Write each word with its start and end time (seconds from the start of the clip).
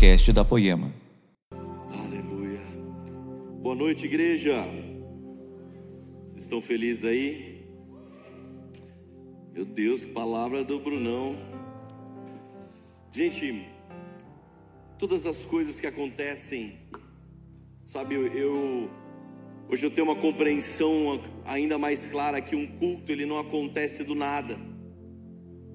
podcast 0.00 0.32
da 0.32 0.42
Poema. 0.42 0.90
Aleluia. 1.92 2.58
Boa 3.60 3.74
noite, 3.74 4.06
igreja. 4.06 4.64
Vocês 6.24 6.44
estão 6.44 6.62
felizes 6.62 7.04
aí? 7.04 7.66
Meu 9.52 9.66
Deus, 9.66 10.06
que 10.06 10.12
palavra 10.12 10.64
do 10.64 10.80
Brunão. 10.80 11.36
Gente, 13.12 13.68
todas 14.98 15.26
as 15.26 15.44
coisas 15.44 15.78
que 15.78 15.86
acontecem, 15.86 16.78
sabe, 17.84 18.14
eu, 18.14 18.26
eu 18.28 18.90
hoje 19.68 19.84
eu 19.84 19.90
tenho 19.90 20.08
uma 20.08 20.16
compreensão 20.16 21.20
ainda 21.44 21.76
mais 21.76 22.06
clara 22.06 22.40
que 22.40 22.56
um 22.56 22.66
culto 22.66 23.12
ele 23.12 23.26
não 23.26 23.38
acontece 23.38 24.02
do 24.02 24.14
nada. 24.14 24.69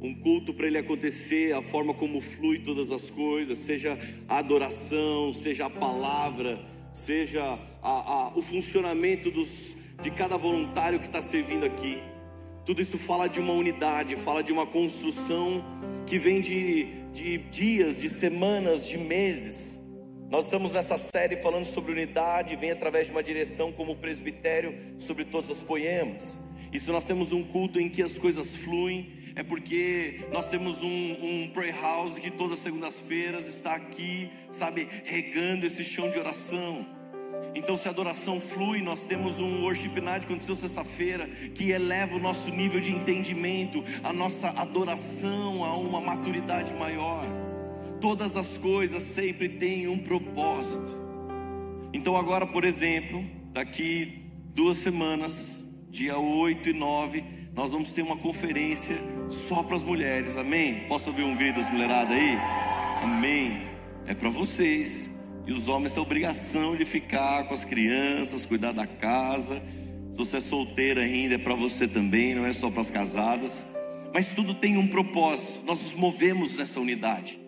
Um 0.01 0.13
culto 0.13 0.53
para 0.53 0.67
ele 0.67 0.77
acontecer, 0.77 1.53
a 1.53 1.61
forma 1.61 1.93
como 1.93 2.21
flui 2.21 2.59
todas 2.59 2.91
as 2.91 3.09
coisas, 3.09 3.57
seja 3.57 3.97
a 4.27 4.37
adoração, 4.37 5.33
seja 5.33 5.65
a 5.65 5.69
palavra, 5.69 6.63
seja 6.93 7.43
a, 7.81 8.13
a, 8.27 8.37
o 8.37 8.41
funcionamento 8.41 9.31
dos, 9.31 9.75
de 10.01 10.11
cada 10.11 10.37
voluntário 10.37 10.99
que 10.99 11.05
está 11.05 11.21
servindo 11.21 11.65
aqui. 11.65 12.01
Tudo 12.65 12.81
isso 12.81 12.97
fala 12.97 13.27
de 13.27 13.39
uma 13.39 13.53
unidade, 13.53 14.15
fala 14.15 14.41
de 14.41 14.51
uma 14.51 14.65
construção 14.65 15.63
que 16.05 16.17
vem 16.17 16.41
de, 16.41 16.85
de 17.13 17.37
dias, 17.37 18.01
de 18.01 18.09
semanas, 18.09 18.87
de 18.87 18.97
meses. 18.97 19.81
Nós 20.29 20.45
estamos 20.45 20.71
nessa 20.71 20.97
série 20.97 21.37
falando 21.37 21.65
sobre 21.65 21.91
unidade, 21.91 22.55
vem 22.55 22.71
através 22.71 23.05
de 23.05 23.11
uma 23.11 23.21
direção 23.21 23.71
como 23.71 23.95
presbitério 23.95 24.75
sobre 24.97 25.23
todas 25.23 25.51
as 25.51 25.61
poemas. 25.61 26.39
Isso 26.73 26.91
nós 26.91 27.05
temos 27.05 27.31
um 27.31 27.43
culto 27.43 27.79
em 27.79 27.87
que 27.87 28.01
as 28.01 28.17
coisas 28.17 28.57
fluem, 28.57 29.09
é 29.35 29.43
porque 29.43 30.21
nós 30.31 30.47
temos 30.47 30.81
um, 30.81 30.87
um 30.87 31.49
prayer 31.49 31.79
house 31.81 32.17
que 32.17 32.31
todas 32.31 32.53
as 32.53 32.59
segundas-feiras 32.59 33.47
está 33.47 33.75
aqui, 33.75 34.29
sabe, 34.49 34.87
regando 35.03 35.65
esse 35.65 35.83
chão 35.83 36.09
de 36.09 36.17
oração. 36.17 36.87
Então, 37.53 37.75
se 37.75 37.87
a 37.87 37.91
adoração 37.91 38.39
flui, 38.39 38.81
nós 38.81 39.05
temos 39.05 39.39
um 39.39 39.61
worship 39.63 39.99
night 40.01 40.25
que 40.25 40.31
aconteceu 40.31 40.55
sexta-feira, 40.55 41.27
que 41.27 41.71
eleva 41.71 42.15
o 42.15 42.19
nosso 42.19 42.49
nível 42.49 42.79
de 42.79 42.91
entendimento, 42.91 43.83
a 44.03 44.13
nossa 44.13 44.49
adoração 44.49 45.63
a 45.63 45.77
uma 45.77 45.99
maturidade 45.99 46.73
maior. 46.73 47.25
Todas 47.99 48.37
as 48.37 48.57
coisas 48.57 49.01
sempre 49.01 49.49
têm 49.49 49.87
um 49.87 49.97
propósito. 49.97 50.91
Então, 51.93 52.15
agora, 52.15 52.45
por 52.45 52.63
exemplo, 52.63 53.25
daqui 53.51 54.25
duas 54.53 54.77
semanas, 54.77 55.65
dia 55.89 56.17
8 56.17 56.69
e 56.69 56.73
9, 56.73 57.23
nós 57.55 57.71
vamos 57.71 57.93
ter 57.93 58.01
uma 58.01 58.17
conferência 58.17 58.97
só 59.29 59.63
para 59.63 59.77
as 59.77 59.83
mulheres, 59.83 60.35
amém? 60.35 60.81
Posso 60.89 61.09
ouvir 61.09 61.23
um 61.23 61.35
grito 61.35 61.61
das 61.61 61.71
mulheradas 61.71 62.11
aí? 62.11 62.37
Amém. 63.01 63.61
É 64.05 64.13
para 64.13 64.29
vocês. 64.29 65.09
E 65.47 65.53
os 65.53 65.69
homens 65.69 65.93
têm 65.93 66.01
a 66.01 66.05
obrigação 66.05 66.75
de 66.75 66.83
ficar 66.83 67.45
com 67.45 67.53
as 67.53 67.63
crianças, 67.63 68.45
cuidar 68.45 68.73
da 68.73 68.85
casa. 68.85 69.61
Se 70.11 70.17
você 70.17 70.37
é 70.37 70.41
solteira 70.41 71.01
ainda, 71.01 71.35
é 71.35 71.37
para 71.37 71.55
você 71.55 71.87
também, 71.87 72.35
não 72.35 72.45
é 72.45 72.51
só 72.51 72.69
para 72.69 72.81
as 72.81 72.89
casadas. 72.89 73.67
Mas 74.13 74.33
tudo 74.33 74.53
tem 74.53 74.77
um 74.77 74.87
propósito. 74.87 75.65
Nós 75.65 75.81
nos 75.81 75.93
movemos 75.93 76.57
nessa 76.57 76.81
unidade. 76.81 77.39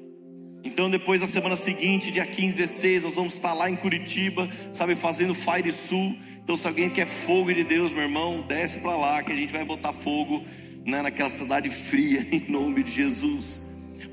Então, 0.63 0.89
depois 0.89 1.19
da 1.19 1.27
semana 1.27 1.55
seguinte, 1.55 2.11
dia 2.11 2.25
15 2.25 2.55
e 2.55 2.65
16, 2.65 3.03
nós 3.03 3.15
vamos 3.15 3.33
estar 3.33 3.53
lá 3.53 3.69
em 3.69 3.75
Curitiba, 3.75 4.47
sabe, 4.71 4.95
fazendo 4.95 5.35
Fire 5.35 5.71
Sul. 5.71 6.15
Então, 6.47 6.55
se 6.55 6.65
alguém 6.65 6.89
quer 6.89 7.05
fogo 7.05 7.53
de 7.53 7.65
Deus, 7.65 7.91
meu 7.91 8.03
irmão, 8.03 8.41
desce 8.47 8.79
para 8.79 8.95
lá 8.95 9.21
que 9.21 9.33
a 9.33 9.35
gente 9.35 9.51
vai 9.51 9.65
botar 9.65 9.91
fogo 9.91 10.41
né, 10.85 11.01
naquela 11.01 11.29
cidade 11.29 11.69
fria, 11.69 12.25
em 12.31 12.49
nome 12.49 12.83
de 12.83 12.91
Jesus. 12.93 13.61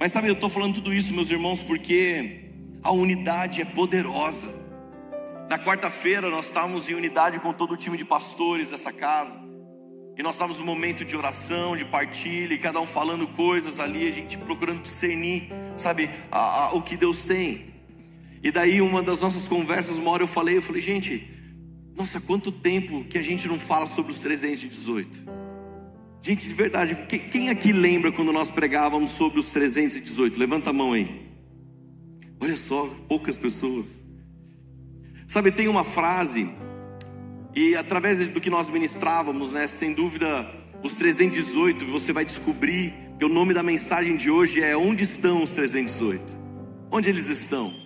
Mas 0.01 0.11
sabe, 0.11 0.27
eu 0.27 0.35
estou 0.35 0.51
falando 0.51 0.75
tudo 0.75 0.93
isso, 0.93 1.15
meus 1.15 1.31
irmãos, 1.31 1.63
porque 1.63 2.51
a 2.83 2.91
unidade 2.91 3.63
é 3.63 3.65
poderosa. 3.65 4.53
Na 5.49 5.61
quarta-feira 5.61 6.29
nós 6.29 6.47
estávamos 6.47 6.91
em 6.91 6.95
unidade 6.95 7.39
com 7.39 7.53
todo 7.53 7.75
o 7.75 7.77
time 7.77 7.97
de 7.97 8.05
pastores 8.05 8.71
dessa 8.71 8.93
casa. 8.93 9.39
E 10.19 10.21
nós 10.21 10.35
estávamos 10.35 10.59
no 10.59 10.67
momento 10.67 11.05
de 11.05 11.17
oração, 11.17 11.77
de 11.77 11.85
partilha, 11.85 12.53
e 12.53 12.59
cada 12.59 12.81
um 12.81 12.87
falando 12.87 13.29
coisas 13.29 13.79
ali, 13.79 14.09
a 14.09 14.11
gente 14.11 14.37
procurando 14.39 14.83
discernir, 14.83 15.51
sabe, 15.77 16.11
a, 16.33 16.65
a, 16.65 16.75
o 16.75 16.83
que 16.83 16.97
Deus 16.97 17.27
tem. 17.27 17.73
E 18.43 18.51
daí, 18.51 18.81
uma 18.81 19.05
das 19.05 19.21
nossas 19.21 19.47
conversas, 19.47 19.99
uma 19.99 20.11
hora 20.11 20.25
eu 20.25 20.29
falei, 20.29 20.57
eu 20.57 20.63
falei, 20.63 20.83
gente, 20.83 21.34
nossa, 21.97 22.21
quanto 22.21 22.51
tempo 22.51 23.05
que 23.05 23.19
a 23.19 23.23
gente 23.23 23.47
não 23.47 23.59
fala 23.59 23.87
sobre 23.87 24.13
os 24.13 24.19
318? 24.19 25.25
Gente, 26.21 26.49
de 26.49 26.55
verdade, 26.55 26.95
quem 27.31 27.51
aqui 27.51 27.73
lembra 27.73 28.11
quando 28.11 28.33
nós 28.33 28.51
pregávamos 28.51 29.11
sobre 29.11 29.39
os 29.39 29.53
318? 29.53 30.39
Levanta 30.39 30.71
a 30.71 30.73
mão 30.73 30.93
aí. 30.93 31.31
Olha 32.41 32.57
só, 32.57 32.87
poucas 33.09 33.37
pessoas. 33.37 34.05
Sabe, 35.27 35.53
tem 35.53 35.69
uma 35.69 35.85
frase, 35.85 36.51
e 37.55 37.77
através 37.77 38.27
do 38.29 38.41
que 38.41 38.51
nós 38.51 38.69
ministrávamos, 38.69 39.53
né, 39.53 39.67
sem 39.67 39.95
dúvida, 39.95 40.51
os 40.83 40.95
318, 40.95 41.87
você 41.87 42.13
vai 42.13 42.25
descobrir 42.25 42.93
que 43.19 43.25
o 43.25 43.29
nome 43.29 43.55
da 43.55 43.63
mensagem 43.63 44.17
de 44.17 44.31
hoje 44.31 44.61
é 44.61 44.77
Onde 44.77 45.05
estão 45.05 45.43
os 45.43 45.51
318? 45.51 46.41
Onde 46.91 47.09
eles 47.09 47.29
estão? 47.29 47.84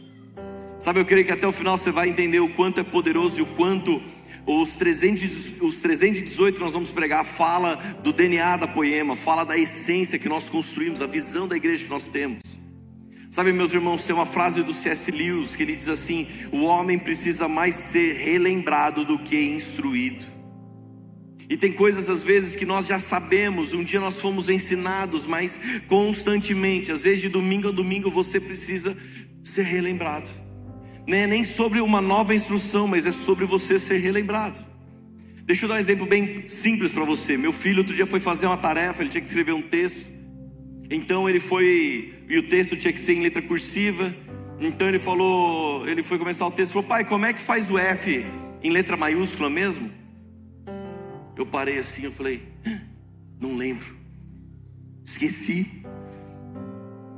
Sabe, 0.78 1.00
eu 1.00 1.04
creio 1.04 1.26
que 1.26 1.32
até 1.32 1.46
o 1.46 1.52
final 1.52 1.76
você 1.76 1.90
vai 1.90 2.08
entender 2.08 2.38
o 2.38 2.48
quanto 2.48 2.80
é 2.80 2.84
poderoso 2.84 3.40
e 3.40 3.42
o 3.42 3.46
quanto 3.46 4.00
os, 4.46 4.76
300, 4.76 5.60
os 5.60 5.80
318 5.82 6.60
nós 6.60 6.72
vamos 6.72 6.90
pregar 6.90 7.24
fala 7.24 7.74
do 8.02 8.12
DNA 8.12 8.58
da 8.58 8.68
poema, 8.68 9.16
fala 9.16 9.44
da 9.44 9.58
essência 9.58 10.18
que 10.20 10.28
nós 10.28 10.48
construímos, 10.48 11.02
a 11.02 11.06
visão 11.06 11.48
da 11.48 11.56
igreja 11.56 11.84
que 11.84 11.90
nós 11.90 12.06
temos. 12.06 12.58
Sabe, 13.28 13.52
meus 13.52 13.72
irmãos, 13.72 14.04
tem 14.04 14.14
uma 14.14 14.24
frase 14.24 14.62
do 14.62 14.72
C.S. 14.72 15.10
Lewis 15.10 15.54
que 15.54 15.62
ele 15.62 15.76
diz 15.76 15.88
assim: 15.88 16.26
o 16.52 16.62
homem 16.64 16.98
precisa 16.98 17.46
mais 17.46 17.74
ser 17.74 18.14
relembrado 18.14 19.04
do 19.04 19.18
que 19.18 19.36
instruído. 19.36 20.24
E 21.50 21.56
tem 21.56 21.72
coisas 21.72 22.08
às 22.08 22.22
vezes 22.22 22.56
que 22.56 22.64
nós 22.64 22.86
já 22.86 22.98
sabemos, 22.98 23.72
um 23.72 23.82
dia 23.82 24.00
nós 24.00 24.20
fomos 24.20 24.48
ensinados, 24.48 25.26
mas 25.26 25.58
constantemente, 25.88 26.92
às 26.92 27.02
vezes 27.02 27.20
de 27.20 27.28
domingo 27.28 27.68
a 27.68 27.72
domingo 27.72 28.10
você 28.10 28.38
precisa 28.38 28.96
ser 29.42 29.62
relembrado. 29.62 30.47
Não 31.08 31.16
é 31.16 31.26
nem 31.26 31.42
sobre 31.42 31.80
uma 31.80 32.02
nova 32.02 32.34
instrução, 32.34 32.86
mas 32.86 33.06
é 33.06 33.12
sobre 33.12 33.46
você 33.46 33.78
ser 33.78 33.96
relembrado. 33.96 34.62
Deixa 35.42 35.64
eu 35.64 35.68
dar 35.70 35.76
um 35.76 35.78
exemplo 35.78 36.04
bem 36.04 36.46
simples 36.50 36.92
para 36.92 37.02
você. 37.02 37.34
Meu 37.34 37.50
filho 37.50 37.78
outro 37.78 37.94
dia 37.94 38.06
foi 38.06 38.20
fazer 38.20 38.44
uma 38.44 38.58
tarefa, 38.58 39.00
ele 39.00 39.08
tinha 39.08 39.22
que 39.22 39.26
escrever 39.26 39.52
um 39.52 39.62
texto. 39.62 40.06
Então 40.90 41.26
ele 41.26 41.40
foi, 41.40 42.12
e 42.28 42.36
o 42.36 42.42
texto 42.42 42.76
tinha 42.76 42.92
que 42.92 42.98
ser 42.98 43.14
em 43.14 43.22
letra 43.22 43.40
cursiva. 43.40 44.14
Então 44.60 44.86
ele 44.86 44.98
falou, 44.98 45.88
ele 45.88 46.02
foi 46.02 46.18
começar 46.18 46.46
o 46.46 46.50
texto, 46.50 46.72
falou: 46.74 46.86
"Pai, 46.86 47.06
como 47.06 47.24
é 47.24 47.32
que 47.32 47.40
faz 47.40 47.70
o 47.70 47.78
F 47.78 48.26
em 48.62 48.70
letra 48.70 48.94
maiúscula 48.94 49.48
mesmo?" 49.48 49.90
Eu 51.34 51.46
parei 51.46 51.78
assim, 51.78 52.02
eu 52.02 52.12
falei: 52.12 52.46
"Não 53.40 53.56
lembro. 53.56 53.96
Esqueci." 55.06 55.77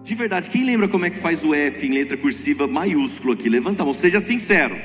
De 0.02 0.14
verdade, 0.14 0.50
quem 0.50 0.64
lembra 0.64 0.88
como 0.88 1.04
é 1.04 1.10
que 1.10 1.18
faz 1.18 1.44
o 1.44 1.54
F 1.54 1.86
em 1.86 1.92
letra 1.92 2.16
cursiva 2.16 2.66
maiúsculo 2.66 3.34
aqui? 3.34 3.48
Levanta 3.48 3.82
a 3.82 3.84
mão, 3.84 3.92
seja 3.92 4.20
sincero. 4.20 4.76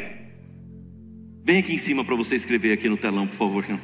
Vem 1.44 1.60
aqui 1.60 1.74
em 1.74 1.78
cima 1.78 2.04
para 2.04 2.16
você 2.16 2.36
escrever 2.36 2.74
aqui 2.74 2.90
no 2.90 2.98
telão, 2.98 3.28
por 3.28 3.36
favor. 3.36 3.66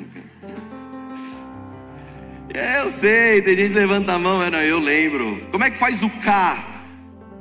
Eu 2.54 2.90
sei, 2.90 3.42
tem 3.42 3.56
gente 3.56 3.70
que 3.70 3.76
levanta 3.76 4.14
a 4.14 4.20
mão, 4.20 4.40
mas 4.40 4.52
não, 4.52 4.60
eu 4.60 4.78
lembro. 4.78 5.38
Como 5.52 5.64
é 5.64 5.72
que 5.72 5.78
faz 5.78 6.04
o 6.04 6.10
K? 6.10 6.72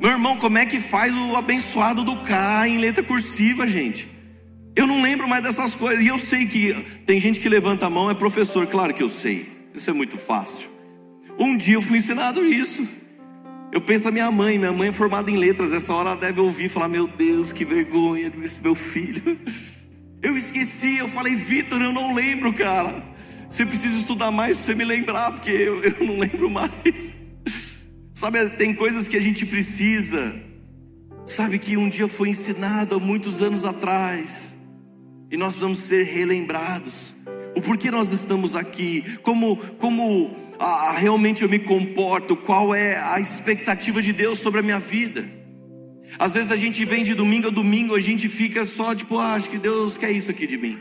Meu 0.00 0.12
irmão, 0.12 0.36
como 0.36 0.56
é 0.56 0.64
que 0.64 0.78
faz 0.78 1.12
o 1.12 1.34
abençoado 1.34 2.04
do 2.04 2.16
K 2.18 2.68
em 2.68 2.78
letra 2.78 3.02
cursiva, 3.02 3.66
gente? 3.66 4.08
Eu 4.76 4.86
não 4.86 5.02
lembro 5.02 5.28
mais 5.28 5.42
dessas 5.42 5.74
coisas. 5.74 6.04
E 6.04 6.08
eu 6.08 6.18
sei 6.18 6.46
que 6.46 6.74
tem 7.04 7.18
gente 7.18 7.40
que 7.40 7.48
levanta 7.48 7.86
a 7.86 7.90
mão, 7.90 8.08
é 8.08 8.14
professor, 8.14 8.66
claro 8.68 8.94
que 8.94 9.02
eu 9.02 9.08
sei. 9.08 9.46
Isso 9.74 9.90
é 9.90 9.92
muito 9.92 10.16
fácil. 10.16 10.70
Um 11.38 11.56
dia 11.56 11.74
eu 11.74 11.82
fui 11.82 11.98
ensinado 11.98 12.44
isso. 12.46 12.86
Eu 13.72 13.80
penso 13.80 14.08
a 14.08 14.10
minha 14.10 14.30
mãe, 14.30 14.58
minha 14.58 14.72
mãe 14.72 14.88
é 14.88 14.92
formada 14.92 15.30
em 15.30 15.36
letras, 15.36 15.72
essa 15.72 15.94
hora 15.94 16.10
ela 16.10 16.20
deve 16.20 16.40
ouvir 16.40 16.68
falar: 16.68 16.88
Meu 16.88 17.06
Deus, 17.06 17.52
que 17.52 17.64
vergonha 17.64 18.28
desse 18.30 18.60
meu 18.62 18.74
filho. 18.74 19.22
Eu 20.22 20.36
esqueci, 20.36 20.98
eu 20.98 21.08
falei, 21.08 21.34
Vitor, 21.34 21.80
eu 21.80 21.94
não 21.94 22.14
lembro, 22.14 22.52
cara. 22.52 23.02
Você 23.48 23.64
precisa 23.64 23.96
estudar 23.96 24.30
mais 24.30 24.56
para 24.56 24.66
você 24.66 24.74
me 24.74 24.84
lembrar, 24.84 25.32
porque 25.32 25.50
eu, 25.50 25.80
eu 25.82 26.06
não 26.06 26.18
lembro 26.18 26.50
mais. 26.50 27.14
Sabe, 28.12 28.50
tem 28.50 28.74
coisas 28.74 29.08
que 29.08 29.16
a 29.16 29.20
gente 29.20 29.46
precisa. 29.46 30.34
Sabe 31.26 31.58
que 31.58 31.76
um 31.78 31.88
dia 31.88 32.06
foi 32.06 32.28
ensinado 32.28 32.96
há 32.96 33.00
muitos 33.00 33.40
anos 33.40 33.64
atrás. 33.64 34.56
E 35.30 35.38
nós 35.38 35.54
vamos 35.54 35.78
ser 35.78 36.04
relembrados. 36.04 37.14
O 37.56 37.62
porquê 37.62 37.90
nós 37.90 38.12
estamos 38.12 38.54
aqui, 38.54 39.02
como, 39.22 39.56
como 39.56 40.36
ah, 40.62 40.92
realmente 40.92 41.42
eu 41.42 41.48
me 41.48 41.58
comporto, 41.58 42.36
qual 42.36 42.74
é 42.74 42.94
a 42.96 43.18
expectativa 43.18 44.02
de 44.02 44.12
Deus 44.12 44.38
sobre 44.38 44.60
a 44.60 44.62
minha 44.62 44.78
vida. 44.78 45.26
Às 46.18 46.34
vezes 46.34 46.50
a 46.52 46.56
gente 46.56 46.84
vem 46.84 47.02
de 47.02 47.14
domingo 47.14 47.48
a 47.48 47.50
domingo, 47.50 47.96
a 47.96 48.00
gente 48.00 48.28
fica 48.28 48.66
só 48.66 48.94
tipo, 48.94 49.18
ah, 49.18 49.32
acho 49.32 49.48
que 49.48 49.56
Deus 49.56 49.96
quer 49.96 50.12
isso 50.12 50.30
aqui 50.30 50.46
de 50.46 50.58
mim. 50.58 50.78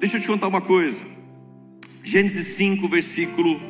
Deixa 0.00 0.16
eu 0.16 0.20
te 0.20 0.26
contar 0.26 0.48
uma 0.48 0.60
coisa. 0.60 1.04
Gênesis 2.02 2.48
5, 2.56 2.88
versículo, 2.88 3.62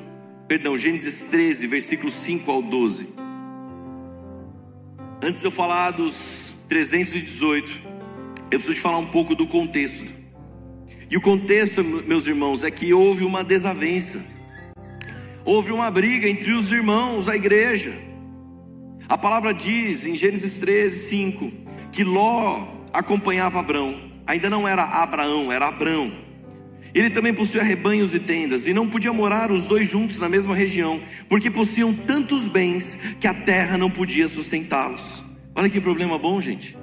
perdão, 0.48 0.78
Gênesis 0.78 1.26
13, 1.26 1.66
versículo 1.66 2.10
5 2.10 2.50
ao 2.50 2.62
12. 2.62 3.08
Antes 5.22 5.40
de 5.40 5.46
eu 5.46 5.50
falar 5.50 5.90
dos 5.90 6.54
318, 6.66 7.82
eu 8.50 8.58
preciso 8.58 8.74
te 8.74 8.80
falar 8.80 8.96
um 8.96 9.06
pouco 9.06 9.34
do 9.34 9.46
contexto. 9.46 10.10
E 11.10 11.16
o 11.18 11.20
contexto, 11.20 11.84
meus 11.84 12.26
irmãos, 12.26 12.64
é 12.64 12.70
que 12.70 12.94
houve 12.94 13.22
uma 13.22 13.44
desavença, 13.44 14.39
houve 15.44 15.72
uma 15.72 15.90
briga 15.90 16.28
entre 16.28 16.52
os 16.52 16.72
irmãos 16.72 17.26
da 17.26 17.36
igreja. 17.36 17.92
A 19.08 19.18
palavra 19.18 19.52
diz 19.52 20.06
em 20.06 20.16
Gênesis 20.16 20.58
13, 20.58 21.08
5, 21.08 21.52
que 21.90 22.04
Ló 22.04 22.66
acompanhava 22.92 23.58
Abrão, 23.58 24.10
ainda 24.26 24.48
não 24.48 24.66
era 24.66 24.82
Abraão, 24.82 25.52
era 25.52 25.68
Abrão. 25.68 26.12
Ele 26.94 27.10
também 27.10 27.32
possuía 27.32 27.62
rebanhos 27.62 28.12
e 28.14 28.18
tendas, 28.18 28.66
e 28.66 28.74
não 28.74 28.88
podia 28.88 29.12
morar 29.12 29.50
os 29.50 29.64
dois 29.64 29.88
juntos 29.88 30.18
na 30.18 30.28
mesma 30.28 30.54
região, 30.54 31.00
porque 31.28 31.50
possuíam 31.50 31.94
tantos 31.94 32.48
bens 32.48 33.16
que 33.20 33.26
a 33.26 33.34
terra 33.34 33.78
não 33.78 33.90
podia 33.90 34.28
sustentá-los. 34.28 35.24
Olha 35.54 35.68
que 35.68 35.80
problema 35.80 36.18
bom, 36.18 36.40
gente. 36.40 36.76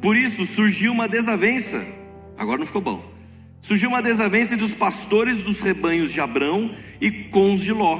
Por 0.00 0.16
isso 0.16 0.44
surgiu 0.46 0.92
uma 0.92 1.06
desavença. 1.06 1.84
Agora 2.36 2.58
não 2.58 2.66
ficou 2.66 2.80
bom. 2.80 3.11
Surgiu 3.62 3.90
uma 3.90 4.02
desavença 4.02 4.54
entre 4.54 4.66
os 4.66 4.74
pastores 4.74 5.40
dos 5.40 5.60
rebanhos 5.60 6.12
de 6.12 6.20
Abrão 6.20 6.68
e 7.00 7.12
com 7.12 7.54
os 7.54 7.62
de 7.62 7.72
Ló. 7.72 7.96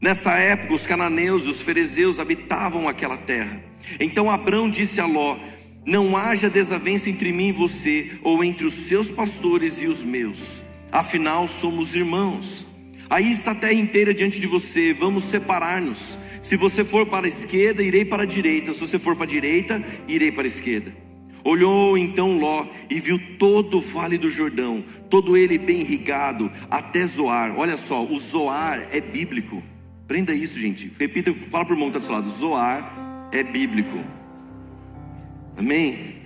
Nessa 0.00 0.32
época, 0.32 0.74
os 0.74 0.88
cananeus 0.88 1.44
e 1.44 1.50
os 1.50 1.62
fariseus 1.62 2.18
habitavam 2.18 2.88
aquela 2.88 3.16
terra. 3.16 3.62
Então 4.00 4.28
Abrão 4.28 4.68
disse 4.68 5.00
a 5.00 5.06
Ló: 5.06 5.38
Não 5.86 6.16
haja 6.16 6.50
desavença 6.50 7.08
entre 7.08 7.32
mim 7.32 7.50
e 7.50 7.52
você, 7.52 8.10
ou 8.24 8.42
entre 8.42 8.66
os 8.66 8.72
seus 8.72 9.08
pastores 9.08 9.80
e 9.80 9.86
os 9.86 10.02
meus. 10.02 10.64
Afinal, 10.90 11.46
somos 11.46 11.94
irmãos. 11.94 12.66
Aí 13.08 13.30
está 13.30 13.52
a 13.52 13.54
terra 13.54 13.74
inteira 13.74 14.12
diante 14.12 14.40
de 14.40 14.48
você, 14.48 14.92
vamos 14.92 15.22
separar-nos. 15.22 16.18
Se 16.40 16.56
você 16.56 16.84
for 16.84 17.06
para 17.06 17.26
a 17.26 17.28
esquerda, 17.28 17.84
irei 17.84 18.04
para 18.04 18.24
a 18.24 18.26
direita. 18.26 18.72
Se 18.72 18.80
você 18.80 18.98
for 18.98 19.14
para 19.14 19.26
a 19.26 19.28
direita, 19.28 19.80
irei 20.08 20.32
para 20.32 20.42
a 20.42 20.46
esquerda. 20.46 21.01
Olhou 21.44 21.98
então 21.98 22.38
Ló 22.38 22.66
e 22.88 23.00
viu 23.00 23.18
todo 23.38 23.78
o 23.78 23.80
vale 23.80 24.16
do 24.16 24.30
Jordão, 24.30 24.82
todo 25.10 25.36
ele 25.36 25.58
bem 25.58 25.80
irrigado, 25.80 26.50
até 26.70 27.04
Zoar. 27.06 27.58
Olha 27.58 27.76
só, 27.76 28.04
o 28.04 28.16
Zoar 28.16 28.86
é 28.92 29.00
bíblico. 29.00 29.62
Prenda 30.06 30.32
isso, 30.32 30.58
gente. 30.60 30.90
Repita, 30.98 31.32
fala 31.34 31.64
para 31.64 31.74
o 31.74 31.76
irmão 31.76 31.90
que 31.90 31.98
está 31.98 32.20
do 32.20 32.30
seu 32.30 32.50
lado. 32.50 32.60
Zoar 32.60 33.28
é 33.32 33.42
bíblico. 33.42 33.98
Amém? 35.56 36.16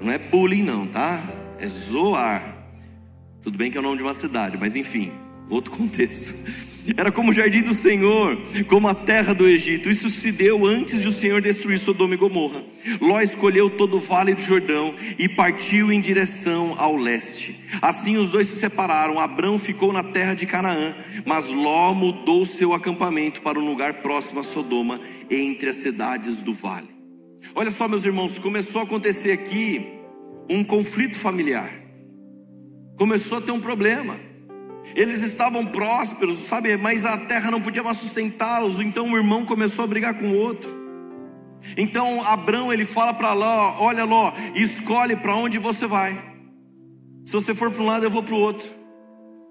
Não 0.00 0.12
é 0.12 0.18
bullying, 0.18 0.62
não, 0.62 0.86
tá? 0.86 1.22
É 1.58 1.66
Zoar. 1.66 2.66
Tudo 3.42 3.56
bem 3.56 3.70
que 3.70 3.76
é 3.76 3.80
o 3.80 3.84
nome 3.84 3.98
de 3.98 4.02
uma 4.02 4.14
cidade, 4.14 4.56
mas 4.58 4.74
enfim, 4.74 5.12
outro 5.48 5.72
contexto. 5.72 6.34
Era 6.96 7.10
como 7.10 7.30
o 7.30 7.32
jardim 7.32 7.62
do 7.62 7.72
Senhor, 7.72 8.38
como 8.68 8.88
a 8.88 8.94
terra 8.94 9.32
do 9.32 9.48
Egito. 9.48 9.88
Isso 9.88 10.10
se 10.10 10.30
deu 10.30 10.66
antes 10.66 11.00
de 11.00 11.08
o 11.08 11.12
Senhor 11.12 11.40
destruir 11.40 11.78
Sodoma 11.78 12.12
e 12.12 12.18
Gomorra. 12.18 12.62
Ló 13.00 13.20
escolheu 13.22 13.70
todo 13.70 13.96
o 13.96 14.00
vale 14.00 14.34
do 14.34 14.42
Jordão 14.42 14.94
e 15.18 15.26
partiu 15.26 15.90
em 15.90 15.98
direção 15.98 16.74
ao 16.76 16.94
leste. 16.94 17.58
Assim 17.80 18.18
os 18.18 18.30
dois 18.30 18.48
se 18.48 18.60
separaram. 18.60 19.18
Abrão 19.18 19.58
ficou 19.58 19.94
na 19.94 20.02
terra 20.02 20.34
de 20.34 20.44
Canaã, 20.44 20.94
mas 21.24 21.48
Ló 21.48 21.94
mudou 21.94 22.44
seu 22.44 22.74
acampamento 22.74 23.40
para 23.40 23.58
um 23.58 23.64
lugar 23.64 23.94
próximo 24.02 24.40
a 24.40 24.44
Sodoma, 24.44 25.00
entre 25.30 25.70
as 25.70 25.76
cidades 25.76 26.42
do 26.42 26.52
vale. 26.52 26.88
Olha 27.54 27.70
só, 27.70 27.88
meus 27.88 28.04
irmãos, 28.04 28.38
começou 28.38 28.82
a 28.82 28.84
acontecer 28.84 29.32
aqui 29.32 29.86
um 30.50 30.62
conflito 30.62 31.16
familiar. 31.16 31.72
Começou 32.98 33.38
a 33.38 33.40
ter 33.40 33.52
um 33.52 33.60
problema. 33.60 34.33
Eles 34.94 35.22
estavam 35.22 35.64
prósperos, 35.64 36.36
sabe, 36.38 36.76
mas 36.76 37.04
a 37.04 37.16
terra 37.16 37.50
não 37.50 37.60
podia 37.60 37.82
mais 37.82 37.98
sustentá-los, 37.98 38.78
então 38.80 39.10
o 39.10 39.16
irmão 39.16 39.44
começou 39.44 39.84
a 39.84 39.88
brigar 39.88 40.14
com 40.14 40.26
o 40.26 40.36
outro. 40.36 40.84
Então 41.76 42.22
Abraão 42.24 42.72
ele 42.72 42.84
fala 42.84 43.14
para 43.14 43.32
Ló: 43.32 43.76
Olha, 43.78 44.04
Ló, 44.04 44.32
escolhe 44.54 45.16
para 45.16 45.34
onde 45.34 45.58
você 45.58 45.86
vai. 45.86 46.12
Se 47.24 47.32
você 47.32 47.54
for 47.54 47.70
para 47.70 47.82
um 47.82 47.86
lado, 47.86 48.04
eu 48.04 48.10
vou 48.10 48.22
para 48.22 48.34
o 48.34 48.38
outro. 48.38 48.68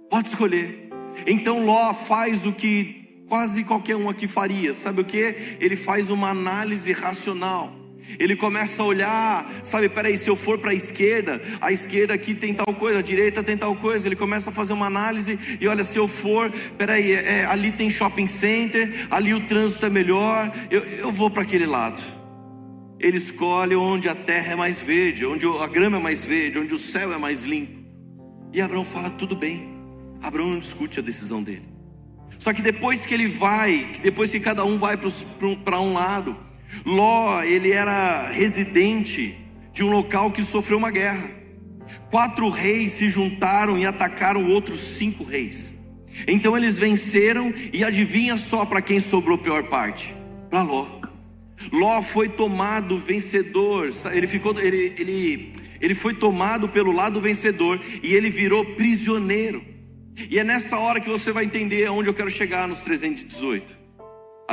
Pode 0.10 0.28
escolher. 0.30 0.90
Então 1.26 1.66
Ló 1.66 1.94
faz 1.94 2.46
o 2.46 2.54
que 2.54 3.24
quase 3.28 3.64
qualquer 3.64 3.96
um 3.96 4.10
aqui 4.10 4.28
faria, 4.28 4.74
sabe 4.74 5.02
o 5.02 5.06
que? 5.06 5.58
Ele 5.60 5.76
faz 5.76 6.10
uma 6.10 6.30
análise 6.30 6.92
racional. 6.92 7.83
Ele 8.20 8.36
começa 8.36 8.82
a 8.82 8.86
olhar, 8.86 9.52
sabe, 9.64 9.90
peraí, 9.90 10.18
se 10.18 10.30
eu 10.30 10.36
for 10.36 10.58
para 10.58 10.72
a 10.72 10.74
esquerda, 10.74 11.42
a 11.62 11.72
esquerda 11.72 12.14
aqui 12.14 12.36
tem 12.36 12.54
tal 12.54 12.74
coisa, 12.74 13.00
a 13.00 13.02
direita 13.02 13.42
tem 13.42 13.58
tal 13.58 13.76
coisa. 13.76 14.08
Ele 14.08 14.16
começa 14.16 14.50
a 14.50 14.54
fazer 14.54 14.74
uma 14.74 14.86
análise 14.86 15.58
e 15.60 15.68
olha, 15.68 15.84
se 15.84 15.98
eu 15.98 16.08
for, 16.08 16.52
peraí, 16.78 17.12
é, 17.14 17.40
é 17.40 17.46
ali 17.46 17.72
tem 17.72 17.90
shopping 17.90 18.28
center, 18.28 19.08
ali 19.10 19.34
o 19.34 19.42
trânsito 19.48 19.86
é 19.86 19.90
melhor, 19.90 20.52
eu, 20.70 20.84
eu 20.84 21.12
vou 21.12 21.30
para 21.30 21.44
aquele 21.44 21.66
lado. 21.66 22.02
Ele 23.00 23.18
escolhe 23.18 23.76
onde 23.76 24.08
a 24.08 24.16
terra 24.16 24.54
é 24.54 24.56
mais 24.56 24.80
verde, 24.80 25.26
onde 25.26 25.46
a 25.46 25.68
grama 25.68 25.98
é 25.98 26.00
mais 26.00 26.24
verde, 26.24 26.60
onde 26.60 26.74
o 26.74 26.78
céu 26.78 27.12
é 27.12 27.18
mais 27.18 27.44
limpo. 27.44 27.84
E 28.54 28.62
Abraão 28.62 28.86
fala: 28.86 29.10
tudo 29.10 29.36
bem. 29.36 29.74
Abraão 30.22 30.48
não 30.48 30.60
discute 30.60 31.00
a 31.00 31.04
decisão 31.04 31.44
dele. 31.44 31.68
Só 32.40 32.54
que 32.54 32.62
depois 32.62 33.06
que 33.06 33.14
ele 33.14 33.28
vai, 33.28 33.86
depois 34.02 34.32
que 34.32 34.40
cada 34.40 34.64
um 34.64 34.78
vai 34.78 34.98
para 34.98 35.82
um 35.82 35.94
lado, 35.94 36.38
Ló, 36.86 37.42
ele 37.44 37.72
era 37.72 38.30
residente 38.30 39.38
de 39.72 39.84
um 39.84 39.92
local 39.92 40.32
que 40.32 40.44
sofreu 40.44 40.78
uma 40.78 40.92
guerra. 40.92 41.30
Quatro 42.10 42.50
reis 42.50 42.92
se 42.92 43.10
juntaram 43.10 43.78
e 43.78 43.86
atacaram 43.86 44.50
outros 44.50 44.80
cinco 44.80 45.24
reis. 45.24 45.76
Então 46.28 46.56
eles 46.56 46.78
venceram 46.78 47.52
e 47.74 47.84
adivinha 47.84 48.38
só 48.38 48.66
para 48.66 48.82
quem 48.82 49.00
sobrou 49.00 49.36
a 49.36 49.42
pior 49.42 49.64
parte? 49.64 50.16
Para 50.50 50.62
Ló. 50.62 51.02
Ló 51.72 52.02
foi 52.02 52.30
tomado 52.30 52.98
vencedor, 52.98 53.90
ele 54.12 54.28
ficou 54.28 54.60
ele, 54.60 54.94
ele, 55.00 55.52
ele 55.80 55.96
foi 55.96 56.14
tomado 56.14 56.68
pelo 56.70 56.92
lado 56.92 57.22
vencedor 57.22 57.80
e 58.02 58.14
ele 58.14 58.30
virou 58.30 58.64
prisioneiro. 58.76 59.64
E 60.30 60.38
é 60.38 60.44
nessa 60.44 60.78
hora 60.78 61.00
que 61.00 61.10
você 61.10 61.32
vai 61.32 61.46
entender 61.46 61.86
aonde 61.86 62.10
eu 62.10 62.14
quero 62.14 62.30
chegar 62.30 62.68
nos 62.68 62.80
318. 62.80 63.83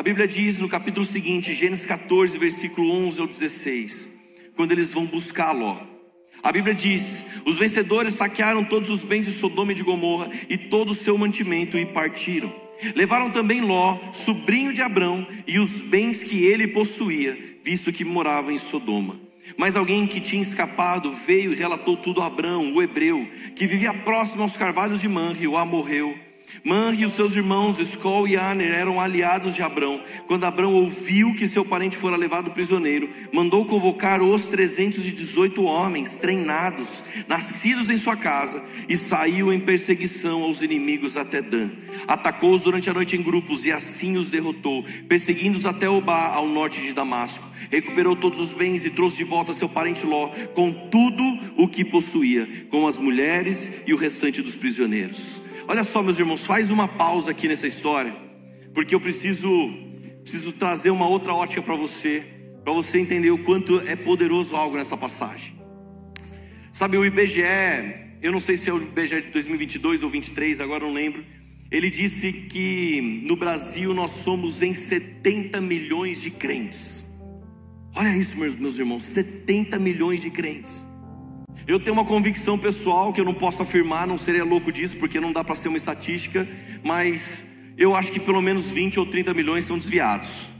A 0.00 0.02
Bíblia 0.02 0.26
diz 0.26 0.58
no 0.58 0.66
capítulo 0.66 1.04
seguinte, 1.04 1.52
Gênesis 1.52 1.84
14, 1.84 2.38
versículo 2.38 2.90
11 2.90 3.20
ao 3.20 3.26
16, 3.26 4.08
quando 4.56 4.72
eles 4.72 4.94
vão 4.94 5.04
buscar 5.04 5.52
Ló. 5.52 5.76
A 6.42 6.50
Bíblia 6.50 6.74
diz: 6.74 7.42
Os 7.44 7.58
vencedores 7.58 8.14
saquearam 8.14 8.64
todos 8.64 8.88
os 8.88 9.04
bens 9.04 9.26
de 9.26 9.32
Sodoma 9.32 9.72
e 9.72 9.74
de 9.74 9.82
Gomorra 9.82 10.30
e 10.48 10.56
todo 10.56 10.92
o 10.92 10.94
seu 10.94 11.18
mantimento 11.18 11.76
e 11.76 11.84
partiram. 11.84 12.50
Levaram 12.96 13.30
também 13.30 13.60
Ló, 13.60 13.98
sobrinho 14.10 14.72
de 14.72 14.80
Abrão, 14.80 15.26
e 15.46 15.58
os 15.58 15.82
bens 15.82 16.24
que 16.24 16.46
ele 16.46 16.66
possuía, 16.66 17.36
visto 17.62 17.92
que 17.92 18.02
morava 18.02 18.54
em 18.54 18.58
Sodoma. 18.58 19.20
Mas 19.58 19.76
alguém 19.76 20.06
que 20.06 20.18
tinha 20.18 20.40
escapado 20.40 21.12
veio 21.12 21.52
e 21.52 21.56
relatou 21.56 21.94
tudo 21.94 22.22
a 22.22 22.26
Abrão, 22.26 22.72
o 22.72 22.80
hebreu, 22.80 23.28
que 23.54 23.66
vivia 23.66 23.92
próximo 23.92 24.44
aos 24.44 24.56
carvalhos 24.56 25.02
de 25.02 25.08
Manre, 25.08 25.46
o 25.46 25.58
amorreu 25.58 26.29
Manre 26.64 27.02
e 27.02 27.04
os 27.04 27.12
seus 27.12 27.34
irmãos, 27.34 27.78
Escol 27.78 28.28
e 28.28 28.36
Aner, 28.36 28.72
eram 28.72 29.00
aliados 29.00 29.54
de 29.54 29.62
Abrão. 29.62 30.00
Quando 30.26 30.44
Abrão 30.44 30.74
ouviu 30.74 31.34
que 31.34 31.48
seu 31.48 31.64
parente 31.64 31.96
fora 31.96 32.16
levado 32.16 32.50
prisioneiro, 32.50 33.08
mandou 33.32 33.64
convocar 33.64 34.22
os 34.22 34.48
318 34.48 35.62
homens 35.64 36.16
treinados, 36.16 37.04
nascidos 37.26 37.88
em 37.88 37.96
sua 37.96 38.16
casa, 38.16 38.62
e 38.88 38.96
saiu 38.96 39.52
em 39.52 39.60
perseguição 39.60 40.42
aos 40.42 40.62
inimigos 40.62 41.16
até 41.16 41.40
Dan. 41.40 41.70
Atacou-os 42.06 42.62
durante 42.62 42.90
a 42.90 42.94
noite 42.94 43.16
em 43.16 43.22
grupos 43.22 43.64
e 43.64 43.72
assim 43.72 44.16
os 44.16 44.28
derrotou, 44.28 44.84
perseguindo-os 45.08 45.66
até 45.66 45.88
Obá, 45.88 46.34
ao 46.34 46.46
norte 46.46 46.80
de 46.80 46.92
Damasco. 46.92 47.48
Recuperou 47.70 48.16
todos 48.16 48.40
os 48.40 48.52
bens 48.52 48.84
e 48.84 48.90
trouxe 48.90 49.18
de 49.18 49.24
volta 49.24 49.52
seu 49.52 49.68
parente 49.68 50.04
Ló, 50.04 50.28
com 50.54 50.72
tudo 50.72 51.22
o 51.56 51.68
que 51.68 51.84
possuía, 51.84 52.48
com 52.68 52.86
as 52.86 52.98
mulheres 52.98 53.82
e 53.86 53.94
o 53.94 53.96
restante 53.96 54.42
dos 54.42 54.56
prisioneiros. 54.56 55.49
Olha 55.70 55.84
só, 55.84 56.02
meus 56.02 56.18
irmãos, 56.18 56.44
faz 56.44 56.68
uma 56.68 56.88
pausa 56.88 57.30
aqui 57.30 57.46
nessa 57.46 57.64
história, 57.64 58.12
porque 58.74 58.92
eu 58.92 59.00
preciso 59.00 59.48
preciso 60.20 60.50
trazer 60.50 60.90
uma 60.90 61.06
outra 61.06 61.32
ótica 61.32 61.62
para 61.62 61.76
você, 61.76 62.26
para 62.64 62.72
você 62.72 62.98
entender 62.98 63.30
o 63.30 63.38
quanto 63.38 63.78
é 63.86 63.94
poderoso 63.94 64.56
algo 64.56 64.76
nessa 64.76 64.96
passagem. 64.96 65.54
Sabe, 66.72 66.96
o 66.96 67.04
IBGE, 67.04 67.44
eu 68.20 68.32
não 68.32 68.40
sei 68.40 68.56
se 68.56 68.68
é 68.68 68.72
o 68.72 68.82
IBGE 68.82 69.22
de 69.22 69.28
2022 69.28 70.02
ou 70.02 70.10
23, 70.10 70.60
agora 70.60 70.84
não 70.84 70.92
lembro. 70.92 71.24
Ele 71.70 71.88
disse 71.88 72.32
que 72.32 73.22
no 73.24 73.36
Brasil 73.36 73.94
nós 73.94 74.10
somos 74.10 74.62
em 74.62 74.74
70 74.74 75.60
milhões 75.60 76.20
de 76.20 76.32
crentes. 76.32 77.06
Olha 77.94 78.16
isso, 78.16 78.36
meus, 78.36 78.56
meus 78.56 78.76
irmãos, 78.76 79.04
70 79.04 79.78
milhões 79.78 80.20
de 80.20 80.30
crentes. 80.30 80.89
Eu 81.66 81.78
tenho 81.78 81.94
uma 81.94 82.04
convicção 82.04 82.58
pessoal 82.58 83.12
que 83.12 83.20
eu 83.20 83.24
não 83.24 83.34
posso 83.34 83.62
afirmar, 83.62 84.06
não 84.06 84.18
seria 84.18 84.44
louco 84.44 84.72
disso, 84.72 84.96
porque 84.96 85.20
não 85.20 85.32
dá 85.32 85.44
para 85.44 85.54
ser 85.54 85.68
uma 85.68 85.76
estatística, 85.76 86.46
mas 86.82 87.44
eu 87.76 87.94
acho 87.94 88.12
que 88.12 88.20
pelo 88.20 88.42
menos 88.42 88.70
20 88.70 88.98
ou 88.98 89.06
30 89.06 89.32
milhões 89.34 89.64
são 89.64 89.78
desviados. 89.78 90.50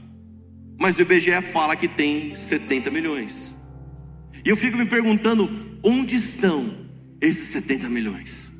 Mas 0.79 0.97
o 0.97 1.01
IBGE 1.01 1.41
fala 1.41 1.75
que 1.75 1.87
tem 1.87 2.35
70 2.35 2.89
milhões. 2.89 3.55
E 4.43 4.49
eu 4.49 4.57
fico 4.57 4.77
me 4.77 4.85
perguntando: 4.85 5.79
onde 5.83 6.15
estão 6.15 6.87
esses 7.21 7.49
70 7.49 7.89
milhões? 7.89 8.51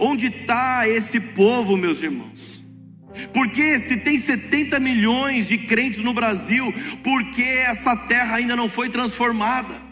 Onde 0.00 0.26
está 0.26 0.88
esse 0.88 1.20
povo, 1.20 1.76
meus 1.76 2.02
irmãos? 2.02 2.64
Porque 3.32 3.78
se 3.78 3.98
tem 3.98 4.18
70 4.18 4.80
milhões 4.80 5.48
de 5.48 5.58
crentes 5.58 6.02
no 6.02 6.12
Brasil, 6.12 6.72
por 7.02 7.24
que 7.30 7.42
essa 7.42 7.96
terra 7.96 8.36
ainda 8.36 8.56
não 8.56 8.68
foi 8.68 8.88
transformada? 8.88 9.85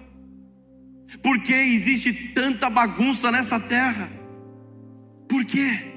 Por 1.22 1.40
que 1.42 1.54
existe 1.54 2.12
tanta 2.34 2.68
bagunça 2.68 3.30
nessa 3.30 3.58
terra? 3.60 4.10
Por 5.28 5.44
quê? 5.44 5.94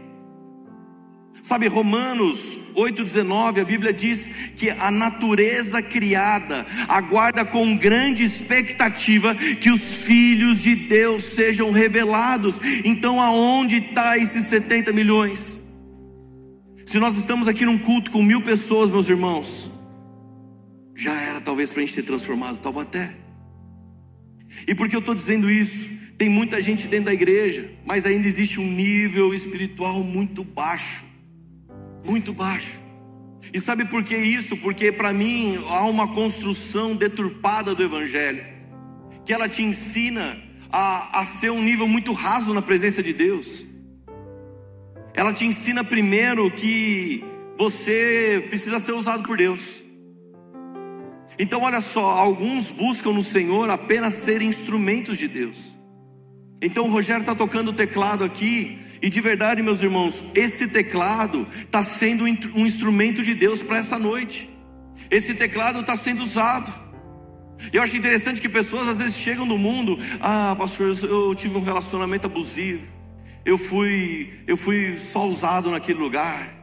Sabe, 1.47 1.67
Romanos 1.67 2.59
8,19, 2.75 3.61
a 3.61 3.63
Bíblia 3.63 3.93
diz 3.93 4.29
que 4.57 4.69
a 4.69 4.91
natureza 4.91 5.81
criada 5.81 6.65
aguarda 6.89 7.45
com 7.45 7.77
grande 7.77 8.21
expectativa 8.21 9.33
que 9.33 9.69
os 9.69 10.03
filhos 10.03 10.63
de 10.63 10.75
Deus 10.75 11.23
sejam 11.23 11.71
revelados. 11.71 12.59
Então, 12.83 13.21
aonde 13.21 13.77
está 13.77 14.17
esses 14.17 14.47
70 14.47 14.91
milhões? 14.91 15.61
Se 16.85 16.99
nós 16.99 17.15
estamos 17.15 17.47
aqui 17.47 17.63
num 17.65 17.77
culto 17.77 18.11
com 18.11 18.21
mil 18.21 18.41
pessoas, 18.41 18.89
meus 18.89 19.07
irmãos, 19.07 19.71
já 20.95 21.13
era 21.13 21.39
talvez 21.39 21.69
para 21.69 21.81
a 21.81 21.85
gente 21.85 21.95
ter 21.95 22.03
transformado 22.03 22.57
Taubaté. 22.57 23.26
E 24.67 24.73
por 24.73 24.87
que 24.87 24.95
eu 24.95 24.99
estou 24.99 25.15
dizendo 25.15 25.49
isso? 25.49 25.89
Tem 26.17 26.29
muita 26.29 26.61
gente 26.61 26.87
dentro 26.87 27.05
da 27.05 27.13
igreja, 27.13 27.69
mas 27.85 28.05
ainda 28.05 28.27
existe 28.27 28.59
um 28.59 28.69
nível 28.69 29.33
espiritual 29.33 30.03
muito 30.03 30.43
baixo 30.43 31.07
muito 32.07 32.33
baixo. 32.33 32.81
E 33.53 33.59
sabe 33.59 33.85
por 33.85 34.03
que 34.03 34.15
isso? 34.15 34.57
Porque 34.57 34.91
para 34.91 35.13
mim 35.13 35.59
há 35.69 35.85
uma 35.85 36.07
construção 36.13 36.95
deturpada 36.95 37.75
do 37.75 37.83
Evangelho, 37.83 38.43
que 39.25 39.33
ela 39.33 39.47
te 39.47 39.61
ensina 39.61 40.41
a, 40.71 41.21
a 41.21 41.25
ser 41.25 41.51
um 41.51 41.61
nível 41.61 41.87
muito 41.87 42.11
raso 42.13 42.53
na 42.53 42.61
presença 42.61 43.03
de 43.03 43.13
Deus. 43.13 43.65
Ela 45.13 45.33
te 45.33 45.45
ensina 45.45 45.83
primeiro 45.83 46.49
que 46.51 47.23
você 47.57 48.45
precisa 48.49 48.79
ser 48.79 48.93
usado 48.93 49.23
por 49.23 49.37
Deus. 49.37 49.83
Então, 51.39 51.61
olha 51.61 51.81
só, 51.81 52.03
alguns 52.03 52.71
buscam 52.71 53.13
no 53.13 53.21
Senhor 53.21 53.69
apenas 53.69 54.15
ser 54.15 54.41
instrumentos 54.41 55.17
de 55.17 55.27
Deus. 55.27 55.77
Então, 56.61 56.85
o 56.85 56.89
Rogério 56.89 57.21
está 57.21 57.35
tocando 57.35 57.69
o 57.69 57.73
teclado 57.73 58.23
aqui, 58.23 58.79
e 59.01 59.09
de 59.09 59.21
verdade, 59.21 59.61
meus 59.61 59.83
irmãos, 59.83 60.23
esse 60.33 60.67
teclado 60.67 61.47
está 61.53 61.83
sendo 61.83 62.23
um 62.23 62.65
instrumento 62.65 63.21
de 63.21 63.35
Deus 63.35 63.61
para 63.61 63.77
essa 63.77 63.99
noite. 63.99 64.49
Esse 65.11 65.35
teclado 65.35 65.81
está 65.81 65.95
sendo 65.95 66.23
usado. 66.23 66.73
Eu 67.71 67.81
acho 67.83 67.95
interessante 67.95 68.41
que 68.41 68.49
pessoas 68.49 68.87
às 68.87 68.97
vezes 68.97 69.17
chegam 69.17 69.45
no 69.45 69.57
mundo, 69.57 69.97
ah, 70.19 70.55
pastor, 70.57 70.95
eu 71.03 71.35
tive 71.35 71.55
um 71.57 71.63
relacionamento 71.63 72.25
abusivo. 72.25 72.85
Eu 73.45 73.57
fui, 73.57 74.31
eu 74.47 74.57
fui 74.57 74.97
só 74.97 75.27
usado 75.27 75.69
naquele 75.69 75.99
lugar. 75.99 76.56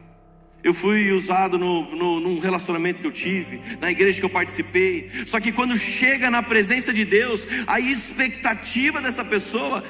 Eu 0.65 0.73
fui 0.73 1.11
usado 1.11 1.59
no, 1.59 1.95
no, 1.95 2.19
num 2.19 2.39
relacionamento 2.39 2.99
que 2.99 3.05
eu 3.05 3.11
tive, 3.11 3.61
na 3.79 3.91
igreja 3.91 4.19
que 4.19 4.25
eu 4.25 4.29
participei. 4.31 5.07
Só 5.27 5.39
que 5.39 5.51
quando 5.51 5.77
chega 5.77 6.31
na 6.31 6.41
presença 6.41 6.91
de 6.91 7.05
Deus, 7.05 7.45
a 7.67 7.79
expectativa 7.79 8.99
dessa 8.99 9.23
pessoa 9.23 9.83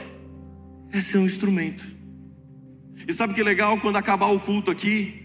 é 0.92 1.00
ser 1.00 1.20
um 1.20 1.26
instrumento. 1.26 1.82
E 3.08 3.14
sabe 3.14 3.34
que 3.34 3.42
legal 3.42 3.80
quando 3.80 3.96
acabar 3.96 4.26
o 4.34 4.40
culto 4.42 4.70
aqui? 4.70 5.16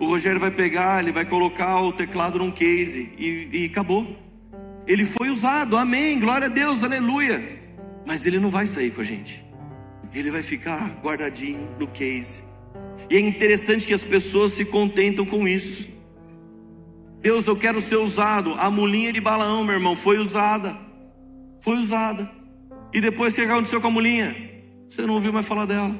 O 0.00 0.06
Rogério 0.06 0.40
vai 0.40 0.50
pegar, 0.50 1.02
ele 1.02 1.12
vai 1.12 1.26
colocar 1.26 1.82
o 1.82 1.92
teclado 1.92 2.38
num 2.38 2.50
case 2.50 3.12
e, 3.18 3.50
e 3.52 3.66
acabou. 3.66 4.18
Ele 4.86 5.04
foi 5.04 5.28
usado, 5.28 5.76
amém, 5.76 6.18
glória 6.18 6.46
a 6.46 6.50
Deus, 6.50 6.82
aleluia. 6.82 7.60
Mas 8.06 8.24
ele 8.24 8.38
não 8.38 8.48
vai 8.48 8.66
sair 8.66 8.90
com 8.90 9.02
a 9.02 9.04
gente, 9.04 9.44
ele 10.14 10.30
vai 10.30 10.42
ficar 10.42 10.98
guardadinho 11.02 11.76
no 11.78 11.86
case. 11.88 12.51
E 13.12 13.16
é 13.16 13.20
interessante 13.20 13.86
que 13.86 13.92
as 13.92 14.02
pessoas 14.02 14.54
se 14.54 14.64
contentam 14.64 15.26
com 15.26 15.46
isso. 15.46 15.90
Deus, 17.20 17.46
eu 17.46 17.54
quero 17.54 17.78
ser 17.78 17.96
usado. 17.96 18.54
A 18.56 18.70
mulinha 18.70 19.12
de 19.12 19.20
Balaão, 19.20 19.64
meu 19.64 19.74
irmão, 19.74 19.94
foi 19.94 20.16
usada. 20.16 20.74
Foi 21.60 21.76
usada. 21.76 22.32
E 22.90 23.02
depois 23.02 23.34
o 23.34 23.36
que 23.36 23.42
aconteceu 23.42 23.82
com 23.82 23.88
a 23.88 23.90
mulinha? 23.90 24.34
Você 24.88 25.02
não 25.02 25.12
ouviu 25.12 25.30
mais 25.30 25.44
falar 25.44 25.66
dela. 25.66 25.94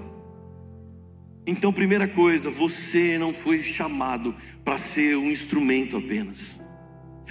Então, 1.47 1.71
primeira 1.71 2.09
coisa, 2.09 2.49
você 2.49 3.19
não 3.19 3.35
foi 3.35 3.63
chamado 3.63 4.35
para 4.65 4.79
ser 4.79 5.15
um 5.19 5.31
instrumento 5.31 5.99
apenas. 5.99 6.59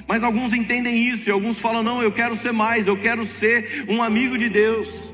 Mas 0.08 0.22
alguns 0.22 0.54
entendem 0.54 1.08
isso 1.08 1.28
e 1.28 1.32
alguns 1.32 1.60
falam: 1.60 1.82
não, 1.82 2.04
eu 2.04 2.12
quero 2.12 2.36
ser 2.36 2.54
mais, 2.54 2.86
eu 2.86 2.98
quero 2.98 3.26
ser 3.26 3.86
um 3.90 4.04
amigo 4.04 4.38
de 4.38 4.48
Deus. 4.48 5.12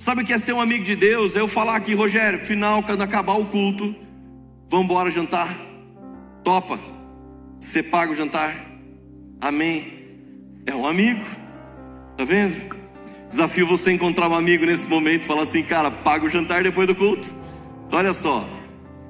Sabe 0.00 0.22
o 0.22 0.24
que 0.24 0.32
é 0.32 0.38
ser 0.38 0.54
um 0.54 0.60
amigo 0.62 0.82
de 0.82 0.96
Deus? 0.96 1.36
É 1.36 1.40
eu 1.40 1.46
falar 1.46 1.76
aqui, 1.76 1.92
Rogério, 1.92 2.42
final, 2.42 2.82
quando 2.82 3.02
acabar 3.02 3.34
o 3.34 3.44
culto, 3.44 3.94
vamos 4.66 4.86
embora 4.86 5.10
jantar. 5.10 5.54
Topa, 6.42 6.80
você 7.60 7.82
paga 7.82 8.10
o 8.10 8.14
jantar. 8.14 8.56
Amém. 9.42 9.92
É 10.64 10.74
um 10.74 10.86
amigo, 10.86 11.22
tá 12.16 12.24
vendo? 12.24 12.74
Desafio 13.28 13.66
você 13.66 13.92
encontrar 13.92 14.30
um 14.30 14.34
amigo 14.34 14.64
nesse 14.64 14.88
momento, 14.88 15.26
falar 15.26 15.42
assim, 15.42 15.62
cara, 15.62 15.90
paga 15.90 16.24
o 16.24 16.30
jantar 16.30 16.62
depois 16.62 16.86
do 16.86 16.94
culto. 16.94 17.34
Olha 17.92 18.14
só, 18.14 18.48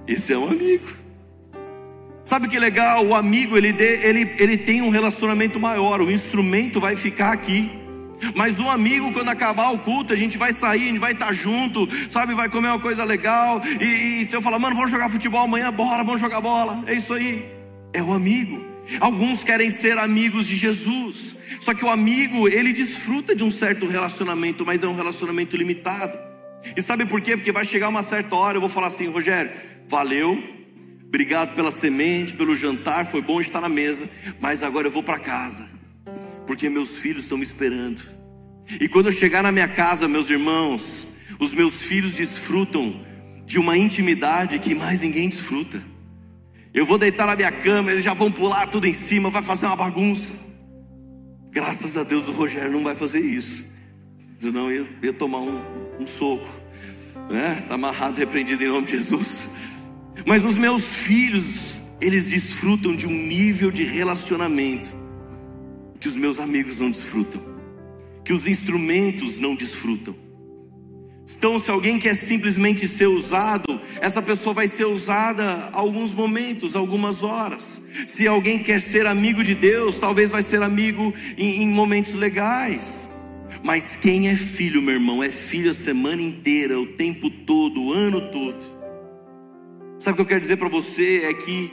esse 0.08 0.32
é 0.32 0.38
um 0.38 0.48
amigo. 0.48 0.88
Sabe 2.24 2.48
que 2.48 2.58
legal? 2.58 3.06
O 3.06 3.14
amigo 3.14 3.56
ele, 3.56 3.68
ele, 3.78 4.34
ele 4.40 4.58
tem 4.58 4.82
um 4.82 4.90
relacionamento 4.90 5.60
maior. 5.60 6.00
O 6.00 6.10
instrumento 6.10 6.80
vai 6.80 6.96
ficar 6.96 7.32
aqui. 7.32 7.79
Mas 8.34 8.58
o 8.58 8.68
amigo, 8.68 9.12
quando 9.12 9.28
acabar 9.28 9.70
o 9.70 9.78
culto, 9.78 10.12
a 10.12 10.16
gente 10.16 10.36
vai 10.36 10.52
sair, 10.52 10.82
a 10.82 10.86
gente 10.86 10.98
vai 10.98 11.12
estar 11.12 11.32
junto, 11.32 11.88
sabe? 12.10 12.34
Vai 12.34 12.48
comer 12.48 12.68
uma 12.68 12.78
coisa 12.78 13.04
legal. 13.04 13.60
E, 13.80 14.22
e 14.22 14.26
se 14.26 14.34
eu 14.34 14.42
falar, 14.42 14.58
mano, 14.58 14.76
vamos 14.76 14.90
jogar 14.90 15.08
futebol 15.10 15.42
amanhã, 15.42 15.72
bora, 15.72 16.04
vamos 16.04 16.20
jogar 16.20 16.40
bola. 16.40 16.82
É 16.86 16.94
isso 16.94 17.14
aí. 17.14 17.44
É 17.92 18.02
o 18.02 18.12
amigo. 18.12 18.64
Alguns 19.00 19.44
querem 19.44 19.70
ser 19.70 19.98
amigos 19.98 20.46
de 20.46 20.56
Jesus. 20.56 21.36
Só 21.60 21.74
que 21.74 21.84
o 21.84 21.88
amigo, 21.88 22.48
ele 22.48 22.72
desfruta 22.72 23.34
de 23.34 23.44
um 23.44 23.50
certo 23.50 23.86
relacionamento, 23.86 24.64
mas 24.64 24.82
é 24.82 24.88
um 24.88 24.94
relacionamento 24.94 25.56
limitado. 25.56 26.18
E 26.76 26.82
sabe 26.82 27.06
por 27.06 27.20
quê? 27.20 27.36
Porque 27.36 27.52
vai 27.52 27.64
chegar 27.64 27.88
uma 27.88 28.02
certa 28.02 28.34
hora, 28.36 28.56
eu 28.56 28.60
vou 28.60 28.70
falar 28.70 28.88
assim, 28.88 29.08
Rogério, 29.08 29.50
valeu, 29.88 30.42
obrigado 31.06 31.54
pela 31.54 31.72
semente, 31.72 32.34
pelo 32.34 32.54
jantar, 32.54 33.06
foi 33.06 33.22
bom 33.22 33.40
estar 33.40 33.60
na 33.60 33.68
mesa, 33.68 34.08
mas 34.40 34.62
agora 34.62 34.86
eu 34.86 34.90
vou 34.90 35.02
para 35.02 35.18
casa, 35.18 35.66
porque 36.50 36.68
meus 36.68 36.96
filhos 36.96 37.22
estão 37.22 37.38
me 37.38 37.44
esperando. 37.44 38.02
E 38.80 38.88
quando 38.88 39.06
eu 39.06 39.12
chegar 39.12 39.40
na 39.40 39.52
minha 39.52 39.68
casa, 39.68 40.08
meus 40.08 40.28
irmãos, 40.28 41.14
os 41.38 41.54
meus 41.54 41.82
filhos 41.82 42.10
desfrutam 42.10 43.00
de 43.46 43.56
uma 43.56 43.78
intimidade 43.78 44.58
que 44.58 44.74
mais 44.74 45.00
ninguém 45.00 45.28
desfruta. 45.28 45.80
Eu 46.74 46.84
vou 46.84 46.98
deitar 46.98 47.28
na 47.28 47.36
minha 47.36 47.52
cama, 47.52 47.92
eles 47.92 48.02
já 48.02 48.14
vão 48.14 48.32
pular 48.32 48.66
tudo 48.66 48.88
em 48.88 48.92
cima, 48.92 49.30
vai 49.30 49.42
fazer 49.42 49.66
uma 49.66 49.76
bagunça. 49.76 50.32
Graças 51.52 51.96
a 51.96 52.02
Deus 52.02 52.26
o 52.26 52.32
Rogério 52.32 52.72
não 52.72 52.82
vai 52.82 52.96
fazer 52.96 53.20
isso. 53.20 53.64
Senão 54.40 54.68
eu 54.72 54.88
ia 55.04 55.12
tomar 55.12 55.38
um, 55.38 55.62
um 56.00 56.06
soco. 56.08 56.50
Né? 57.30 57.60
Está 57.62 57.76
amarrado, 57.76 58.18
repreendido 58.18 58.64
em 58.64 58.66
nome 58.66 58.86
de 58.86 58.96
Jesus. 58.96 59.50
Mas 60.26 60.44
os 60.44 60.58
meus 60.58 60.96
filhos, 60.96 61.80
eles 62.00 62.30
desfrutam 62.30 62.96
de 62.96 63.06
um 63.06 63.12
nível 63.12 63.70
de 63.70 63.84
relacionamento 63.84 64.98
que 66.00 66.08
os 66.08 66.16
meus 66.16 66.40
amigos 66.40 66.80
não 66.80 66.90
desfrutam, 66.90 67.42
que 68.24 68.32
os 68.32 68.48
instrumentos 68.48 69.38
não 69.38 69.54
desfrutam. 69.54 70.16
Então, 71.36 71.58
se 71.58 71.70
alguém 71.70 71.98
quer 71.98 72.14
simplesmente 72.14 72.88
ser 72.88 73.06
usado, 73.06 73.80
essa 74.00 74.20
pessoa 74.20 74.52
vai 74.52 74.66
ser 74.66 74.86
usada 74.86 75.70
alguns 75.72 76.12
momentos, 76.12 76.74
algumas 76.74 77.22
horas. 77.22 77.82
Se 78.06 78.26
alguém 78.26 78.62
quer 78.62 78.80
ser 78.80 79.06
amigo 79.06 79.42
de 79.42 79.54
Deus, 79.54 80.00
talvez 80.00 80.30
vai 80.30 80.42
ser 80.42 80.62
amigo 80.62 81.14
em, 81.38 81.62
em 81.62 81.68
momentos 81.68 82.14
legais. 82.14 83.10
Mas 83.62 83.96
quem 83.96 84.28
é 84.28 84.34
filho, 84.34 84.82
meu 84.82 84.94
irmão, 84.94 85.22
é 85.22 85.30
filho 85.30 85.70
a 85.70 85.74
semana 85.74 86.20
inteira, 86.20 86.78
o 86.78 86.86
tempo 86.86 87.30
todo, 87.30 87.80
o 87.80 87.92
ano 87.92 88.20
todo. 88.30 88.80
Sabe 89.98 90.14
o 90.14 90.16
que 90.16 90.22
eu 90.22 90.26
quero 90.26 90.40
dizer 90.40 90.56
para 90.56 90.68
você? 90.68 91.22
É 91.24 91.34
que 91.34 91.72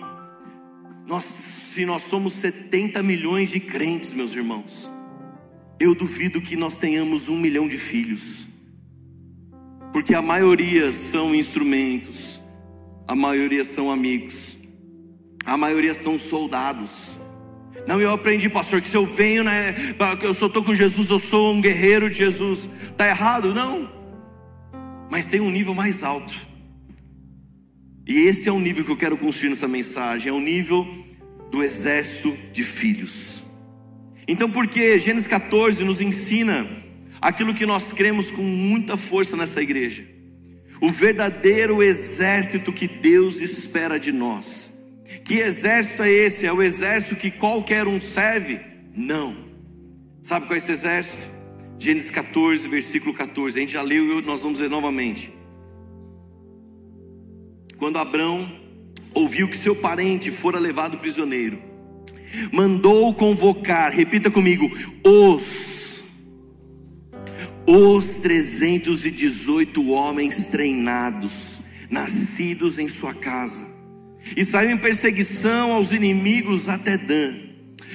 nós, 1.08 1.24
se 1.24 1.86
nós 1.86 2.02
somos 2.02 2.34
70 2.34 3.02
milhões 3.02 3.50
de 3.50 3.62
crentes, 3.62 4.12
meus 4.12 4.36
irmãos, 4.36 4.92
eu 5.80 5.96
duvido 5.96 6.42
que 6.42 6.58
nós 6.58 6.78
tenhamos 6.78 7.30
um 7.30 7.38
milhão 7.38 7.66
de 7.66 7.78
filhos, 7.78 8.50
porque 9.94 10.14
a 10.14 10.22
maioria 10.22 10.92
são 10.92 11.34
instrumentos, 11.34 12.42
a 13.08 13.16
maioria 13.16 13.64
são 13.64 13.90
amigos, 13.90 14.60
a 15.46 15.56
maioria 15.56 15.94
são 15.94 16.20
soldados. 16.20 17.22
Não, 17.88 18.02
eu 18.02 18.12
aprendi, 18.12 18.50
pastor, 18.50 18.82
que 18.82 18.88
se 18.90 18.98
eu 18.98 19.06
venho, 19.06 19.46
né, 19.46 19.74
eu 20.22 20.34
só 20.34 20.48
estou 20.48 20.62
com 20.62 20.76
Jesus, 20.76 21.10
eu 21.10 21.20
sou 21.20 21.54
um 21.54 21.62
guerreiro 21.62 22.10
de 22.10 22.18
Jesus. 22.18 22.68
Está 22.82 23.08
errado? 23.08 23.54
Não. 23.54 23.90
Mas 25.10 25.28
tem 25.28 25.40
um 25.40 25.50
nível 25.50 25.74
mais 25.74 26.04
alto. 26.04 26.47
E 28.08 28.22
esse 28.22 28.48
é 28.48 28.52
o 28.52 28.60
nível 28.60 28.86
que 28.86 28.92
eu 28.92 28.98
quero 28.98 29.18
construir 29.18 29.50
nessa 29.50 29.68
mensagem, 29.68 30.30
é 30.30 30.34
o 30.34 30.40
nível 30.40 30.88
do 31.52 31.64
exército 31.64 32.36
de 32.54 32.64
filhos. 32.64 33.44
Então, 34.28 34.50
porque 34.50 34.98
Gênesis 34.98 35.28
14 35.28 35.84
nos 35.84 36.00
ensina 36.00 36.68
aquilo 37.22 37.54
que 37.54 37.66
nós 37.66 37.92
cremos 37.92 38.32
com 38.32 38.42
muita 38.42 38.96
força 38.96 39.36
nessa 39.36 39.62
igreja. 39.62 40.06
o 40.80 40.90
verdadeiro 40.90 41.82
exército 41.82 42.72
que 42.72 42.88
Deus 42.88 43.42
espera 43.42 44.00
de 44.00 44.12
nós. 44.12 44.74
Que 45.24 45.40
exército 45.40 46.04
é 46.04 46.12
esse? 46.12 46.46
É 46.46 46.54
o 46.54 46.62
exército 46.62 47.16
que 47.16 47.32
qualquer 47.32 47.88
um 47.88 48.00
serve? 48.00 48.60
Não. 48.96 49.36
Sabe 50.22 50.46
qual 50.46 50.54
é 50.54 50.58
esse 50.58 50.72
exército? 50.72 51.28
Gênesis 51.80 52.12
14, 52.12 52.68
versículo 52.68 53.14
14. 53.14 53.58
A 53.58 53.62
gente 53.62 53.74
já 53.74 53.82
leu 53.82 54.20
e 54.20 54.22
nós 54.22 54.42
vamos 54.42 54.60
ler 54.60 54.70
novamente. 54.70 55.34
Quando 57.78 57.98
Abraão 57.98 58.52
ouviu 59.14 59.48
que 59.48 59.58
seu 59.58 59.76
parente 59.76 60.32
fora 60.32 60.60
levado 60.60 60.98
prisioneiro, 60.98 61.60
mandou 62.52 63.14
convocar, 63.14 63.92
repita 63.92 64.30
comigo, 64.30 64.70
os 65.04 65.78
os 67.70 68.20
318 68.20 69.90
homens 69.90 70.48
treinados, 70.48 71.60
nascidos 71.90 72.78
em 72.78 72.88
sua 72.88 73.14
casa, 73.14 73.76
e 74.38 74.46
saiu 74.46 74.72
em 74.72 74.78
perseguição 74.78 75.74
aos 75.74 75.92
inimigos 75.92 76.70
até 76.70 76.98
Dan. 76.98 77.36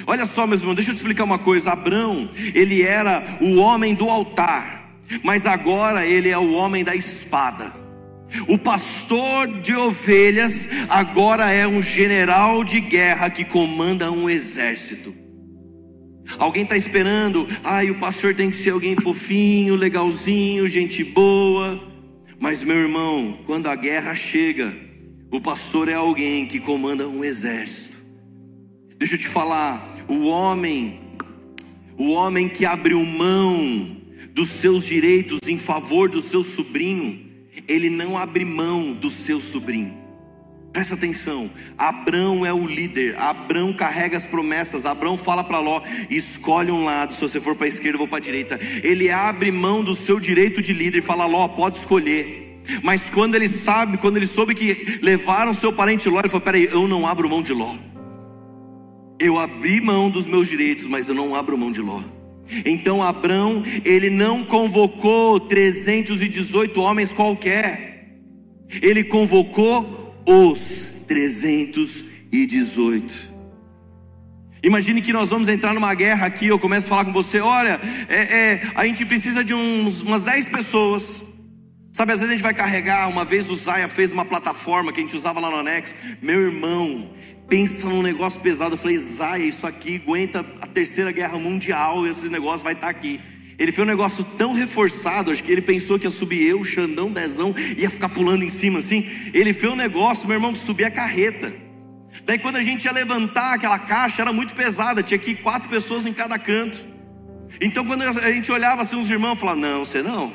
Olha 0.06 0.26
só, 0.26 0.46
meus 0.46 0.60
irmãos, 0.60 0.74
deixa 0.74 0.90
eu 0.90 0.94
te 0.94 0.98
explicar 0.98 1.24
uma 1.24 1.38
coisa. 1.38 1.72
Abrão, 1.72 2.28
ele 2.54 2.82
era 2.82 3.38
o 3.40 3.56
homem 3.56 3.94
do 3.94 4.08
altar, 4.08 4.98
mas 5.22 5.46
agora 5.46 6.06
ele 6.06 6.28
é 6.28 6.38
o 6.38 6.52
homem 6.52 6.84
da 6.84 6.94
espada. 6.94 7.81
O 8.48 8.58
pastor 8.58 9.60
de 9.60 9.74
ovelhas 9.74 10.68
agora 10.88 11.50
é 11.50 11.66
um 11.66 11.82
general 11.82 12.64
de 12.64 12.80
guerra 12.80 13.30
que 13.30 13.44
comanda 13.44 14.10
um 14.10 14.28
exército. 14.28 15.14
Alguém 16.38 16.62
está 16.62 16.76
esperando, 16.76 17.46
ai, 17.62 17.90
o 17.90 17.98
pastor 17.98 18.34
tem 18.34 18.50
que 18.50 18.56
ser 18.56 18.70
alguém 18.70 18.96
fofinho, 18.96 19.76
legalzinho, 19.76 20.68
gente 20.68 21.04
boa. 21.04 21.80
Mas, 22.40 22.64
meu 22.64 22.76
irmão, 22.76 23.38
quando 23.46 23.68
a 23.68 23.76
guerra 23.76 24.14
chega, 24.14 24.74
o 25.30 25.40
pastor 25.40 25.88
é 25.88 25.94
alguém 25.94 26.46
que 26.46 26.58
comanda 26.58 27.08
um 27.08 27.24
exército. 27.24 27.98
Deixa 28.98 29.14
eu 29.14 29.18
te 29.18 29.28
falar, 29.28 29.88
o 30.08 30.26
homem, 30.26 31.00
o 31.98 32.10
homem 32.12 32.48
que 32.48 32.64
abriu 32.64 33.04
mão 33.04 33.96
dos 34.32 34.48
seus 34.48 34.86
direitos 34.86 35.40
em 35.46 35.58
favor 35.58 36.08
do 36.08 36.20
seu 36.20 36.42
sobrinho, 36.42 37.31
ele 37.68 37.90
não 37.90 38.16
abre 38.16 38.44
mão 38.44 38.92
do 38.92 39.10
seu 39.10 39.40
sobrinho. 39.40 40.02
Presta 40.72 40.94
atenção, 40.94 41.50
Abrão 41.76 42.46
é 42.46 42.52
o 42.52 42.66
líder, 42.66 43.14
Abrão 43.18 43.74
carrega 43.74 44.16
as 44.16 44.24
promessas, 44.24 44.86
Abrão 44.86 45.18
fala 45.18 45.44
para 45.44 45.58
Ló: 45.58 45.82
escolhe 46.08 46.70
um 46.70 46.84
lado, 46.84 47.12
se 47.12 47.20
você 47.20 47.38
for 47.40 47.54
para 47.54 47.66
a 47.66 47.68
esquerda, 47.68 47.96
eu 47.96 47.98
vou 47.98 48.08
para 48.08 48.16
a 48.16 48.22
direita. 48.22 48.58
Ele 48.82 49.10
abre 49.10 49.50
mão 49.50 49.84
do 49.84 49.94
seu 49.94 50.18
direito 50.18 50.62
de 50.62 50.72
líder 50.72 50.98
e 50.98 51.02
fala: 51.02 51.26
Ló, 51.26 51.46
pode 51.48 51.76
escolher. 51.76 52.60
Mas 52.82 53.10
quando 53.10 53.34
ele 53.34 53.48
sabe, 53.48 53.98
quando 53.98 54.16
ele 54.16 54.26
soube 54.26 54.54
que 54.54 54.98
levaram 55.02 55.52
seu 55.52 55.72
parente 55.72 56.08
Ló, 56.08 56.20
ele 56.20 56.30
falou: 56.30 56.44
peraí, 56.44 56.66
eu 56.70 56.88
não 56.88 57.06
abro 57.06 57.28
mão 57.28 57.42
de 57.42 57.52
Ló. 57.52 57.74
Eu 59.18 59.38
abri 59.38 59.78
mão 59.80 60.08
dos 60.08 60.26
meus 60.26 60.48
direitos, 60.48 60.86
mas 60.86 61.06
eu 61.06 61.14
não 61.14 61.34
abro 61.34 61.58
mão 61.58 61.70
de 61.70 61.82
Ló. 61.82 62.00
Então 62.64 63.02
Abrão, 63.02 63.62
ele 63.84 64.10
não 64.10 64.44
convocou 64.44 65.40
318 65.40 66.80
homens 66.80 67.12
qualquer, 67.12 68.20
ele 68.82 69.04
convocou 69.04 70.14
os 70.26 70.90
318. 71.06 73.32
Imagine 74.64 75.02
que 75.02 75.12
nós 75.12 75.28
vamos 75.28 75.48
entrar 75.48 75.74
numa 75.74 75.92
guerra 75.92 76.26
aqui. 76.26 76.46
Eu 76.46 76.58
começo 76.58 76.86
a 76.86 76.90
falar 76.90 77.04
com 77.04 77.12
você: 77.12 77.40
olha, 77.40 77.80
é, 78.08 78.36
é, 78.36 78.62
a 78.74 78.86
gente 78.86 79.04
precisa 79.04 79.42
de 79.42 79.52
uns, 79.52 80.02
umas 80.02 80.24
10 80.24 80.48
pessoas. 80.50 81.24
Sabe, 81.92 82.12
às 82.12 82.20
vezes 82.20 82.30
a 82.30 82.36
gente 82.36 82.42
vai 82.42 82.54
carregar. 82.54 83.08
Uma 83.08 83.24
vez 83.24 83.50
o 83.50 83.54
Zaya 83.54 83.88
fez 83.88 84.12
uma 84.12 84.24
plataforma 84.24 84.92
que 84.92 85.00
a 85.00 85.02
gente 85.02 85.16
usava 85.16 85.40
lá 85.40 85.50
no 85.50 85.56
Anexo. 85.56 85.94
Meu 86.22 86.40
irmão, 86.40 87.10
pensa 87.52 87.86
num 87.86 88.00
negócio 88.00 88.40
pesado. 88.40 88.72
Eu 88.74 88.78
falei: 88.78 88.96
Zaya, 88.96 89.44
isso 89.44 89.66
aqui 89.66 90.00
aguenta 90.02 90.40
a 90.62 90.66
terceira 90.66 91.12
guerra 91.12 91.38
mundial. 91.38 92.06
Esse 92.06 92.30
negócio 92.30 92.64
vai 92.64 92.72
estar 92.72 92.88
aqui. 92.88 93.20
Ele 93.58 93.70
fez 93.70 93.86
um 93.86 93.90
negócio 93.90 94.24
tão 94.24 94.54
reforçado, 94.54 95.30
acho 95.30 95.44
que 95.44 95.52
ele 95.52 95.60
pensou 95.60 95.98
que 95.98 96.06
ia 96.06 96.10
subir 96.10 96.42
eu, 96.42 96.64
Xandão, 96.64 97.12
Dezão, 97.12 97.54
ia 97.76 97.90
ficar 97.90 98.08
pulando 98.08 98.42
em 98.42 98.48
cima 98.48 98.78
assim. 98.78 99.06
Ele 99.34 99.52
fez 99.52 99.70
um 99.70 99.76
negócio, 99.76 100.26
meu 100.26 100.36
irmão, 100.36 100.54
subir 100.54 100.84
a 100.84 100.90
carreta. 100.90 101.54
Daí 102.24 102.38
quando 102.38 102.56
a 102.56 102.62
gente 102.62 102.86
ia 102.86 102.92
levantar 102.92 103.54
aquela 103.54 103.78
caixa, 103.78 104.22
era 104.22 104.32
muito 104.32 104.54
pesada, 104.54 105.02
tinha 105.02 105.20
ir 105.20 105.36
quatro 105.36 105.68
pessoas 105.68 106.06
em 106.06 106.12
cada 106.12 106.38
canto. 106.38 106.80
Então 107.60 107.84
quando 107.84 108.02
a 108.02 108.32
gente 108.32 108.50
olhava 108.50 108.82
assim, 108.82 108.98
os 108.98 109.10
irmãos 109.10 109.38
falavam, 109.38 109.60
não, 109.60 109.84
você 109.84 110.02
não. 110.02 110.32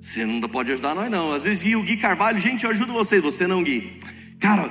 Você 0.00 0.24
não 0.24 0.40
pode 0.48 0.72
ajudar 0.72 0.94
nós 0.94 1.10
não. 1.10 1.32
Às 1.32 1.44
vezes 1.44 1.62
via 1.62 1.78
o 1.78 1.82
Gui 1.82 1.98
Carvalho, 1.98 2.40
gente, 2.40 2.64
eu 2.64 2.70
ajudo 2.70 2.94
vocês, 2.94 3.22
você 3.22 3.46
não, 3.46 3.62
Gui. 3.62 4.00
Cara, 4.40 4.68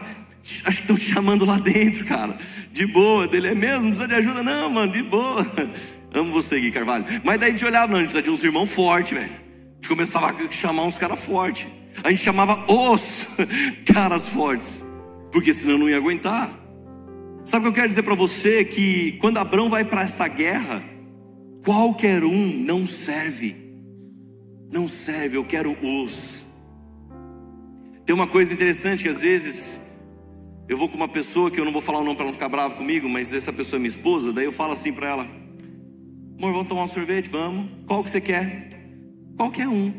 acho 0.65 0.77
que 0.77 0.83
estão 0.83 0.97
te 0.97 1.13
chamando 1.13 1.45
lá 1.45 1.57
dentro, 1.57 2.05
cara. 2.05 2.35
De 2.71 2.85
boa, 2.85 3.27
dele 3.27 3.49
é 3.49 3.55
mesmo, 3.55 3.83
não 3.83 3.89
precisa 3.89 4.07
de 4.07 4.15
ajuda, 4.15 4.43
não, 4.43 4.69
mano, 4.69 4.91
de 4.91 5.03
boa. 5.03 5.45
Amo 6.13 6.33
você, 6.33 6.59
Gui 6.59 6.71
Carvalho. 6.71 7.05
Mas 7.23 7.39
daí 7.39 7.49
a 7.49 7.51
gente 7.51 7.65
olhava, 7.65 7.87
não, 7.87 7.97
a 7.97 8.01
gente 8.01 8.11
precisa 8.11 8.23
de 8.23 8.29
uns 8.29 8.43
irmãos 8.43 8.71
fortes, 8.71 9.13
velho. 9.13 9.31
A 9.31 9.75
gente 9.75 9.89
começava 9.89 10.27
a 10.27 10.51
chamar 10.51 10.83
uns 10.83 10.97
caras 10.97 11.25
fortes. 11.25 11.67
A 12.03 12.09
gente 12.09 12.21
chamava 12.21 12.65
os 12.71 13.27
caras 13.93 14.27
fortes. 14.27 14.83
Porque 15.31 15.53
senão 15.53 15.77
não 15.77 15.89
ia 15.89 15.97
aguentar. 15.97 16.51
Sabe 17.45 17.61
o 17.61 17.63
que 17.63 17.69
eu 17.69 17.81
quero 17.81 17.87
dizer 17.87 18.03
para 18.03 18.15
você? 18.15 18.65
Que 18.65 19.13
quando 19.13 19.37
Abraão 19.37 19.69
vai 19.69 19.83
para 19.85 20.01
essa 20.01 20.27
guerra, 20.27 20.83
qualquer 21.63 22.23
um 22.23 22.47
não 22.47 22.85
serve. 22.85 23.55
Não 24.71 24.87
serve, 24.87 25.37
eu 25.37 25.45
quero 25.45 25.75
os. 25.81 26.45
Tem 28.05 28.15
uma 28.15 28.27
coisa 28.27 28.53
interessante 28.53 29.03
que 29.03 29.09
às 29.09 29.21
vezes 29.21 29.90
eu 30.71 30.77
vou 30.77 30.87
com 30.87 30.95
uma 30.95 31.07
pessoa 31.09 31.51
que 31.51 31.59
eu 31.59 31.65
não 31.65 31.71
vou 31.73 31.81
falar 31.81 31.99
o 31.99 32.03
nome 32.05 32.15
para 32.15 32.25
não 32.25 32.31
ficar 32.31 32.47
bravo 32.47 32.77
comigo, 32.77 33.09
mas 33.09 33.33
essa 33.33 33.51
pessoa 33.51 33.77
é 33.77 33.81
minha 33.81 33.89
esposa, 33.89 34.31
daí 34.31 34.45
eu 34.45 34.53
falo 34.53 34.71
assim 34.71 34.93
para 34.93 35.09
ela: 35.09 35.27
Amor, 36.37 36.53
vamos 36.53 36.67
tomar 36.69 36.85
um 36.85 36.87
sorvete? 36.87 37.29
Vamos. 37.29 37.69
Qual 37.85 38.01
que 38.01 38.09
você 38.09 38.21
quer? 38.21 38.69
Qualquer 39.35 39.67
um. 39.67 39.93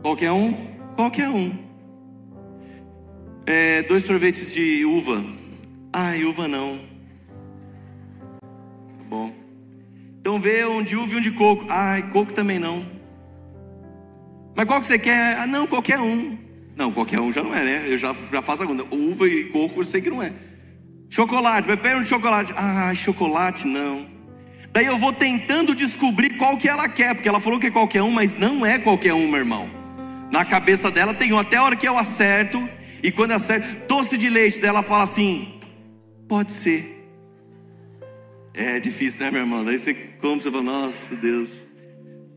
Qualquer 0.00 0.32
um? 0.32 0.54
Qualquer 0.96 1.28
um. 1.28 1.52
É, 3.44 3.82
dois 3.82 4.04
sorvetes 4.04 4.54
de 4.54 4.86
uva. 4.86 5.22
Ai, 5.92 6.24
uva 6.24 6.48
não. 6.48 6.78
Tá 8.40 9.04
bom. 9.06 9.34
Então 10.18 10.40
vê 10.40 10.64
um 10.64 10.82
de 10.82 10.96
uva 10.96 11.12
e 11.12 11.16
um 11.18 11.20
de 11.20 11.32
coco. 11.32 11.66
Ai, 11.68 12.10
coco 12.10 12.32
também 12.32 12.58
não. 12.58 12.82
Mas 14.56 14.64
qual 14.64 14.80
que 14.80 14.86
você 14.86 14.98
quer? 14.98 15.36
Ah, 15.36 15.46
não, 15.46 15.66
qualquer 15.66 16.00
um. 16.00 16.38
Não, 16.80 16.90
qualquer 16.90 17.20
um 17.20 17.30
já 17.30 17.42
não 17.42 17.54
é, 17.54 17.62
né? 17.62 17.84
Eu 17.88 17.96
já, 17.98 18.16
já 18.32 18.40
faço 18.40 18.62
a. 18.62 18.66
Uva 18.66 19.28
e 19.28 19.44
coco 19.50 19.80
eu 19.80 19.84
sei 19.84 20.00
que 20.00 20.08
não 20.08 20.22
é. 20.22 20.32
Chocolate, 21.10 21.66
vai 21.66 21.76
pegar 21.76 21.98
um 21.98 22.02
chocolate. 22.02 22.54
Ah, 22.56 22.90
chocolate 22.94 23.66
não. 23.66 24.08
Daí 24.72 24.86
eu 24.86 24.96
vou 24.96 25.12
tentando 25.12 25.74
descobrir 25.74 26.38
qual 26.38 26.56
que 26.56 26.66
ela 26.66 26.88
quer, 26.88 27.14
porque 27.14 27.28
ela 27.28 27.38
falou 27.38 27.60
que 27.60 27.66
é 27.66 27.70
qualquer 27.70 28.00
um, 28.00 28.10
mas 28.10 28.38
não 28.38 28.64
é 28.64 28.78
qualquer 28.78 29.12
um, 29.12 29.28
meu 29.28 29.40
irmão. 29.40 29.70
Na 30.32 30.42
cabeça 30.42 30.90
dela 30.90 31.12
tem 31.12 31.34
um, 31.34 31.38
até 31.38 31.58
a 31.58 31.64
hora 31.64 31.76
que 31.76 31.86
eu 31.86 31.98
acerto, 31.98 32.66
e 33.02 33.12
quando 33.12 33.32
eu 33.32 33.36
acerto, 33.36 33.86
doce 33.86 34.16
de 34.16 34.30
leite 34.30 34.58
dela 34.58 34.82
fala 34.82 35.04
assim: 35.04 35.60
pode 36.26 36.50
ser. 36.50 37.06
É 38.54 38.80
difícil, 38.80 39.26
né, 39.26 39.30
meu 39.30 39.42
irmão? 39.42 39.62
Daí 39.66 39.78
você 39.78 39.92
come, 39.92 40.40
você 40.40 40.50
fala, 40.50 40.62
nossa 40.62 41.14
Deus. 41.14 41.66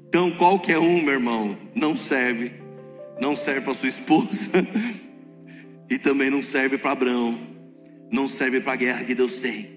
Então, 0.10 0.32
qualquer 0.32 0.80
um, 0.80 1.02
meu 1.02 1.14
irmão, 1.14 1.58
não 1.74 1.96
serve. 1.96 2.63
Não 3.20 3.36
serve 3.36 3.62
para 3.62 3.74
sua 3.74 3.90
esposa. 3.90 4.52
e 5.90 5.98
também 5.98 6.30
não 6.30 6.42
serve 6.42 6.78
para 6.78 6.92
Abraão. 6.92 7.40
Não 8.12 8.28
serve 8.28 8.62
para 8.62 8.74
a 8.74 8.78
guerra 8.78 9.04
que 9.04 9.16
Deus 9.16 9.40
tem. 9.40 9.74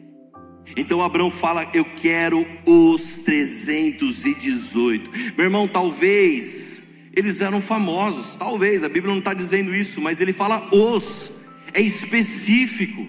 Então 0.76 1.00
Abraão 1.02 1.30
fala: 1.30 1.68
Eu 1.72 1.84
quero 1.84 2.46
os 2.66 3.20
318. 3.20 5.10
Meu 5.36 5.44
irmão, 5.44 5.68
talvez 5.68 6.86
eles 7.16 7.40
eram 7.40 7.62
famosos, 7.62 8.36
talvez, 8.36 8.84
a 8.84 8.90
Bíblia 8.90 9.10
não 9.10 9.20
está 9.20 9.32
dizendo 9.32 9.74
isso, 9.74 10.02
mas 10.02 10.20
ele 10.20 10.34
fala 10.34 10.68
os, 10.70 11.32
é 11.72 11.80
específico. 11.80 13.08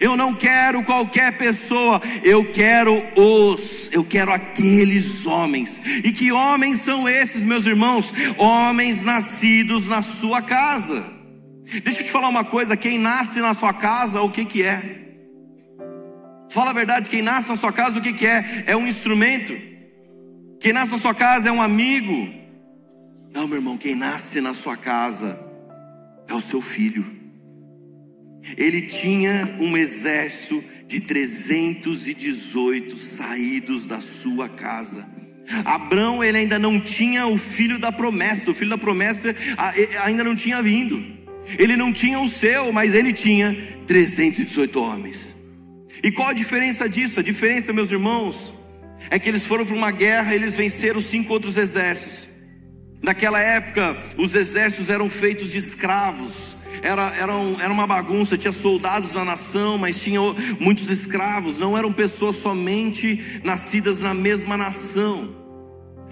Eu 0.00 0.16
não 0.16 0.34
quero 0.34 0.82
qualquer 0.84 1.36
pessoa, 1.36 2.00
eu 2.24 2.50
quero 2.50 3.02
os, 3.16 3.79
eu 3.92 4.04
quero 4.04 4.32
aqueles 4.32 5.26
homens. 5.26 5.82
E 6.04 6.12
que 6.12 6.32
homens 6.32 6.78
são 6.80 7.08
esses, 7.08 7.44
meus 7.44 7.66
irmãos? 7.66 8.12
Homens 8.38 9.02
nascidos 9.02 9.88
na 9.88 10.02
sua 10.02 10.42
casa. 10.42 11.04
Deixa 11.84 12.00
eu 12.00 12.04
te 12.04 12.10
falar 12.10 12.28
uma 12.28 12.44
coisa: 12.44 12.76
quem 12.76 12.98
nasce 12.98 13.40
na 13.40 13.54
sua 13.54 13.72
casa, 13.72 14.22
o 14.22 14.30
que, 14.30 14.44
que 14.44 14.62
é? 14.62 15.00
Fala 16.50 16.70
a 16.70 16.74
verdade, 16.74 17.08
quem 17.08 17.22
nasce 17.22 17.48
na 17.48 17.56
sua 17.56 17.72
casa, 17.72 17.98
o 17.98 18.02
que, 18.02 18.12
que 18.12 18.26
é? 18.26 18.64
É 18.66 18.76
um 18.76 18.86
instrumento. 18.86 19.52
Quem 20.58 20.72
nasce 20.72 20.92
na 20.92 20.98
sua 20.98 21.14
casa 21.14 21.48
é 21.48 21.52
um 21.52 21.62
amigo. 21.62 22.34
Não, 23.32 23.46
meu 23.46 23.58
irmão, 23.58 23.78
quem 23.78 23.94
nasce 23.94 24.40
na 24.40 24.52
sua 24.52 24.76
casa 24.76 25.38
é 26.28 26.34
o 26.34 26.40
seu 26.40 26.60
filho. 26.60 27.19
Ele 28.56 28.82
tinha 28.82 29.56
um 29.58 29.76
exército 29.76 30.62
de 30.86 31.00
318 31.00 32.96
saídos 32.96 33.86
da 33.86 34.00
sua 34.00 34.48
casa. 34.48 35.06
Abraão 35.64 36.22
ele 36.22 36.38
ainda 36.38 36.58
não 36.58 36.80
tinha 36.80 37.26
o 37.26 37.36
filho 37.36 37.78
da 37.78 37.90
promessa, 37.90 38.50
o 38.50 38.54
filho 38.54 38.70
da 38.70 38.78
promessa 38.78 39.34
ainda 40.02 40.22
não 40.22 40.34
tinha 40.34 40.62
vindo. 40.62 41.04
Ele 41.58 41.76
não 41.76 41.92
tinha 41.92 42.20
o 42.20 42.28
seu, 42.28 42.72
mas 42.72 42.94
ele 42.94 43.12
tinha 43.12 43.56
318 43.86 44.80
homens. 44.80 45.36
E 46.02 46.10
qual 46.10 46.28
a 46.28 46.32
diferença 46.32 46.88
disso? 46.88 47.20
A 47.20 47.22
diferença, 47.22 47.72
meus 47.72 47.90
irmãos, 47.90 48.54
é 49.10 49.18
que 49.18 49.28
eles 49.28 49.46
foram 49.46 49.66
para 49.66 49.74
uma 49.74 49.90
guerra, 49.90 50.34
eles 50.34 50.56
venceram 50.56 51.00
cinco 51.00 51.32
outros 51.32 51.56
exércitos. 51.56 52.30
Naquela 53.02 53.40
época, 53.40 53.96
os 54.16 54.34
exércitos 54.34 54.90
eram 54.90 55.08
feitos 55.08 55.52
de 55.52 55.58
escravos, 55.58 56.56
era, 56.82 57.14
era, 57.16 57.36
um, 57.36 57.60
era 57.60 57.72
uma 57.72 57.86
bagunça, 57.86 58.36
tinha 58.36 58.52
soldados 58.52 59.14
na 59.14 59.24
nação, 59.24 59.78
mas 59.78 60.02
tinha 60.02 60.20
muitos 60.58 60.88
escravos, 60.88 61.58
não 61.58 61.76
eram 61.76 61.92
pessoas 61.92 62.36
somente 62.36 63.40
nascidas 63.44 64.00
na 64.00 64.14
mesma 64.14 64.56
nação. 64.56 65.40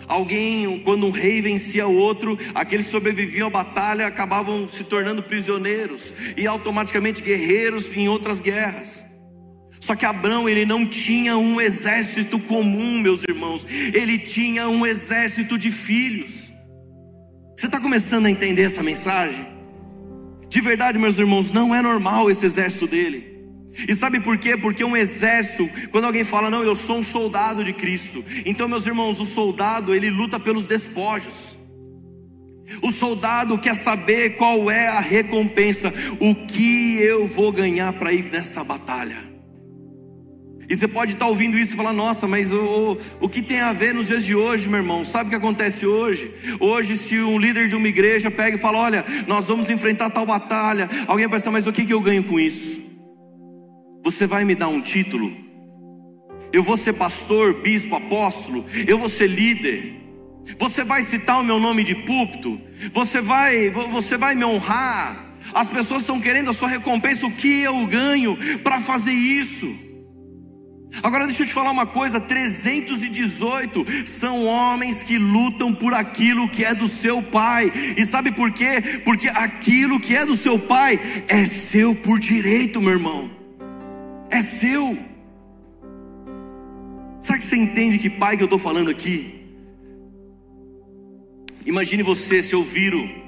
Alguém, 0.07 0.81
quando 0.81 1.07
um 1.07 1.11
rei 1.11 1.43
vencia 1.43 1.87
outro, 1.87 2.39
aqueles 2.55 2.87
que 2.87 2.93
sobreviviam 2.93 3.49
à 3.49 3.51
batalha 3.51 4.07
acabavam 4.07 4.69
se 4.69 4.85
tornando 4.85 5.23
prisioneiros 5.23 6.15
e 6.37 6.47
automaticamente 6.47 7.23
guerreiros 7.23 7.95
em 7.95 8.09
outras 8.09 8.41
guerras. 8.41 9.07
Só 9.81 9.95
que 9.95 10.07
Abraão, 10.07 10.49
ele 10.49 10.65
não 10.65 10.87
tinha 10.87 11.37
um 11.37 11.61
exército 11.61 12.39
comum, 12.39 13.01
meus 13.01 13.23
irmãos, 13.25 13.67
ele 13.93 14.19
tinha 14.19 14.69
um 14.69 14.87
exército 14.87 15.59
de 15.59 15.71
filhos. 15.71 16.53
Você 17.57 17.67
está 17.67 17.81
começando 17.81 18.27
a 18.27 18.31
entender 18.31 18.63
essa 18.63 18.83
mensagem? 18.83 19.58
De 20.49 20.61
verdade, 20.61 20.99
meus 20.99 21.19
irmãos, 21.19 21.51
não 21.51 21.75
é 21.75 21.83
normal 21.83 22.31
esse 22.31 22.47
exército 22.47 22.87
dele. 22.87 23.39
E 23.87 23.95
sabe 23.95 24.19
por 24.19 24.39
quê? 24.39 24.57
Porque 24.57 24.83
um 24.83 24.97
exército, 24.97 25.69
quando 25.91 26.07
alguém 26.07 26.25
fala, 26.25 26.51
não, 26.51 26.65
eu 26.65 26.75
sou 26.75 26.99
um 26.99 27.03
soldado 27.03 27.63
de 27.63 27.73
Cristo. 27.73 28.25
Então, 28.45 28.69
meus 28.69 28.87
irmãos, 28.87 29.21
o 29.21 29.25
soldado, 29.25 29.95
ele 29.95 30.11
luta 30.11 30.41
pelos 30.41 30.67
despojos. 30.67 31.59
O 32.83 32.93
soldado 32.93 33.57
quer 33.59 33.75
saber 33.75 34.37
qual 34.37 34.71
é 34.71 34.89
a 34.89 35.01
recompensa, 35.01 35.93
o 36.21 36.35
que 36.35 37.01
eu 37.01 37.27
vou 37.27 37.53
ganhar 37.53 37.93
para 37.95 38.13
ir 38.13 38.25
nessa 38.25 38.65
batalha. 38.65 39.17
E 40.69 40.77
você 40.77 40.87
pode 40.87 41.15
estar 41.15 41.27
ouvindo 41.27 41.59
isso 41.59 41.73
e 41.73 41.77
falar: 41.77 41.95
nossa, 41.95 42.27
mas 42.27 42.53
o, 42.53 42.59
o, 42.59 42.99
o 43.23 43.29
que 43.29 43.41
tem 43.41 43.61
a 43.61 43.73
ver 43.73 43.95
nos 43.95 44.07
dias 44.07 44.25
de 44.25 44.35
hoje, 44.35 44.69
meu 44.69 44.81
irmão? 44.81 45.03
Sabe 45.03 45.29
o 45.29 45.31
que 45.31 45.37
acontece 45.37 45.87
hoje? 45.87 46.31
Hoje, 46.61 46.97
se 46.97 47.19
um 47.21 47.39
líder 47.39 47.69
de 47.69 47.75
uma 47.75 47.89
igreja 47.89 48.31
pega 48.31 48.57
e 48.57 48.61
fala: 48.61 48.79
olha, 48.79 49.05
nós 49.27 49.47
vamos 49.47 49.71
enfrentar 49.71 50.11
tal 50.11 50.27
batalha, 50.27 50.87
alguém 51.07 51.27
vai 51.27 51.39
pensar: 51.39 51.51
mas 51.51 51.67
o 51.67 51.73
que, 51.73 51.87
que 51.87 51.95
eu 51.95 52.01
ganho 52.03 52.23
com 52.23 52.39
isso? 52.39 52.87
Você 54.05 54.27
vai 54.27 54.45
me 54.45 54.55
dar 54.55 54.69
um 54.69 54.81
título? 54.81 55.33
Eu 56.53 56.63
vou 56.63 56.77
ser 56.77 56.93
pastor, 56.93 57.55
bispo, 57.55 57.97
apóstolo? 57.97 58.65
Eu 58.87 58.99
vou 58.99 59.09
ser 59.09 59.27
líder? 59.27 59.97
Você 60.59 60.85
vai 60.85 61.03
citar 61.03 61.41
o 61.41 61.45
meu 61.45 61.59
nome 61.59 61.83
de 61.83 61.95
púlpito? 61.95 62.61
Você 62.93 63.21
vai, 63.21 63.71
você 63.71 64.17
vai 64.17 64.35
me 64.35 64.45
honrar? 64.45 65.35
As 65.53 65.71
pessoas 65.71 66.03
estão 66.03 66.21
querendo 66.21 66.51
a 66.51 66.55
sua 66.55 66.69
recompensa, 66.69 67.27
o 67.27 67.33
que 67.33 67.63
eu 67.63 67.87
ganho 67.87 68.37
para 68.63 68.81
fazer 68.81 69.13
isso? 69.13 69.88
Agora 71.03 71.27
deixa 71.27 71.43
eu 71.43 71.47
te 71.47 71.53
falar 71.53 71.71
uma 71.71 71.87
coisa: 71.87 72.21
318 72.21 73.85
são 74.07 74.47
homens 74.47 75.03
que 75.03 75.19
lutam 75.19 75.75
por 75.75 75.95
aquilo 75.95 76.49
que 76.49 76.65
é 76.65 76.75
do 76.75 76.89
seu 76.89 77.23
pai. 77.23 77.71
E 77.97 78.05
sabe 78.05 78.33
por 78.33 78.51
quê? 78.53 78.83
Porque 79.05 79.29
aquilo 79.29 80.01
que 80.01 80.17
é 80.17 80.25
do 80.25 80.37
seu 80.37 80.59
pai 80.59 80.99
é 81.29 81.45
seu 81.45 81.95
por 81.95 82.19
direito, 82.19 82.81
meu 82.81 82.93
irmão. 82.93 83.31
É 84.31 84.41
seu. 84.41 84.99
Sabe 87.21 87.41
que 87.41 87.45
você 87.45 87.57
entende 87.57 87.99
que 87.99 88.09
pai 88.09 88.37
que 88.37 88.43
eu 88.43 88.47
estou 88.47 88.59
falando 88.59 88.91
aqui? 88.91 89.35
Imagine 91.67 92.03
você 92.03 92.43
se 92.43 92.55
eu 92.55 92.63
viro 92.63 93.28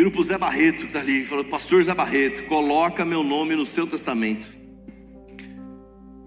Viro 0.00 0.10
para 0.10 0.20
o 0.22 0.24
Zé 0.24 0.38
Barreto 0.38 0.78
que 0.78 0.86
está 0.86 1.00
ali, 1.00 1.22
falou, 1.26 1.44
pastor 1.44 1.82
Zé 1.82 1.94
Barreto, 1.94 2.44
coloca 2.44 3.04
meu 3.04 3.22
nome 3.22 3.54
no 3.54 3.66
seu 3.66 3.86
testamento. 3.86 4.48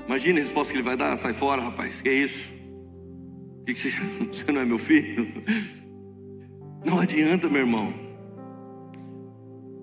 Imagina 0.06 0.38
a 0.38 0.44
resposta 0.44 0.72
que 0.72 0.78
ele 0.78 0.84
vai 0.84 0.96
dar, 0.96 1.16
sai 1.16 1.34
fora, 1.34 1.60
rapaz, 1.60 2.00
que 2.00 2.08
é 2.08 2.14
isso? 2.14 2.54
Que 3.66 3.74
que 3.74 3.80
você, 3.80 4.00
você 4.32 4.52
não 4.52 4.62
é 4.62 4.66
meu 4.66 4.78
filho? 4.78 5.28
Não 6.86 7.00
adianta, 7.00 7.50
meu 7.50 7.62
irmão. 7.62 7.92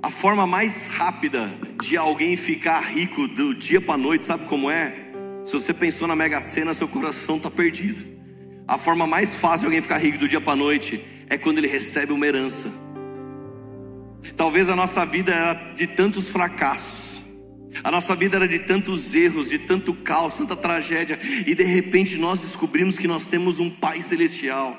A 0.05 0.09
forma 0.09 0.47
mais 0.47 0.95
rápida 0.95 1.51
de 1.83 1.97
alguém 1.97 2.37
ficar 2.37 2.79
rico 2.93 3.27
do 3.27 3.57
dia 3.57 3.81
para 3.81 3.97
noite, 3.97 4.23
sabe 4.23 4.45
como 4.45 4.71
é? 4.71 4.95
Se 5.45 5.55
você 5.55 5.75
pensou 5.75 6.07
na 6.07 6.15
Mega 6.15 6.41
Sena, 6.41 6.75
seu 6.75 6.87
coração 6.87 7.39
está 7.39 7.51
perdido. 7.51 8.01
A 8.69 8.79
forma 8.79 9.05
mais 9.05 9.41
fácil 9.41 9.61
de 9.61 9.67
alguém 9.67 9.83
ficar 9.83 9.99
rico 9.99 10.19
do 10.19 10.29
dia 10.29 10.41
para 10.41 10.55
noite 10.55 11.05
é 11.29 11.37
quando 11.37 11.59
ele 11.59 11.67
recebe 11.67 12.13
uma 12.13 12.25
herança. 12.25 12.90
Talvez 14.37 14.69
a 14.69 14.77
nossa 14.77 15.05
vida 15.05 15.33
era 15.33 15.55
de 15.75 15.87
tantos 15.87 16.31
fracassos, 16.31 17.23
a 17.83 17.91
nossa 17.91 18.15
vida 18.15 18.37
era 18.37 18.49
de 18.49 18.59
tantos 18.59 19.15
erros, 19.15 19.49
de 19.49 19.59
tanto 19.59 19.95
caos, 19.95 20.35
tanta 20.35 20.57
tragédia, 20.57 21.19
e 21.47 21.55
de 21.55 21.65
repente 21.65 22.17
nós 22.19 22.41
descobrimos 22.41 22.99
que 22.99 23.09
nós 23.09 23.27
temos 23.27 23.59
um 23.59 23.71
Pai 23.71 24.01
Celestial. 24.01 24.79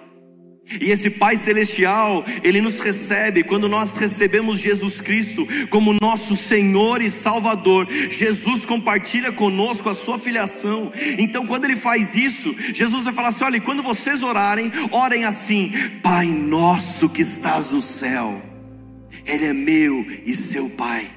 E 0.80 0.91
esse 0.91 1.10
Pai 1.10 1.36
Celestial, 1.36 2.23
Ele 2.43 2.62
nos 2.62 2.80
recebe 2.80 3.43
quando 3.43 3.67
nós 3.67 3.97
recebemos 3.97 4.60
Jesus 4.60 5.01
Cristo 5.01 5.45
como 5.69 5.97
nosso 6.01 6.36
Senhor 6.36 7.01
e 7.01 7.10
Salvador. 7.10 7.88
Jesus 7.89 8.65
compartilha 8.65 9.32
conosco 9.32 9.89
a 9.89 9.93
sua 9.93 10.19
filiação. 10.19 10.91
Então, 11.17 11.45
quando 11.45 11.65
Ele 11.65 11.75
faz 11.75 12.15
isso, 12.15 12.56
Jesus 12.73 13.04
vai 13.06 13.13
falar 13.13 13.30
assim: 13.30 13.43
olha, 13.43 13.60
quando 13.60 13.84
vocês 13.84 14.21
orarem, 14.21 14.71
orem 14.91 15.25
assim: 15.25 15.71
Pai 16.01 16.27
nosso 16.27 17.10
que 17.10 17.23
estás 17.23 17.71
no 17.71 17.82
céu 17.82 18.50
ele 19.25 19.45
é 19.45 19.53
meu 19.53 20.05
e 20.25 20.34
seu 20.34 20.69
Pai. 20.71 21.07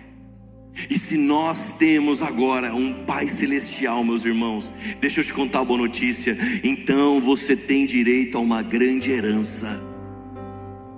E 0.91 0.99
se 0.99 1.17
nós 1.17 1.75
temos 1.75 2.23
agora 2.23 2.75
um 2.75 3.05
Pai 3.05 3.29
Celestial, 3.29 4.03
meus 4.03 4.25
irmãos, 4.25 4.73
deixa 5.01 5.21
eu 5.21 5.25
te 5.25 5.33
contar 5.33 5.61
a 5.61 5.65
boa 5.65 5.79
notícia. 5.79 6.37
Então 6.65 7.21
você 7.21 7.57
tem 7.57 7.87
direito 7.87 8.37
a 8.37 8.41
uma 8.41 8.63
grande 8.63 9.11
herança. 9.11 9.81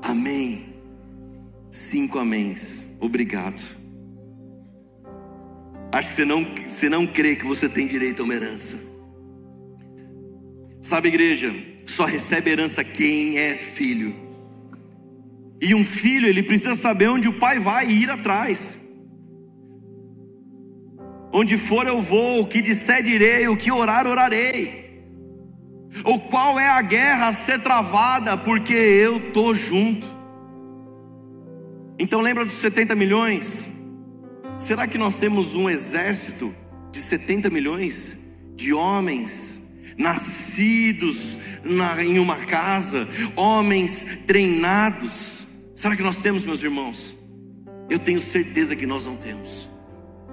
Amém. 0.02 0.74
Cinco 1.70 2.18
améns. 2.18 2.88
Obrigado. 3.00 3.60
Acho 5.92 6.08
que 6.08 6.14
você 6.14 6.24
não, 6.24 6.46
você 6.66 6.88
não 6.88 7.06
crê 7.06 7.36
que 7.36 7.44
você 7.44 7.68
tem 7.68 7.86
direito 7.86 8.22
a 8.22 8.24
uma 8.24 8.34
herança. 8.34 8.96
Sabe, 10.80 11.08
igreja, 11.08 11.52
só 11.84 12.04
recebe 12.04 12.50
herança 12.50 12.82
quem 12.82 13.38
é 13.38 13.54
filho. 13.54 14.25
E 15.60 15.74
um 15.74 15.84
filho, 15.84 16.28
ele 16.28 16.42
precisa 16.42 16.74
saber 16.74 17.08
onde 17.08 17.28
o 17.28 17.32
pai 17.32 17.58
vai 17.58 17.86
e 17.86 18.02
ir 18.02 18.10
atrás. 18.10 18.80
Onde 21.32 21.56
for 21.56 21.86
eu 21.86 22.00
vou, 22.00 22.40
o 22.40 22.46
que 22.46 22.60
disser 22.60 23.02
direi, 23.02 23.48
o 23.48 23.56
que 23.56 23.70
orar 23.70 24.06
orarei. 24.06 24.86
Ou 26.04 26.20
qual 26.20 26.58
é 26.58 26.68
a 26.68 26.82
guerra 26.82 27.28
a 27.28 27.32
ser 27.32 27.60
travada, 27.60 28.36
porque 28.36 28.74
eu 28.74 29.32
tô 29.32 29.54
junto. 29.54 30.06
Então 31.98 32.20
lembra 32.20 32.44
dos 32.44 32.54
70 32.54 32.94
milhões? 32.94 33.70
Será 34.58 34.86
que 34.86 34.98
nós 34.98 35.18
temos 35.18 35.54
um 35.54 35.68
exército 35.68 36.54
de 36.92 37.00
70 37.00 37.50
milhões 37.50 38.26
de 38.54 38.72
homens 38.72 39.62
nascidos 39.98 41.38
na, 41.64 42.04
em 42.04 42.18
uma 42.18 42.36
casa, 42.36 43.08
homens 43.34 44.20
treinados? 44.26 45.45
Será 45.76 45.94
que 45.94 46.02
nós 46.02 46.22
temos, 46.22 46.42
meus 46.42 46.62
irmãos? 46.62 47.18
Eu 47.90 47.98
tenho 47.98 48.22
certeza 48.22 48.74
que 48.74 48.86
nós 48.86 49.04
não 49.04 49.14
temos, 49.14 49.68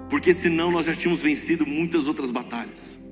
porque 0.08 0.32
senão 0.32 0.70
nós 0.70 0.86
já 0.86 0.94
tínhamos 0.94 1.20
vencido 1.20 1.66
muitas 1.66 2.08
outras 2.08 2.30
batalhas. 2.30 3.04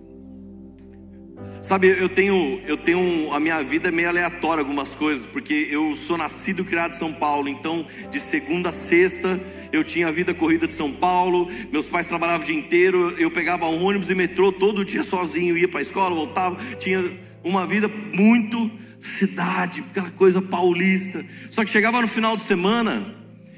Sabe, 1.60 1.88
eu 1.88 2.08
tenho, 2.08 2.58
eu 2.66 2.78
tenho 2.78 3.30
a 3.34 3.38
minha 3.38 3.62
vida 3.62 3.92
meio 3.92 4.08
aleatória 4.08 4.62
algumas 4.62 4.94
coisas, 4.94 5.26
porque 5.26 5.68
eu 5.70 5.94
sou 5.94 6.16
nascido 6.16 6.62
e 6.62 6.64
criado 6.64 6.94
em 6.94 6.98
São 6.98 7.12
Paulo, 7.12 7.50
então 7.50 7.84
de 8.10 8.18
segunda 8.18 8.70
a 8.70 8.72
sexta 8.72 9.38
eu 9.70 9.84
tinha 9.84 10.08
a 10.08 10.10
vida 10.10 10.32
corrida 10.32 10.66
de 10.66 10.72
São 10.72 10.90
Paulo, 10.90 11.46
meus 11.70 11.90
pais 11.90 12.06
trabalhavam 12.06 12.44
o 12.44 12.46
dia 12.46 12.56
inteiro, 12.56 13.14
eu 13.18 13.30
pegava 13.30 13.66
ônibus 13.66 14.08
e 14.08 14.14
metrô 14.14 14.50
todo 14.50 14.86
dia 14.86 15.02
sozinho, 15.02 15.56
ia 15.56 15.68
para 15.68 15.80
a 15.80 15.82
escola, 15.82 16.14
voltava, 16.14 16.56
tinha 16.76 16.98
uma 17.44 17.66
vida 17.66 17.88
muito 17.88 18.70
cidade, 19.02 19.84
aquela 19.90 20.10
coisa 20.10 20.40
paulista. 20.40 21.24
Só 21.50 21.64
que 21.64 21.70
chegava 21.70 22.00
no 22.00 22.06
final 22.06 22.36
de 22.36 22.42
semana, 22.42 23.04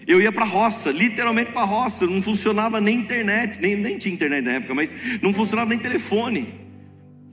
eu 0.06 0.20
ia 0.20 0.32
para 0.32 0.44
a 0.44 0.48
roça, 0.48 0.90
literalmente 0.90 1.52
para 1.52 1.62
a 1.62 1.66
roça, 1.66 2.06
não 2.06 2.22
funcionava 2.22 2.80
nem 2.80 2.98
internet, 2.98 3.60
nem, 3.60 3.76
nem 3.76 3.98
tinha 3.98 4.14
internet 4.14 4.42
na 4.42 4.52
época, 4.52 4.74
mas 4.74 5.20
não 5.22 5.32
funcionava 5.32 5.68
nem 5.68 5.78
telefone. 5.78 6.64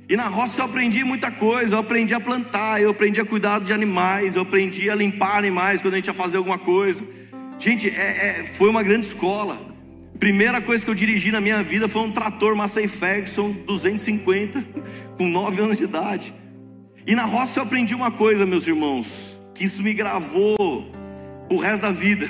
E 0.10 0.16
na 0.18 0.28
roça 0.28 0.62
eu 0.62 0.66
aprendi 0.66 1.06
muita 1.06 1.32
coisa, 1.32 1.76
eu 1.76 1.80
aprendi 1.80 2.14
a 2.14 2.20
plantar, 2.20 2.82
eu 2.82 2.90
aprendi 2.90 3.22
a 3.22 3.26
cuidar 3.26 3.60
de 3.60 3.72
animais, 3.72 4.36
eu 4.36 4.42
aprendi 4.42 4.90
a 4.90 4.96
limpar 4.96 5.38
animais 5.38 5.82
quando 5.82 5.94
a 5.94 5.98
gente 5.98 6.08
ia 6.08 6.14
fazer 6.14 6.36
alguma 6.36 6.58
coisa. 6.58 7.02
Gente, 7.58 7.88
é, 7.88 8.42
é, 8.42 8.46
foi 8.46 8.70
uma 8.70 8.84
grande 8.84 9.06
escola. 9.06 9.58
Primeira 10.20 10.60
coisa 10.60 10.84
que 10.84 10.92
eu 10.92 10.96
dirigi 10.96 11.32
na 11.32 11.40
minha 11.40 11.64
vida 11.64 11.88
foi 11.88 12.02
um 12.02 12.12
trator 12.12 12.56
Massey 12.58 12.90
Ferguson 12.90 13.52
250, 13.66 14.62
com 15.18 15.30
9 15.30 15.62
anos 15.62 15.78
de 15.78 15.86
idade. 15.86 16.41
E 17.06 17.16
na 17.16 17.26
roça 17.26 17.60
eu 17.60 17.64
aprendi 17.64 17.96
uma 17.96 18.12
coisa, 18.12 18.46
meus 18.46 18.68
irmãos, 18.68 19.40
que 19.56 19.64
isso 19.64 19.82
me 19.82 19.94
gravou 19.94 20.56
o 21.50 21.58
resto 21.58 21.82
da 21.82 21.92
vida. 21.92 22.30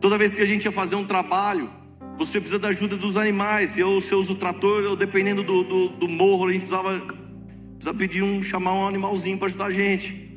Toda 0.00 0.16
vez 0.16 0.34
que 0.34 0.42
a 0.42 0.46
gente 0.46 0.64
ia 0.64 0.72
fazer 0.72 0.94
um 0.94 1.04
trabalho, 1.04 1.68
você 2.16 2.40
precisa 2.40 2.58
da 2.58 2.68
ajuda 2.68 2.96
dos 2.96 3.16
animais. 3.16 3.76
Eu, 3.76 4.00
se 4.00 4.12
eu 4.12 4.18
uso 4.18 4.34
o 4.34 4.36
trator, 4.36 4.82
eu, 4.82 4.94
dependendo 4.94 5.42
do, 5.42 5.64
do, 5.64 5.88
do 5.90 6.08
morro, 6.08 6.48
a 6.48 6.52
gente 6.52 6.66
precisava, 6.66 7.00
precisava 7.00 7.98
pedir 7.98 8.22
um, 8.22 8.42
chamar 8.42 8.72
um 8.74 8.86
animalzinho 8.86 9.36
para 9.36 9.48
ajudar 9.48 9.66
a 9.66 9.72
gente. 9.72 10.30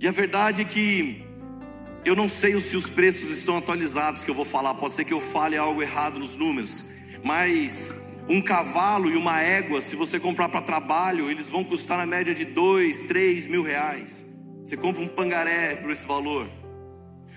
E 0.00 0.08
a 0.08 0.12
verdade 0.12 0.62
é 0.62 0.64
que 0.64 1.24
eu 2.04 2.16
não 2.16 2.28
sei 2.28 2.58
se 2.58 2.76
os 2.76 2.88
preços 2.88 3.30
estão 3.30 3.56
atualizados 3.56 4.24
que 4.24 4.30
eu 4.30 4.34
vou 4.34 4.44
falar, 4.44 4.74
pode 4.74 4.94
ser 4.94 5.04
que 5.04 5.12
eu 5.12 5.20
fale 5.20 5.56
algo 5.56 5.80
errado 5.80 6.18
nos 6.18 6.34
números, 6.34 6.86
mas 7.22 7.94
um 8.28 8.40
cavalo 8.40 9.10
e 9.10 9.16
uma 9.16 9.40
égua, 9.40 9.80
se 9.80 9.96
você 9.96 10.18
comprar 10.18 10.48
para 10.48 10.60
trabalho, 10.60 11.30
eles 11.30 11.48
vão 11.48 11.64
custar 11.64 11.98
na 11.98 12.06
média 12.06 12.34
de 12.34 12.44
dois, 12.44 13.04
três 13.04 13.46
mil 13.46 13.62
reais. 13.62 14.26
Você 14.64 14.76
compra 14.76 15.02
um 15.02 15.08
pangaré 15.08 15.76
por 15.76 15.90
esse 15.90 16.06
valor. 16.06 16.48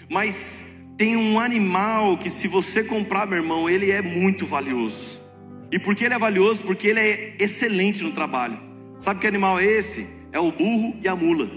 Mas 0.09 0.75
tem 0.97 1.17
um 1.17 1.39
animal 1.39 2.17
que, 2.17 2.29
se 2.29 2.47
você 2.47 2.83
comprar, 2.83 3.27
meu 3.27 3.39
irmão, 3.39 3.69
ele 3.69 3.91
é 3.91 4.01
muito 4.01 4.45
valioso. 4.45 5.21
E 5.71 5.79
por 5.79 5.95
que 5.95 6.05
ele 6.05 6.13
é 6.13 6.19
valioso? 6.19 6.63
Porque 6.63 6.87
ele 6.87 6.99
é 6.99 7.35
excelente 7.39 8.03
no 8.03 8.11
trabalho. 8.11 8.57
Sabe 8.99 9.19
que 9.19 9.27
animal 9.27 9.59
é 9.59 9.65
esse? 9.65 10.07
É 10.31 10.39
o 10.39 10.51
burro 10.51 10.95
e 11.01 11.07
a 11.07 11.15
mula. 11.15 11.49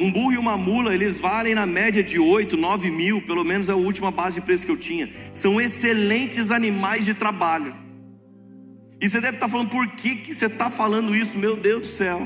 Um 0.00 0.10
burro 0.10 0.32
e 0.32 0.38
uma 0.38 0.56
mula, 0.56 0.94
eles 0.94 1.20
valem 1.20 1.54
na 1.54 1.66
média 1.66 2.02
de 2.02 2.18
8, 2.18 2.56
9 2.56 2.90
mil, 2.90 3.22
pelo 3.22 3.44
menos 3.44 3.68
é 3.68 3.72
a 3.72 3.76
última 3.76 4.10
base 4.10 4.40
de 4.40 4.40
preço 4.40 4.64
que 4.64 4.72
eu 4.72 4.76
tinha. 4.76 5.08
São 5.32 5.60
excelentes 5.60 6.50
animais 6.50 7.04
de 7.04 7.14
trabalho. 7.14 7.81
E 9.02 9.10
você 9.10 9.20
deve 9.20 9.36
estar 9.36 9.48
falando, 9.48 9.68
por 9.68 9.86
que, 9.88 10.14
que 10.14 10.32
você 10.32 10.46
está 10.46 10.70
falando 10.70 11.14
isso? 11.14 11.36
Meu 11.36 11.56
Deus 11.56 11.80
do 11.80 11.86
céu. 11.88 12.20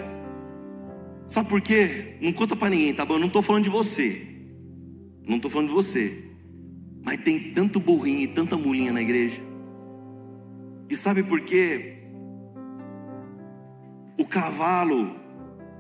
Sabe 1.27 1.49
por 1.49 1.62
quê? 1.62 2.19
Não 2.21 2.33
conta 2.35 2.55
para 2.55 2.69
ninguém, 2.69 2.93
tá 2.93 3.07
bom? 3.07 3.15
Eu 3.15 3.21
não 3.21 3.29
estou 3.29 3.41
falando 3.41 3.65
de 3.65 3.71
você. 3.71 4.27
Não 5.27 5.37
estou 5.37 5.51
falando 5.51 5.69
de 5.69 5.75
você. 5.75 6.23
Mas 7.03 7.17
tem 7.23 7.51
tanto 7.53 7.81
burrinho 7.81 8.21
e 8.21 8.27
tanta 8.27 8.59
mulinha 8.59 8.93
na 8.93 9.01
igreja. 9.01 9.43
E 10.91 10.95
sabe 10.95 11.23
por 11.23 11.41
quê? 11.41 11.97
O 14.21 14.27
cavalo 14.27 15.17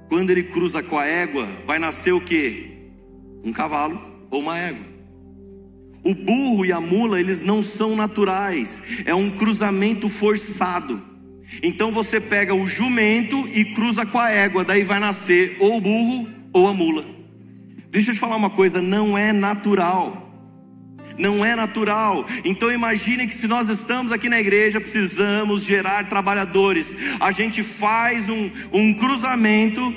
quando 0.08 0.30
ele 0.30 0.44
cruza 0.44 0.82
com 0.82 0.96
a 0.96 1.04
égua, 1.04 1.44
vai 1.66 1.78
nascer 1.78 2.12
o 2.12 2.20
que? 2.20 2.90
Um 3.44 3.52
cavalo 3.52 4.00
ou 4.30 4.40
uma 4.40 4.56
égua. 4.58 4.95
O 6.06 6.14
burro 6.14 6.64
e 6.64 6.72
a 6.72 6.80
mula, 6.80 7.18
eles 7.18 7.42
não 7.42 7.60
são 7.60 7.96
naturais, 7.96 9.02
é 9.04 9.14
um 9.14 9.28
cruzamento 9.28 10.08
forçado. 10.08 11.02
Então 11.62 11.90
você 11.90 12.20
pega 12.20 12.54
o 12.54 12.64
jumento 12.66 13.36
e 13.48 13.64
cruza 13.64 14.06
com 14.06 14.18
a 14.18 14.30
égua, 14.30 14.64
daí 14.64 14.84
vai 14.84 15.00
nascer 15.00 15.56
ou 15.58 15.78
o 15.78 15.80
burro 15.80 16.28
ou 16.52 16.68
a 16.68 16.72
mula. 16.72 17.04
Deixa 17.90 18.10
eu 18.10 18.14
te 18.14 18.20
falar 18.20 18.36
uma 18.36 18.50
coisa, 18.50 18.80
não 18.80 19.18
é 19.18 19.32
natural 19.32 20.26
não 21.18 21.42
é 21.42 21.56
natural. 21.56 22.26
Então 22.44 22.70
imagine 22.70 23.26
que 23.26 23.32
se 23.32 23.48
nós 23.48 23.70
estamos 23.70 24.12
aqui 24.12 24.28
na 24.28 24.38
igreja, 24.38 24.78
precisamos 24.78 25.62
gerar 25.64 26.08
trabalhadores. 26.10 26.94
A 27.18 27.30
gente 27.30 27.62
faz 27.62 28.28
um, 28.28 28.50
um 28.70 28.92
cruzamento 28.92 29.94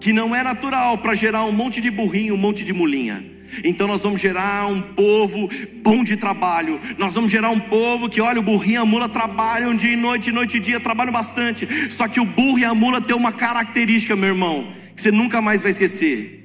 que 0.00 0.12
não 0.12 0.34
é 0.34 0.42
natural 0.42 0.98
para 0.98 1.14
gerar 1.14 1.44
um 1.44 1.52
monte 1.52 1.80
de 1.80 1.90
burrinho, 1.90 2.34
um 2.34 2.38
monte 2.38 2.64
de 2.64 2.72
mulinha. 2.72 3.24
Então 3.64 3.86
nós 3.86 4.02
vamos 4.02 4.20
gerar 4.20 4.66
um 4.66 4.80
povo 4.80 5.48
bom 5.82 6.04
de 6.04 6.16
trabalho. 6.16 6.80
Nós 6.98 7.14
vamos 7.14 7.30
gerar 7.30 7.50
um 7.50 7.60
povo 7.60 8.08
que, 8.08 8.20
olha, 8.20 8.40
o 8.40 8.42
burrinho 8.42 8.74
e 8.74 8.76
a 8.78 8.84
mula 8.84 9.08
trabalham 9.08 9.74
dia 9.74 9.92
e 9.92 9.96
noite, 9.96 10.32
noite 10.32 10.56
e 10.56 10.60
dia, 10.60 10.80
trabalham 10.80 11.12
bastante. 11.12 11.66
Só 11.90 12.08
que 12.08 12.20
o 12.20 12.24
burro 12.24 12.58
e 12.58 12.64
a 12.64 12.74
mula 12.74 13.00
têm 13.00 13.16
uma 13.16 13.32
característica, 13.32 14.16
meu 14.16 14.30
irmão, 14.30 14.68
que 14.94 15.00
você 15.00 15.10
nunca 15.10 15.40
mais 15.40 15.62
vai 15.62 15.70
esquecer. 15.70 16.40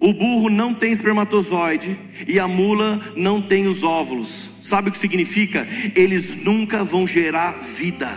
O 0.00 0.12
burro 0.12 0.50
não 0.50 0.74
tem 0.74 0.92
espermatozoide 0.92 1.96
e 2.26 2.38
a 2.38 2.46
mula 2.46 3.00
não 3.16 3.40
tem 3.40 3.66
os 3.66 3.82
óvulos. 3.82 4.50
Sabe 4.62 4.88
o 4.88 4.92
que 4.92 4.98
significa? 4.98 5.66
Eles 5.94 6.44
nunca 6.44 6.84
vão 6.84 7.06
gerar 7.06 7.52
vida. 7.58 8.08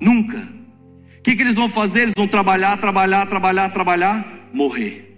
Nunca. 0.00 0.38
O 1.18 1.22
que, 1.22 1.36
que 1.36 1.42
eles 1.42 1.56
vão 1.56 1.68
fazer? 1.68 2.00
Eles 2.00 2.14
vão 2.16 2.26
trabalhar, 2.26 2.76
trabalhar, 2.78 3.26
trabalhar, 3.26 3.68
trabalhar, 3.68 4.48
morrer. 4.52 5.09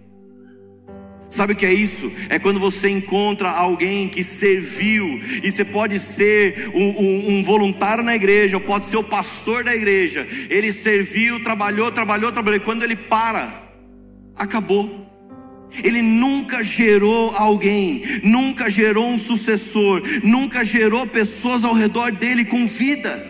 Sabe 1.33 1.55
o 1.55 1.57
que 1.57 1.65
é 1.65 1.73
isso? 1.73 2.13
É 2.29 2.39
quando 2.39 2.61
você 2.61 2.91
encontra 2.91 3.49
alguém 3.49 4.07
que 4.07 4.23
serviu, 4.23 5.19
e 5.43 5.51
você 5.51 5.65
pode 5.65 5.99
ser 5.99 6.71
um, 6.75 6.89
um, 6.91 7.33
um, 7.33 7.43
voluntário 7.43 8.05
na 8.05 8.15
igreja, 8.15 8.59
ou 8.59 8.61
pode 8.61 8.85
ser 8.85 8.99
o 8.99 9.03
pastor 9.03 9.65
da 9.65 9.75
igreja. 9.75 10.29
Ele 10.51 10.71
serviu, 10.71 11.43
trabalhou, 11.43 11.91
trabalhou, 11.91 12.31
trabalhou, 12.31 12.61
e 12.61 12.63
quando 12.63 12.83
ele 12.83 12.97
para, 12.97 13.51
acabou. 14.37 15.11
Ele 15.83 16.03
nunca 16.03 16.63
gerou 16.63 17.35
alguém, 17.35 18.03
nunca 18.23 18.69
gerou 18.69 19.09
um 19.09 19.17
sucessor, 19.17 20.03
nunca 20.23 20.63
gerou 20.63 21.07
pessoas 21.07 21.65
ao 21.65 21.73
redor 21.73 22.13
dele 22.13 22.45
com 22.45 22.67
vida. 22.67 23.27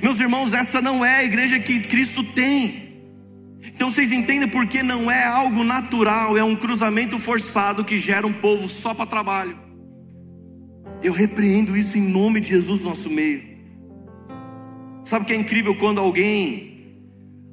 Meus 0.00 0.20
irmãos, 0.20 0.52
essa 0.52 0.80
não 0.80 1.04
é 1.04 1.16
a 1.16 1.24
igreja 1.24 1.58
que 1.58 1.80
Cristo 1.80 2.22
tem. 2.22 2.85
Então 3.62 3.90
vocês 3.90 4.12
entendem 4.12 4.48
por 4.48 4.66
que 4.66 4.82
não 4.82 5.10
é 5.10 5.24
algo 5.24 5.64
natural, 5.64 6.36
é 6.36 6.44
um 6.44 6.54
cruzamento 6.54 7.18
forçado 7.18 7.84
que 7.84 7.98
gera 7.98 8.26
um 8.26 8.32
povo 8.32 8.68
só 8.68 8.94
para 8.94 9.06
trabalho. 9.06 9.58
Eu 11.02 11.12
repreendo 11.12 11.76
isso 11.76 11.98
em 11.98 12.08
nome 12.08 12.40
de 12.40 12.48
Jesus 12.48 12.80
no 12.80 12.88
nosso 12.88 13.10
meio. 13.10 13.56
Sabe 15.04 15.24
o 15.24 15.26
que 15.26 15.32
é 15.34 15.36
incrível 15.36 15.74
quando 15.76 16.00
alguém 16.00 16.76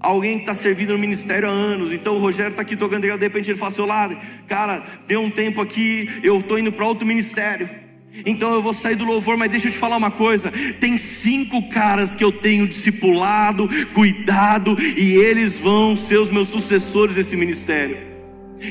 alguém 0.03 0.35
que 0.35 0.41
está 0.41 0.53
servindo 0.53 0.93
no 0.93 0.99
ministério 0.99 1.47
há 1.47 1.51
anos. 1.51 1.91
Então 1.91 2.17
o 2.17 2.19
Rogério 2.19 2.49
está 2.49 2.61
aqui 2.61 2.75
tocando, 2.75 3.01
de 3.01 3.09
repente 3.09 3.49
ele 3.49 3.57
fala 3.57 3.71
assim: 3.71 3.81
Olá, 3.81 4.21
cara, 4.47 4.83
deu 5.07 5.21
um 5.21 5.29
tempo 5.29 5.61
aqui, 5.61 6.07
eu 6.21 6.39
estou 6.39 6.59
indo 6.59 6.71
para 6.71 6.85
outro 6.85 7.07
ministério. 7.07 7.82
Então 8.25 8.53
eu 8.53 8.61
vou 8.61 8.73
sair 8.73 8.95
do 8.95 9.05
louvor, 9.05 9.37
mas 9.37 9.49
deixa 9.49 9.67
eu 9.67 9.71
te 9.71 9.77
falar 9.77 9.97
uma 9.97 10.11
coisa: 10.11 10.51
tem 10.79 10.97
cinco 10.97 11.69
caras 11.69 12.15
que 12.15 12.23
eu 12.23 12.31
tenho 12.31 12.67
discipulado, 12.67 13.67
cuidado, 13.93 14.75
e 14.79 15.13
eles 15.13 15.59
vão 15.59 15.95
ser 15.95 16.17
os 16.17 16.29
meus 16.29 16.47
sucessores 16.47 17.15
desse 17.15 17.35
ministério. 17.35 17.97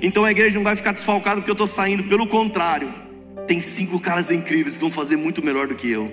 Então 0.03 0.25
a 0.25 0.31
igreja 0.31 0.57
não 0.57 0.65
vai 0.65 0.77
ficar 0.77 0.93
desfalcada 0.93 1.37
porque 1.37 1.51
eu 1.51 1.55
estou 1.55 1.67
saindo, 1.67 2.05
pelo 2.05 2.27
contrário, 2.27 2.93
tem 3.47 3.61
cinco 3.61 3.99
caras 4.01 4.31
incríveis 4.31 4.77
que 4.77 4.81
vão 4.81 4.91
fazer 4.91 5.17
muito 5.17 5.45
melhor 5.45 5.67
do 5.67 5.75
que 5.75 5.91
eu. 5.91 6.13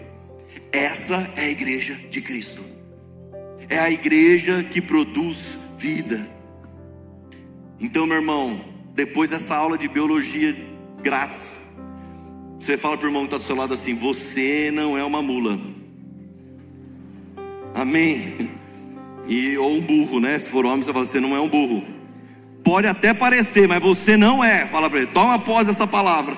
Essa 0.72 1.30
é 1.36 1.46
a 1.46 1.50
igreja 1.50 1.98
de 2.10 2.22
Cristo 2.22 2.80
é 3.70 3.78
a 3.78 3.92
igreja 3.92 4.64
que 4.64 4.82
produz 4.82 5.58
vida. 5.78 6.28
Então, 7.80 8.06
meu 8.06 8.18
irmão, 8.18 8.66
depois 8.94 9.30
dessa 9.30 9.56
aula 9.56 9.78
de 9.78 9.88
biologia 9.88 10.56
grátis, 11.02 11.62
você 12.60 12.78
fala 12.78 12.98
para 12.98 13.06
o 13.06 13.10
irmão 13.10 13.22
que 13.22 13.28
está 13.28 13.38
do 13.38 13.44
seu 13.44 13.56
lado 13.56 13.74
assim: 13.74 13.96
Você 13.96 14.70
não 14.70 14.98
é 14.98 15.04
uma 15.04 15.22
mula. 15.22 15.58
Amém. 17.74 18.52
E, 19.28 19.58
ou 19.58 19.78
um 19.78 19.82
burro, 19.82 20.20
né? 20.20 20.38
Se 20.38 20.50
for 20.50 20.66
homem, 20.66 20.82
você 20.82 20.92
fala: 20.92 21.06
Você 21.06 21.22
não 21.22 21.36
é 21.36 21.40
um 21.40 21.48
burro. 21.48 21.84
Pode 22.62 22.86
até 22.86 23.14
parecer, 23.14 23.68
mas 23.68 23.82
você 23.82 24.18
não 24.18 24.44
é. 24.44 24.68
Fala 24.68 24.90
para 24.90 25.00
ele: 25.00 25.08
Toma 25.08 25.36
após 25.36 25.70
essa 25.70 25.88
palavra. 25.88 26.36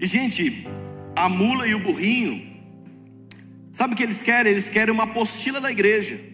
E 0.00 0.06
gente, 0.08 0.66
a 1.14 1.28
mula 1.28 1.68
e 1.68 1.76
o 1.76 1.78
burrinho, 1.78 2.44
sabe 3.70 3.94
o 3.94 3.96
que 3.96 4.02
eles 4.02 4.20
querem? 4.22 4.50
Eles 4.50 4.68
querem 4.68 4.92
uma 4.92 5.04
apostila 5.04 5.60
da 5.60 5.70
igreja. 5.70 6.31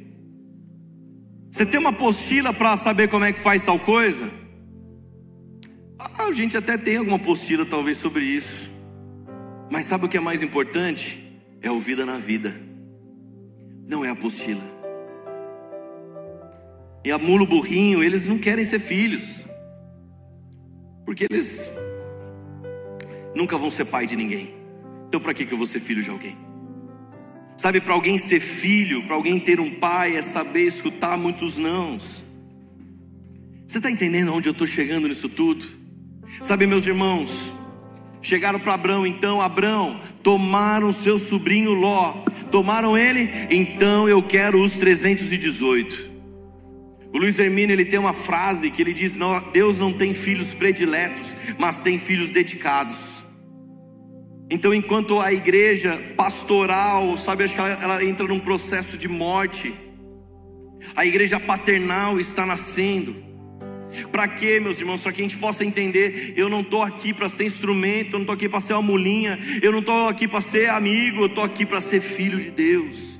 Você 1.50 1.64
tem 1.64 1.80
uma 1.80 1.90
apostila 1.90 2.52
para 2.52 2.76
saber 2.76 3.08
como 3.08 3.24
é 3.24 3.32
que 3.32 3.38
faz 3.38 3.64
tal 3.64 3.78
coisa? 3.78 4.30
Ah, 5.98 6.26
a 6.26 6.32
gente 6.32 6.56
até 6.56 6.76
tem 6.76 6.96
alguma 6.96 7.16
apostila 7.16 7.64
talvez 7.64 7.96
sobre 7.96 8.24
isso. 8.24 8.72
Mas 9.70 9.86
sabe 9.86 10.06
o 10.06 10.08
que 10.08 10.16
é 10.16 10.20
mais 10.20 10.42
importante? 10.42 11.40
É 11.62 11.70
o 11.70 11.80
vida 11.80 12.04
na 12.04 12.18
vida. 12.18 12.54
Não 13.88 14.04
é 14.04 14.08
a 14.08 14.12
apostila. 14.12 14.62
E 17.04 17.10
a 17.10 17.18
mula 17.18 17.42
e 17.42 17.46
o 17.46 17.48
burrinho, 17.48 18.02
eles 18.02 18.28
não 18.28 18.38
querem 18.38 18.64
ser 18.64 18.78
filhos. 18.78 19.46
Porque 21.06 21.26
eles 21.28 21.70
nunca 23.34 23.56
vão 23.56 23.70
ser 23.70 23.86
pai 23.86 24.06
de 24.06 24.14
ninguém. 24.14 24.54
Então, 25.06 25.20
para 25.20 25.32
que 25.32 25.50
eu 25.50 25.56
vou 25.56 25.66
ser 25.66 25.80
filho 25.80 26.02
de 26.02 26.10
alguém? 26.10 26.47
Sabe, 27.58 27.80
para 27.80 27.92
alguém 27.92 28.16
ser 28.18 28.38
filho, 28.38 29.02
para 29.02 29.16
alguém 29.16 29.40
ter 29.40 29.58
um 29.58 29.68
pai, 29.68 30.16
é 30.16 30.22
saber 30.22 30.62
escutar 30.62 31.18
muitos 31.18 31.58
nãos. 31.58 32.24
Você 33.66 33.78
está 33.78 33.90
entendendo 33.90 34.32
onde 34.32 34.48
eu 34.48 34.52
estou 34.52 34.66
chegando 34.66 35.08
nisso 35.08 35.28
tudo? 35.28 35.66
Sabe, 36.40 36.68
meus 36.68 36.86
irmãos, 36.86 37.52
chegaram 38.22 38.60
para 38.60 38.74
Abraão, 38.74 39.04
então, 39.04 39.40
Abraão, 39.40 39.98
tomaram 40.22 40.92
seu 40.92 41.18
sobrinho 41.18 41.72
Ló, 41.72 42.12
tomaram 42.48 42.96
ele, 42.96 43.28
então 43.50 44.08
eu 44.08 44.22
quero 44.22 44.62
os 44.62 44.78
318. 44.78 46.08
O 47.12 47.18
Luiz 47.18 47.40
Hermínio 47.40 47.74
ele 47.74 47.84
tem 47.84 47.98
uma 47.98 48.14
frase 48.14 48.70
que 48.70 48.82
ele 48.82 48.94
diz: 48.94 49.18
Deus 49.52 49.78
não 49.78 49.92
tem 49.92 50.14
filhos 50.14 50.54
prediletos, 50.54 51.34
mas 51.58 51.80
tem 51.80 51.98
filhos 51.98 52.30
dedicados. 52.30 53.24
Então, 54.50 54.72
enquanto 54.72 55.20
a 55.20 55.32
igreja 55.32 55.96
pastoral, 56.16 57.16
sabe, 57.16 57.44
acho 57.44 57.54
que 57.54 57.60
ela, 57.60 57.82
ela 57.82 58.04
entra 58.04 58.26
num 58.26 58.38
processo 58.38 58.96
de 58.96 59.06
morte, 59.06 59.74
a 60.96 61.04
igreja 61.04 61.38
paternal 61.38 62.18
está 62.18 62.46
nascendo. 62.46 63.14
Para 64.10 64.28
quê, 64.28 64.60
meus 64.60 64.80
irmãos? 64.80 65.00
Para 65.00 65.12
que 65.12 65.20
a 65.20 65.24
gente 65.24 65.38
possa 65.38 65.64
entender, 65.64 66.34
eu 66.36 66.48
não 66.48 66.60
estou 66.60 66.82
aqui 66.82 67.12
para 67.12 67.28
ser 67.28 67.44
instrumento, 67.44 68.08
eu 68.08 68.18
não 68.18 68.22
estou 68.22 68.34
aqui 68.34 68.48
para 68.48 68.60
ser 68.60 68.74
uma 68.74 68.82
mulinha, 68.82 69.38
eu 69.62 69.72
não 69.72 69.80
estou 69.80 70.08
aqui 70.08 70.28
para 70.28 70.40
ser 70.40 70.70
amigo, 70.70 71.22
eu 71.22 71.26
estou 71.26 71.44
aqui 71.44 71.66
para 71.66 71.80
ser 71.80 72.00
filho 72.00 72.38
de 72.38 72.50
Deus. 72.50 73.18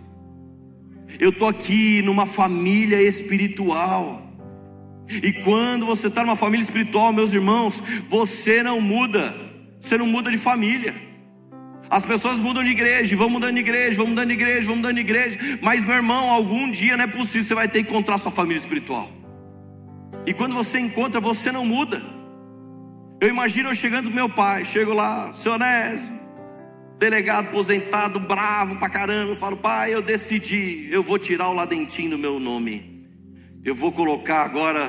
Eu 1.19 1.31
estou 1.31 1.49
aqui 1.49 2.03
numa 2.03 2.27
família 2.27 3.01
espiritual. 3.03 4.23
E 5.11 5.33
quando 5.43 5.87
você 5.87 6.09
está 6.09 6.23
numa 6.23 6.37
família 6.37 6.63
espiritual, 6.63 7.13
meus 7.13 7.33
irmãos, 7.33 7.83
você 8.09 8.63
não 8.63 8.81
muda, 8.81 9.35
você 9.81 9.97
não 9.97 10.07
muda 10.07 10.31
de 10.31 10.37
família. 10.37 11.08
As 11.91 12.05
pessoas 12.05 12.39
mudam 12.39 12.63
de 12.63 12.71
igreja, 12.71 13.17
vão 13.17 13.31
mudando 13.31 13.55
de 13.55 13.61
igreja, 13.61 13.97
vão 13.97 14.09
mudando 14.09 14.29
de 14.29 14.35
igreja, 14.35 14.67
vão 14.67 14.77
mudando 14.77 14.95
de 14.95 15.01
igreja. 15.01 15.39
Mas, 15.63 15.83
meu 15.85 15.95
irmão, 15.95 16.31
algum 16.31 16.71
dia 16.71 16.97
não 16.97 17.05
é 17.05 17.07
possível, 17.07 17.45
você 17.45 17.55
vai 17.55 17.69
ter 17.69 17.83
que 17.83 17.91
encontrar 17.91 18.19
sua 18.19 18.31
família 18.31 18.59
espiritual. 18.59 19.11
E 20.27 20.35
quando 20.35 20.55
você 20.55 20.79
encontra, 20.79 21.21
você 21.21 21.51
não 21.51 21.65
muda. 21.65 22.03
Eu 23.21 23.29
imagino 23.29 23.71
eu 23.71 23.75
chegando 23.75 24.11
do 24.11 24.15
meu 24.15 24.29
pai, 24.29 24.65
chego 24.65 24.93
lá, 24.93 25.33
seu 25.33 25.53
Onésio, 25.53 26.13
delegado 26.99 27.49
aposentado, 27.49 28.21
bravo 28.21 28.77
pra 28.77 28.89
caramba. 28.89 29.33
Eu 29.33 29.37
falo, 29.37 29.57
pai, 29.57 29.95
eu 29.95 30.03
decidi, 30.03 30.89
eu 30.93 31.03
vou 31.03 31.19
tirar 31.19 31.49
o 31.49 31.55
ladentinho 31.55 32.11
do 32.11 32.19
meu 32.19 32.39
nome. 32.39 33.09
Eu 33.65 33.75
vou 33.75 33.91
colocar 33.91 34.45
agora 34.45 34.89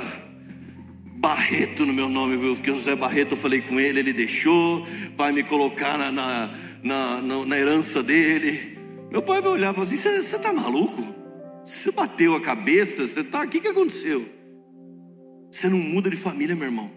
Barreto 1.20 1.86
no 1.86 1.94
meu 1.94 2.08
nome, 2.08 2.38
porque 2.56 2.72
o 2.72 2.76
José 2.76 2.96
Barreto 2.96 3.32
eu 3.32 3.38
falei 3.38 3.62
com 3.62 3.80
ele, 3.80 4.00
ele 4.00 4.14
deixou, 4.14 4.86
vai 5.18 5.32
me 5.32 5.44
colocar 5.44 5.98
na, 5.98 6.12
na, 6.12 6.50
na, 6.84 7.22
na, 7.22 7.46
na 7.46 7.58
herança 7.58 8.02
dele. 8.04 8.78
Meu 9.12 9.22
pai 9.22 9.42
vai 9.42 9.52
olhar 9.52 9.72
e 9.72 9.74
falar 9.74 9.88
assim: 9.88 9.98
você 9.98 10.36
está 10.36 10.54
maluco? 10.54 11.16
Você 11.64 11.92
bateu 11.92 12.36
a 12.36 12.42
cabeça? 12.42 13.06
Você 13.06 13.22
está. 13.22 13.44
O 13.44 13.48
que, 13.48 13.60
que 13.60 13.68
aconteceu? 13.68 14.26
Você 15.52 15.68
não 15.68 15.80
muda 15.80 16.10
de 16.10 16.16
família, 16.16 16.56
meu 16.56 16.66
irmão. 16.66 16.92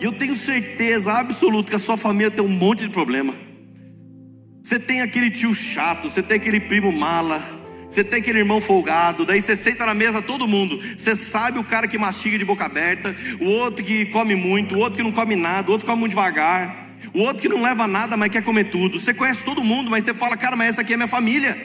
E 0.00 0.04
eu 0.04 0.12
tenho 0.12 0.36
certeza 0.36 1.12
absoluta 1.12 1.70
que 1.70 1.76
a 1.76 1.78
sua 1.78 1.96
família 1.96 2.30
tem 2.30 2.44
um 2.44 2.48
monte 2.48 2.84
de 2.84 2.90
problema. 2.90 3.34
Você 4.62 4.78
tem 4.78 5.00
aquele 5.00 5.30
tio 5.30 5.52
chato, 5.54 6.08
você 6.08 6.22
tem 6.22 6.36
aquele 6.36 6.60
primo 6.60 6.92
mala, 6.92 7.42
você 7.88 8.04
tem 8.04 8.20
aquele 8.20 8.40
irmão 8.40 8.60
folgado, 8.60 9.24
daí 9.24 9.40
você 9.40 9.56
senta 9.56 9.86
na 9.86 9.94
mesa 9.94 10.22
todo 10.22 10.46
mundo. 10.46 10.78
Você 10.78 11.16
sabe 11.16 11.58
o 11.58 11.64
cara 11.64 11.88
que 11.88 11.98
mastiga 11.98 12.38
de 12.38 12.44
boca 12.44 12.66
aberta, 12.66 13.14
o 13.40 13.46
outro 13.46 13.84
que 13.84 14.06
come 14.06 14.36
muito, 14.36 14.76
o 14.76 14.78
outro 14.78 14.98
que 14.98 15.02
não 15.02 15.10
come 15.10 15.34
nada, 15.34 15.68
o 15.68 15.72
outro 15.72 15.84
que 15.84 15.90
come 15.90 16.00
muito 16.00 16.10
devagar, 16.10 16.87
o 17.14 17.20
outro 17.20 17.42
que 17.42 17.48
não 17.48 17.62
leva 17.62 17.86
nada, 17.86 18.16
mas 18.16 18.30
quer 18.30 18.42
comer 18.42 18.64
tudo. 18.64 18.98
Você 18.98 19.14
conhece 19.14 19.44
todo 19.44 19.62
mundo, 19.64 19.90
mas 19.90 20.04
você 20.04 20.14
fala, 20.14 20.36
cara, 20.36 20.56
mas 20.56 20.70
essa 20.70 20.80
aqui 20.82 20.94
é 20.94 20.96
minha 20.96 21.08
família. 21.08 21.56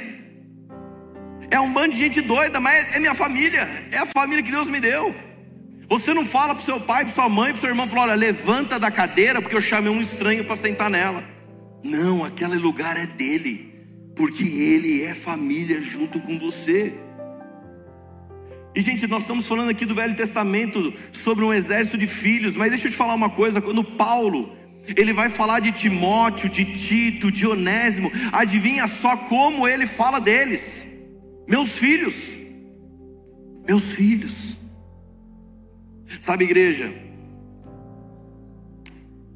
É 1.49 1.59
um 1.59 1.71
bando 1.71 1.89
de 1.89 1.97
gente 1.97 2.21
doida, 2.21 2.59
mas 2.59 2.95
é 2.95 2.99
minha 2.99 3.13
família, 3.13 3.61
é 3.91 3.99
a 3.99 4.05
família 4.17 4.43
que 4.43 4.51
Deus 4.51 4.67
me 4.67 4.79
deu. 4.79 5.13
Você 5.87 6.13
não 6.13 6.25
fala 6.25 6.55
para 6.55 6.63
seu 6.63 6.79
pai, 6.79 7.03
para 7.05 7.13
sua 7.13 7.29
mãe, 7.29 7.51
para 7.51 7.61
seu 7.61 7.69
irmão, 7.69 7.87
fala, 7.87 8.03
olha, 8.03 8.15
levanta 8.15 8.79
da 8.79 8.89
cadeira, 8.89 9.41
porque 9.41 9.55
eu 9.55 9.61
chamei 9.61 9.91
um 9.91 9.99
estranho 9.99 10.43
para 10.45 10.55
sentar 10.55 10.89
nela. 10.89 11.23
Não, 11.83 12.23
aquele 12.23 12.57
lugar 12.57 12.97
é 12.97 13.05
dele, 13.05 13.71
porque 14.15 14.43
ele 14.43 15.03
é 15.03 15.13
família 15.13 15.81
junto 15.81 16.19
com 16.19 16.39
você. 16.39 16.93
E 18.75 18.81
gente, 18.81 19.05
nós 19.05 19.21
estamos 19.21 19.47
falando 19.47 19.69
aqui 19.69 19.85
do 19.85 19.93
Velho 19.93 20.15
Testamento 20.15 20.91
sobre 21.11 21.45
um 21.45 21.53
exército 21.53 21.97
de 21.97 22.07
filhos, 22.07 22.55
mas 22.55 22.71
deixa 22.71 22.87
eu 22.87 22.91
te 22.91 22.97
falar 22.97 23.13
uma 23.13 23.29
coisa, 23.29 23.61
quando 23.61 23.83
Paulo 23.83 24.51
ele 24.97 25.13
vai 25.13 25.29
falar 25.29 25.59
de 25.59 25.71
Timóteo, 25.71 26.49
de 26.49 26.65
Tito, 26.65 27.31
de 27.31 27.47
Onésimo, 27.47 28.11
adivinha 28.31 28.87
só 28.87 29.15
como 29.15 29.67
ele 29.67 29.87
fala 29.87 30.19
deles. 30.19 30.87
Meus 31.47 31.77
filhos, 31.77 32.37
meus 33.67 33.93
filhos. 33.93 34.57
Sabe, 36.19 36.43
igreja, 36.43 36.93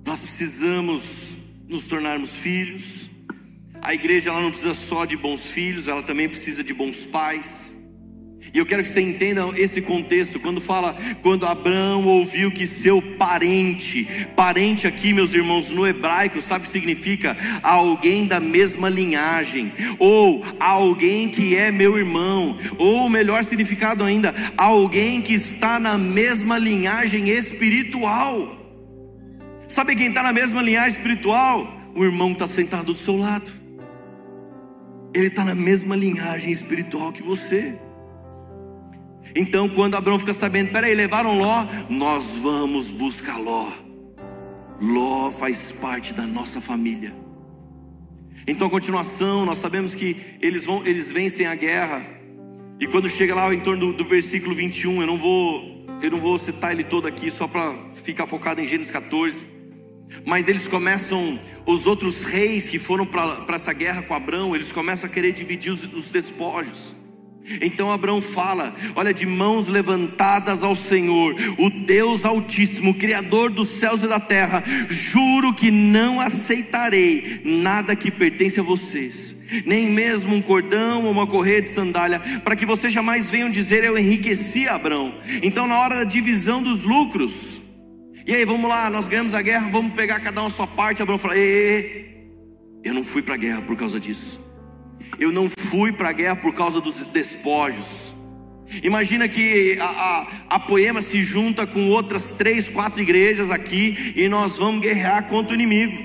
nós 0.05 0.19
precisamos 0.19 1.38
nos 1.67 1.88
tornarmos 1.88 2.36
filhos. 2.38 3.10
A 3.81 3.93
igreja 3.93 4.29
ela 4.29 4.41
não 4.41 4.49
precisa 4.49 4.73
só 4.73 5.05
de 5.05 5.15
bons 5.15 5.51
filhos, 5.51 5.88
ela 5.88 6.03
também 6.03 6.27
precisa 6.27 6.63
de 6.63 6.73
bons 6.73 7.05
pais. 7.05 7.76
E 8.53 8.57
eu 8.60 8.65
quero 8.65 8.83
que 8.83 8.89
você 8.89 9.01
entenda 9.01 9.47
esse 9.55 9.81
contexto, 9.81 10.39
quando 10.39 10.62
fala, 10.62 10.95
quando 11.21 11.45
Abraão 11.45 12.05
ouviu 12.05 12.51
que 12.51 12.65
seu 12.65 13.01
parente, 13.01 14.07
parente 14.36 14.88
aqui, 14.88 15.13
meus 15.13 15.33
irmãos, 15.33 15.69
no 15.69 15.86
hebraico, 15.86 16.41
sabe 16.41 16.67
significa? 16.67 17.36
Alguém 17.62 18.25
da 18.25 18.39
mesma 18.39 18.89
linhagem, 18.89 19.71
ou 19.99 20.43
alguém 20.60 21.29
que 21.29 21.55
é 21.55 21.71
meu 21.71 21.97
irmão, 21.97 22.57
ou 22.77 23.10
melhor 23.10 23.43
significado 23.43 24.03
ainda, 24.03 24.33
alguém 24.57 25.21
que 25.21 25.33
está 25.33 25.79
na 25.79 25.97
mesma 25.97 26.57
linhagem 26.57 27.29
espiritual. 27.29 28.57
Sabe 29.67 29.95
quem 29.95 30.07
está 30.07 30.23
na 30.23 30.31
mesma 30.31 30.62
linhagem 30.62 30.97
espiritual? 30.97 31.75
O 31.93 32.03
irmão 32.03 32.29
que 32.29 32.36
está 32.36 32.47
sentado 32.47 32.86
do 32.86 32.95
seu 32.95 33.17
lado. 33.17 33.51
Ele 35.13 35.27
está 35.27 35.43
na 35.43 35.55
mesma 35.55 35.95
linhagem 35.95 36.51
espiritual 36.51 37.12
que 37.12 37.23
você. 37.23 37.77
Então, 39.35 39.69
quando 39.69 39.95
Abraão 39.95 40.19
fica 40.19 40.33
sabendo, 40.33 40.71
peraí, 40.71 40.95
levaram 40.95 41.37
Ló, 41.37 41.65
nós 41.89 42.37
vamos 42.41 42.91
buscar 42.91 43.37
Ló. 43.37 43.67
Ló 44.81 45.31
faz 45.31 45.71
parte 45.71 46.13
da 46.13 46.23
nossa 46.23 46.61
família. 46.61 47.13
Então, 48.47 48.67
a 48.67 48.69
continuação, 48.69 49.45
nós 49.45 49.57
sabemos 49.57 49.93
que 49.93 50.15
eles 50.41 50.65
vão, 50.65 50.81
eles 50.85 51.11
vencem 51.11 51.45
a 51.45 51.55
guerra. 51.55 52.05
E 52.79 52.87
quando 52.87 53.09
chega 53.09 53.35
lá 53.35 53.53
em 53.53 53.59
torno 53.59 53.87
do, 53.87 53.93
do 53.93 54.05
versículo 54.05 54.55
21, 54.55 55.01
eu 55.01 55.07
não 55.07 55.17
vou, 55.17 55.85
eu 56.01 56.11
não 56.11 56.19
vou 56.19 56.37
citar 56.37 56.71
ele 56.71 56.83
todo 56.83 57.07
aqui 57.07 57.29
só 57.29 57.47
para 57.47 57.89
ficar 57.89 58.25
focado 58.25 58.61
em 58.61 58.67
Gênesis 58.67 58.91
14. 58.91 59.57
Mas 60.25 60.47
eles 60.47 60.67
começam, 60.67 61.39
os 61.65 61.85
outros 61.85 62.23
reis 62.23 62.69
que 62.69 62.79
foram 62.79 63.05
para 63.05 63.55
essa 63.55 63.73
guerra 63.73 64.01
com 64.03 64.13
Abraão, 64.13 64.55
eles 64.55 64.71
começam 64.71 65.09
a 65.09 65.11
querer 65.11 65.31
dividir 65.31 65.71
os, 65.71 65.83
os 65.93 66.09
despojos. 66.09 66.95
Então 67.62 67.91
Abraão 67.91 68.21
fala: 68.21 68.75
Olha, 68.95 69.13
de 69.13 69.25
mãos 69.25 69.67
levantadas 69.67 70.63
ao 70.63 70.75
Senhor, 70.75 71.36
o 71.57 71.69
Deus 71.69 72.25
Altíssimo, 72.25 72.93
Criador 72.93 73.51
dos 73.51 73.67
céus 73.69 74.03
e 74.03 74.07
da 74.07 74.19
terra, 74.19 74.63
juro 74.89 75.53
que 75.53 75.71
não 75.71 76.19
aceitarei 76.19 77.41
nada 77.43 77.95
que 77.95 78.12
pertence 78.12 78.60
a 78.60 78.63
vocês, 78.63 79.38
nem 79.65 79.89
mesmo 79.89 80.36
um 80.36 80.41
cordão 80.41 81.05
ou 81.05 81.12
uma 81.12 81.27
correia 81.27 81.62
de 81.62 81.67
sandália, 81.69 82.19
para 82.43 82.55
que 82.55 82.65
vocês 82.65 82.91
jamais 82.91 83.31
venham 83.31 83.49
dizer: 83.49 83.83
Eu 83.83 83.97
enriqueci 83.97 84.67
Abraão. 84.67 85.15
Então, 85.41 85.67
na 85.67 85.79
hora 85.79 85.95
da 85.95 86.03
divisão 86.03 86.62
dos 86.62 86.83
lucros, 86.83 87.62
e 88.25 88.36
aí, 88.36 88.43
vamos 88.43 88.69
lá, 88.69 88.89
nós 88.89 89.07
ganhamos 89.07 89.33
a 89.33 89.41
guerra, 89.41 89.69
vamos 89.69 89.93
pegar 89.93 90.19
cada 90.19 90.43
um 90.43 90.47
a 90.47 90.49
sua 90.49 90.67
parte. 90.67 91.01
Abraão 91.01 91.17
fala: 91.17 91.38
Ei, 91.38 91.43
ei, 91.43 91.79
ei 91.79 92.07
eu 92.83 92.93
não 92.93 93.03
fui 93.03 93.21
para 93.21 93.33
a 93.33 93.38
guerra 93.38 93.62
por 93.62 93.75
causa 93.75 93.99
disso. 93.99 94.46
Eu 95.19 95.31
não 95.31 95.47
fui 95.49 95.91
para 95.91 96.10
a 96.10 96.13
guerra 96.13 96.36
por 96.36 96.53
causa 96.53 96.79
dos 96.79 96.95
despojos. 97.07 98.15
Imagina 98.83 99.27
que 99.27 99.77
a, 99.79 99.86
a, 99.86 100.27
a, 100.55 100.60
Poema 100.60 101.01
se 101.01 101.23
junta 101.23 101.65
com 101.65 101.88
outras 101.88 102.33
três, 102.33 102.67
quatro 102.67 103.01
igrejas 103.01 103.49
aqui 103.49 104.13
e 104.15 104.27
nós 104.27 104.57
vamos 104.57 104.81
guerrear 104.81 105.27
contra 105.29 105.53
o 105.53 105.55
inimigo, 105.55 105.97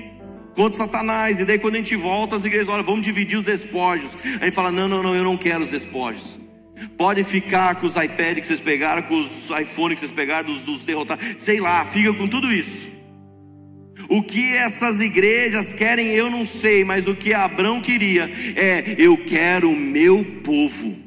contra 0.55 0.77
Satanás. 0.77 1.39
E 1.39 1.45
daí 1.45 1.59
quando 1.59 1.75
a 1.75 1.77
gente 1.77 1.95
volta, 1.95 2.37
as 2.37 2.45
igrejas, 2.45 2.69
olha, 2.69 2.81
vamos 2.81 3.01
dividir 3.01 3.37
os 3.37 3.43
despojos. 3.43 4.15
A 4.39 4.45
gente 4.45 4.53
fala: 4.53 4.71
não, 4.71 4.87
não, 4.87 5.03
não, 5.03 5.15
eu 5.15 5.23
não 5.23 5.35
quero 5.35 5.63
os 5.63 5.69
despojos. 5.69 6.39
Pode 6.97 7.23
ficar 7.23 7.75
com 7.75 7.85
os 7.85 7.95
iPads 7.95 8.41
que 8.41 8.47
vocês 8.47 8.59
pegaram, 8.59 9.01
com 9.03 9.15
os 9.15 9.49
iPhones 9.49 9.95
que 9.95 9.99
vocês 9.99 10.11
pegaram, 10.11 10.45
dos, 10.45 10.63
dos 10.63 10.85
derrotados, 10.85 11.35
sei 11.37 11.59
lá, 11.59 11.85
fica 11.85 12.13
com 12.13 12.27
tudo 12.27 12.51
isso. 12.51 13.02
O 14.09 14.21
que 14.21 14.53
essas 14.55 14.99
igrejas 14.99 15.73
querem, 15.73 16.07
eu 16.09 16.29
não 16.29 16.43
sei, 16.43 16.83
mas 16.83 17.07
o 17.07 17.15
que 17.15 17.33
Abraão 17.33 17.81
queria 17.81 18.29
é: 18.55 18.95
eu 18.97 19.17
quero 19.17 19.69
o 19.69 19.75
meu 19.75 20.23
povo. 20.43 21.01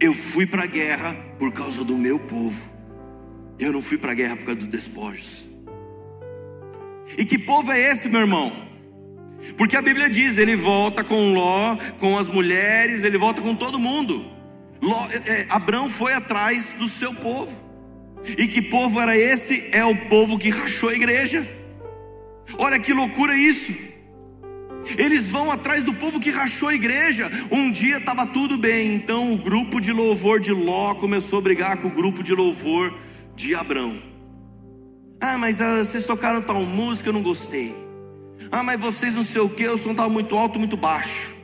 Eu 0.00 0.12
fui 0.12 0.46
para 0.46 0.64
a 0.64 0.66
guerra 0.66 1.14
por 1.38 1.52
causa 1.52 1.84
do 1.84 1.96
meu 1.96 2.18
povo. 2.18 2.70
Eu 3.58 3.72
não 3.72 3.80
fui 3.80 3.96
para 3.96 4.12
a 4.12 4.14
guerra 4.14 4.36
por 4.36 4.44
causa 4.44 4.60
dos 4.60 4.68
despojos. 4.68 5.46
E 7.16 7.24
que 7.24 7.38
povo 7.38 7.70
é 7.70 7.92
esse, 7.92 8.08
meu 8.08 8.20
irmão? 8.20 8.52
Porque 9.56 9.76
a 9.76 9.82
Bíblia 9.82 10.08
diz: 10.08 10.36
ele 10.38 10.56
volta 10.56 11.04
com 11.04 11.32
Ló, 11.32 11.76
com 11.98 12.18
as 12.18 12.28
mulheres, 12.28 13.04
ele 13.04 13.18
volta 13.18 13.40
com 13.42 13.54
todo 13.54 13.78
mundo. 13.78 14.24
Ló, 14.82 15.08
é, 15.10 15.32
é 15.32 15.46
Abraão 15.48 15.88
foi 15.88 16.12
atrás 16.12 16.74
do 16.78 16.88
seu 16.88 17.14
povo. 17.14 17.64
E 18.38 18.48
que 18.48 18.62
povo 18.62 19.00
era 19.00 19.16
esse? 19.16 19.68
É 19.72 19.84
o 19.84 19.94
povo 20.08 20.38
que 20.38 20.50
rachou 20.50 20.88
a 20.88 20.94
igreja. 20.94 21.46
Olha 22.58 22.78
que 22.78 22.92
loucura 22.92 23.36
isso. 23.36 23.72
Eles 24.98 25.30
vão 25.30 25.50
atrás 25.50 25.84
do 25.84 25.94
povo 25.94 26.20
que 26.20 26.30
rachou 26.30 26.68
a 26.68 26.74
igreja. 26.74 27.30
Um 27.50 27.70
dia 27.70 27.98
estava 27.98 28.26
tudo 28.26 28.58
bem, 28.58 28.94
então 28.94 29.32
o 29.32 29.38
grupo 29.38 29.80
de 29.80 29.92
louvor 29.92 30.38
de 30.38 30.52
Ló 30.52 30.94
começou 30.94 31.38
a 31.38 31.42
brigar 31.42 31.78
com 31.78 31.88
o 31.88 31.90
grupo 31.90 32.22
de 32.22 32.34
louvor 32.34 32.94
de 33.34 33.54
Abrão. 33.54 33.98
Ah, 35.20 35.38
mas 35.38 35.60
ah, 35.60 35.82
vocês 35.82 36.04
tocaram 36.04 36.42
tal 36.42 36.62
música, 36.62 37.08
eu 37.08 37.12
não 37.12 37.22
gostei. 37.22 37.74
Ah, 38.52 38.62
mas 38.62 38.78
vocês 38.78 39.14
não 39.14 39.24
sei 39.24 39.40
o 39.40 39.48
que, 39.48 39.66
o 39.66 39.78
som 39.78 39.92
estava 39.92 40.10
muito 40.10 40.36
alto, 40.36 40.58
muito 40.58 40.76
baixo. 40.76 41.34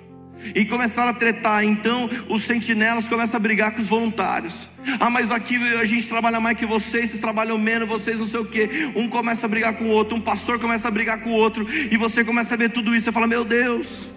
E 0.54 0.64
começaram 0.64 1.10
a 1.10 1.14
tretar. 1.14 1.64
Então 1.64 2.08
os 2.28 2.44
sentinelas 2.44 3.08
começam 3.08 3.36
a 3.36 3.40
brigar 3.40 3.72
com 3.72 3.80
os 3.80 3.88
voluntários. 3.88 4.70
Ah, 4.98 5.10
mas 5.10 5.30
aqui 5.30 5.56
a 5.74 5.84
gente 5.84 6.08
trabalha 6.08 6.40
mais 6.40 6.56
que 6.56 6.66
vocês, 6.66 7.10
vocês 7.10 7.20
trabalham 7.20 7.58
menos, 7.58 7.88
vocês 7.88 8.18
não 8.18 8.26
sei 8.26 8.40
o 8.40 8.44
que. 8.44 8.68
Um 8.96 9.08
começa 9.08 9.46
a 9.46 9.48
brigar 9.48 9.74
com 9.74 9.84
o 9.84 9.90
outro, 9.90 10.16
um 10.16 10.20
pastor 10.20 10.58
começa 10.58 10.88
a 10.88 10.90
brigar 10.90 11.22
com 11.22 11.30
o 11.30 11.34
outro. 11.34 11.66
E 11.90 11.96
você 11.96 12.24
começa 12.24 12.54
a 12.54 12.56
ver 12.56 12.70
tudo 12.70 12.94
isso. 12.94 13.06
Você 13.06 13.12
fala: 13.12 13.26
Meu 13.26 13.44
Deus, 13.44 14.08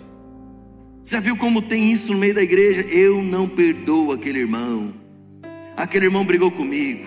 você 1.04 1.16
já 1.16 1.22
viu 1.22 1.36
como 1.36 1.62
tem 1.62 1.92
isso 1.92 2.14
no 2.14 2.20
meio 2.20 2.34
da 2.34 2.42
igreja? 2.42 2.82
Eu 2.82 3.22
não 3.22 3.48
perdoo 3.48 4.14
aquele 4.14 4.40
irmão. 4.40 4.94
Aquele 5.76 6.06
irmão 6.06 6.26
brigou 6.26 6.52
comigo. 6.52 7.06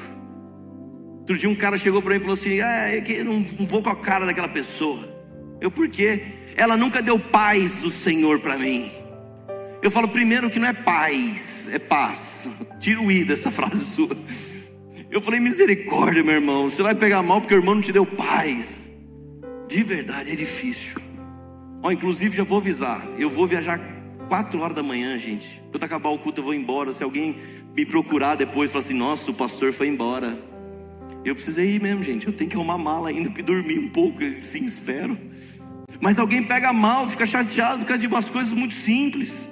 Outro 1.21 1.39
dia 1.39 1.49
um 1.49 1.55
cara 1.55 1.77
chegou 1.77 2.03
para 2.03 2.11
mim 2.11 2.19
e 2.19 2.21
falou 2.21 2.35
assim: 2.35 2.61
Ah, 2.61 2.89
é 2.89 3.03
eu 3.09 3.25
não 3.25 3.43
vou 3.69 3.83
com 3.83 3.91
a 3.91 3.97
cara 3.97 4.27
daquela 4.27 4.49
pessoa. 4.49 5.17
Eu, 5.61 5.71
por 5.71 5.89
quê? 5.89 6.23
Ela 6.57 6.77
nunca 6.77 7.01
deu 7.03 7.19
paz 7.19 7.77
do 7.77 7.91
Senhor 7.91 8.39
para 8.41 8.59
mim. 8.59 8.91
Eu 9.83 9.91
falo 9.91 10.09
primeiro 10.09 10.51
que 10.51 10.59
não 10.59 10.69
é 10.69 10.73
paz, 10.73 11.69
é 11.73 11.79
paz. 11.79 12.49
Tira 12.81 13.01
o 13.01 13.11
i 13.11 13.25
dessa 13.25 13.51
frase 13.51 13.85
sua. 13.87 14.17
Eu 15.11 15.21
falei, 15.21 15.41
misericórdia, 15.41 16.23
meu 16.23 16.35
irmão. 16.35 16.69
Você 16.69 16.83
vai 16.83 16.95
pegar 16.95 17.23
mal 17.23 17.41
porque 17.41 17.55
o 17.55 17.59
irmão 17.59 17.75
não 17.75 17.83
te 17.83 17.93
deu 17.93 18.05
paz. 18.05 18.91
De 19.69 19.83
verdade, 19.83 20.33
é 20.33 20.37
difícil. 20.37 21.01
Ó, 21.83 21.91
inclusive, 21.91 22.37
já 22.37 22.45
vou 22.45 22.59
avisar. 22.59 23.03
Eu 23.19 23.31
vou 23.31 23.47
viajar 23.47 23.81
quatro 24.29 24.61
horas 24.61 24.75
da 24.75 24.83
manhã, 24.83 25.17
gente. 25.19 25.63
Quando 25.71 25.85
acabar 25.85 26.11
o 26.11 26.19
culto, 26.19 26.41
eu 26.41 26.45
vou 26.45 26.55
embora. 26.55 26.93
Se 26.93 27.03
alguém 27.03 27.37
me 27.75 27.87
procurar 27.87 28.35
depois, 28.35 28.73
falar 28.73 28.85
assim: 28.85 28.95
Nossa, 28.95 29.31
o 29.31 29.35
pastor 29.35 29.73
foi 29.73 29.89
embora. 29.89 30.37
Eu 31.25 31.35
precisei 31.35 31.75
ir 31.75 31.83
mesmo, 31.83 32.03
gente. 32.03 32.27
Eu 32.27 32.33
tenho 32.33 32.49
que 32.49 32.57
arrumar 32.57 32.79
mala 32.79 33.09
ainda 33.09 33.31
para 33.31 33.43
dormir 33.43 33.79
um 33.79 33.89
pouco. 33.89 34.23
Sim, 34.33 34.65
espero. 34.65 35.19
Mas 36.01 36.19
alguém 36.19 36.43
pega 36.43 36.73
mal, 36.73 37.09
fica 37.09 37.27
chateado 37.27 37.81
por 37.81 37.87
causa 37.87 37.99
de 37.99 38.07
umas 38.07 38.31
coisas 38.31 38.53
muito 38.53 38.75
simples. 38.75 39.49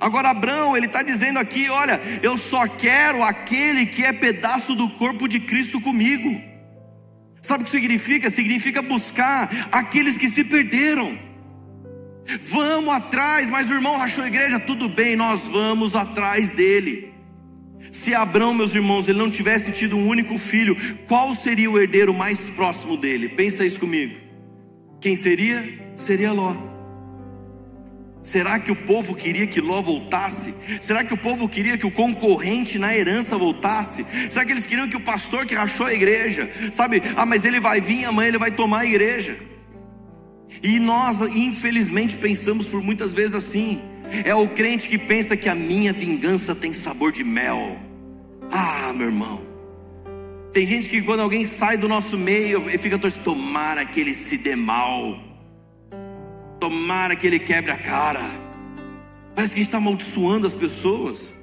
Agora 0.00 0.30
Abraão, 0.30 0.76
ele 0.76 0.86
está 0.86 1.02
dizendo 1.02 1.38
aqui: 1.38 1.68
olha, 1.68 2.00
eu 2.22 2.36
só 2.36 2.66
quero 2.66 3.22
aquele 3.22 3.86
que 3.86 4.04
é 4.04 4.12
pedaço 4.12 4.74
do 4.74 4.88
corpo 4.90 5.28
de 5.28 5.40
Cristo 5.40 5.80
comigo. 5.80 6.40
Sabe 7.40 7.62
o 7.62 7.64
que 7.64 7.70
significa? 7.70 8.30
Significa 8.30 8.82
buscar 8.82 9.48
aqueles 9.72 10.18
que 10.18 10.28
se 10.28 10.44
perderam. 10.44 11.18
Vamos 12.40 12.92
atrás, 12.92 13.48
mas 13.48 13.70
o 13.70 13.74
irmão 13.74 13.96
rachou 13.96 14.22
a 14.22 14.26
igreja, 14.26 14.60
tudo 14.60 14.88
bem, 14.88 15.16
nós 15.16 15.48
vamos 15.48 15.94
atrás 15.96 16.52
dele. 16.52 17.14
Se 17.90 18.14
Abraão, 18.14 18.52
meus 18.52 18.74
irmãos, 18.74 19.08
ele 19.08 19.18
não 19.18 19.30
tivesse 19.30 19.72
tido 19.72 19.96
um 19.96 20.06
único 20.06 20.36
filho, 20.36 20.76
qual 21.06 21.34
seria 21.34 21.70
o 21.70 21.78
herdeiro 21.78 22.12
mais 22.12 22.50
próximo 22.50 22.98
dele? 22.98 23.30
Pensa 23.30 23.64
isso 23.64 23.80
comigo. 23.80 24.14
Quem 25.00 25.16
seria? 25.16 25.92
Seria 25.96 26.32
Ló. 26.32 26.67
Será 28.28 28.58
que 28.58 28.70
o 28.70 28.76
povo 28.76 29.14
queria 29.14 29.46
que 29.46 29.58
Ló 29.58 29.80
voltasse? 29.80 30.54
Será 30.82 31.02
que 31.02 31.14
o 31.14 31.16
povo 31.16 31.48
queria 31.48 31.78
que 31.78 31.86
o 31.86 31.90
concorrente 31.90 32.78
na 32.78 32.94
herança 32.94 33.38
voltasse? 33.38 34.04
Será 34.28 34.44
que 34.44 34.52
eles 34.52 34.66
queriam 34.66 34.86
que 34.86 34.98
o 34.98 35.00
pastor 35.00 35.46
que 35.46 35.54
rachou 35.54 35.86
a 35.86 35.94
igreja, 35.94 36.50
sabe? 36.70 37.02
Ah, 37.16 37.24
mas 37.24 37.46
ele 37.46 37.58
vai 37.58 37.80
vir, 37.80 38.04
amanhã 38.04 38.28
ele 38.28 38.36
vai 38.36 38.50
tomar 38.50 38.80
a 38.80 38.84
igreja. 38.84 39.34
E 40.62 40.78
nós, 40.78 41.22
infelizmente, 41.34 42.16
pensamos 42.16 42.66
por 42.66 42.82
muitas 42.82 43.14
vezes 43.14 43.34
assim. 43.34 43.80
É 44.26 44.34
o 44.34 44.46
crente 44.50 44.90
que 44.90 44.98
pensa 44.98 45.34
que 45.34 45.48
a 45.48 45.54
minha 45.54 45.94
vingança 45.94 46.54
tem 46.54 46.74
sabor 46.74 47.10
de 47.12 47.24
mel. 47.24 47.78
Ah, 48.52 48.92
meu 48.94 49.06
irmão. 49.06 49.40
Tem 50.52 50.66
gente 50.66 50.86
que 50.90 51.00
quando 51.00 51.20
alguém 51.20 51.46
sai 51.46 51.78
do 51.78 51.88
nosso 51.88 52.18
meio, 52.18 52.60
fica 52.78 52.98
torcendo, 52.98 53.24
tomara 53.24 53.86
que 53.86 54.00
ele 54.00 54.12
se 54.12 54.36
dê 54.36 54.54
mal. 54.54 55.27
Tomara 56.60 57.14
que 57.14 57.26
ele 57.26 57.38
quebre 57.38 57.70
a 57.70 57.76
cara. 57.76 58.20
Parece 59.34 59.54
que 59.54 59.60
a 59.60 59.62
gente 59.62 59.68
está 59.68 59.78
amaldiçoando 59.78 60.46
as 60.46 60.54
pessoas. 60.54 61.34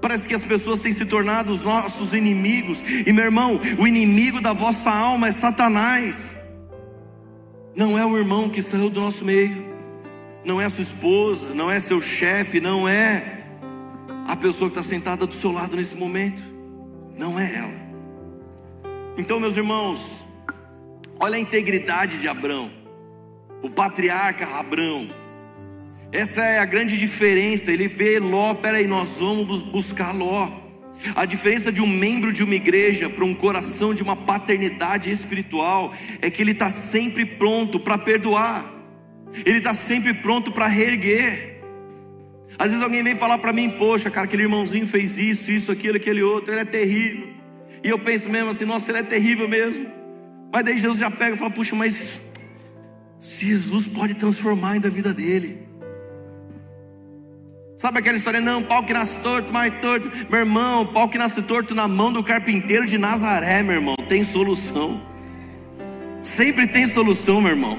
Parece 0.00 0.28
que 0.28 0.34
as 0.34 0.44
pessoas 0.44 0.80
têm 0.80 0.92
se 0.92 1.06
tornado 1.06 1.52
os 1.52 1.62
nossos 1.62 2.12
inimigos. 2.12 2.82
E 3.06 3.12
meu 3.12 3.24
irmão, 3.24 3.60
o 3.78 3.86
inimigo 3.86 4.40
da 4.40 4.52
vossa 4.52 4.90
alma 4.90 5.28
é 5.28 5.32
Satanás. 5.32 6.42
Não 7.76 7.98
é 7.98 8.04
o 8.04 8.16
irmão 8.16 8.48
que 8.48 8.60
saiu 8.60 8.90
do 8.90 9.00
nosso 9.00 9.24
meio. 9.24 9.66
Não 10.44 10.60
é 10.60 10.64
a 10.64 10.70
sua 10.70 10.82
esposa, 10.82 11.54
não 11.54 11.70
é 11.70 11.78
seu 11.78 12.00
chefe, 12.00 12.60
não 12.60 12.88
é 12.88 13.44
a 14.26 14.36
pessoa 14.36 14.70
que 14.70 14.78
está 14.78 14.88
sentada 14.88 15.26
do 15.26 15.34
seu 15.34 15.52
lado 15.52 15.76
nesse 15.76 15.94
momento. 15.94 16.42
Não 17.16 17.38
é 17.38 17.54
ela. 17.54 17.88
Então, 19.16 19.40
meus 19.40 19.56
irmãos, 19.56 20.24
olha 21.20 21.36
a 21.36 21.40
integridade 21.40 22.18
de 22.18 22.28
Abraão 22.28 22.77
o 23.62 23.70
patriarca 23.70 24.46
Abrão. 24.58 25.08
Essa 26.12 26.44
é 26.44 26.58
a 26.58 26.64
grande 26.64 26.96
diferença. 26.96 27.70
Ele 27.70 27.88
vê 27.88 28.18
Ló, 28.18 28.54
peraí, 28.54 28.86
nós 28.86 29.18
vamos 29.18 29.62
buscar 29.62 30.12
Ló. 30.12 30.50
A 31.14 31.24
diferença 31.24 31.70
de 31.70 31.80
um 31.80 31.86
membro 31.86 32.32
de 32.32 32.42
uma 32.42 32.54
igreja 32.54 33.08
para 33.08 33.24
um 33.24 33.34
coração 33.34 33.94
de 33.94 34.02
uma 34.02 34.16
paternidade 34.16 35.10
espiritual 35.10 35.92
é 36.20 36.30
que 36.30 36.42
ele 36.42 36.52
está 36.52 36.68
sempre 36.68 37.24
pronto 37.24 37.78
para 37.78 37.96
perdoar, 37.96 38.64
ele 39.46 39.58
está 39.58 39.72
sempre 39.72 40.12
pronto 40.12 40.50
para 40.50 40.66
reerguer. 40.66 41.60
Às 42.58 42.68
vezes 42.70 42.82
alguém 42.82 43.04
vem 43.04 43.14
falar 43.14 43.38
para 43.38 43.52
mim, 43.52 43.70
poxa, 43.70 44.10
cara, 44.10 44.24
aquele 44.24 44.42
irmãozinho 44.42 44.86
fez 44.88 45.18
isso, 45.18 45.52
isso, 45.52 45.70
aquilo, 45.70 45.96
aquele 45.96 46.22
outro, 46.22 46.52
ele 46.52 46.62
é 46.62 46.64
terrível. 46.64 47.28
E 47.84 47.88
eu 47.88 47.98
penso 48.00 48.28
mesmo 48.28 48.50
assim, 48.50 48.64
nossa, 48.64 48.90
ele 48.90 48.98
é 48.98 49.02
terrível 49.04 49.48
mesmo. 49.48 49.86
Mas 50.52 50.64
daí 50.64 50.78
Jesus 50.78 50.98
já 50.98 51.10
pega 51.10 51.36
e 51.36 51.38
fala, 51.38 51.50
puxa, 51.50 51.76
mas 51.76 52.22
se 53.18 53.46
Jesus 53.46 53.86
pode 53.86 54.14
transformar 54.14 54.72
ainda 54.72 54.88
a 54.88 54.90
vida 54.90 55.12
dele. 55.12 55.66
Sabe 57.76 57.98
aquela 57.98 58.16
história? 58.16 58.40
Não, 58.40 58.62
pau 58.62 58.82
que 58.82 58.92
nasce 58.92 59.18
torto, 59.20 59.52
mais 59.52 59.72
torto. 59.80 60.10
Meu 60.28 60.40
irmão, 60.40 60.86
pau 60.86 61.08
que 61.08 61.16
nasce 61.16 61.42
torto 61.42 61.74
na 61.74 61.86
mão 61.86 62.12
do 62.12 62.24
carpinteiro 62.24 62.86
de 62.86 62.98
Nazaré, 62.98 63.62
meu 63.62 63.76
irmão. 63.76 63.94
Tem 64.08 64.24
solução. 64.24 65.00
Sempre 66.20 66.66
tem 66.66 66.86
solução, 66.86 67.40
meu 67.40 67.52
irmão. 67.52 67.78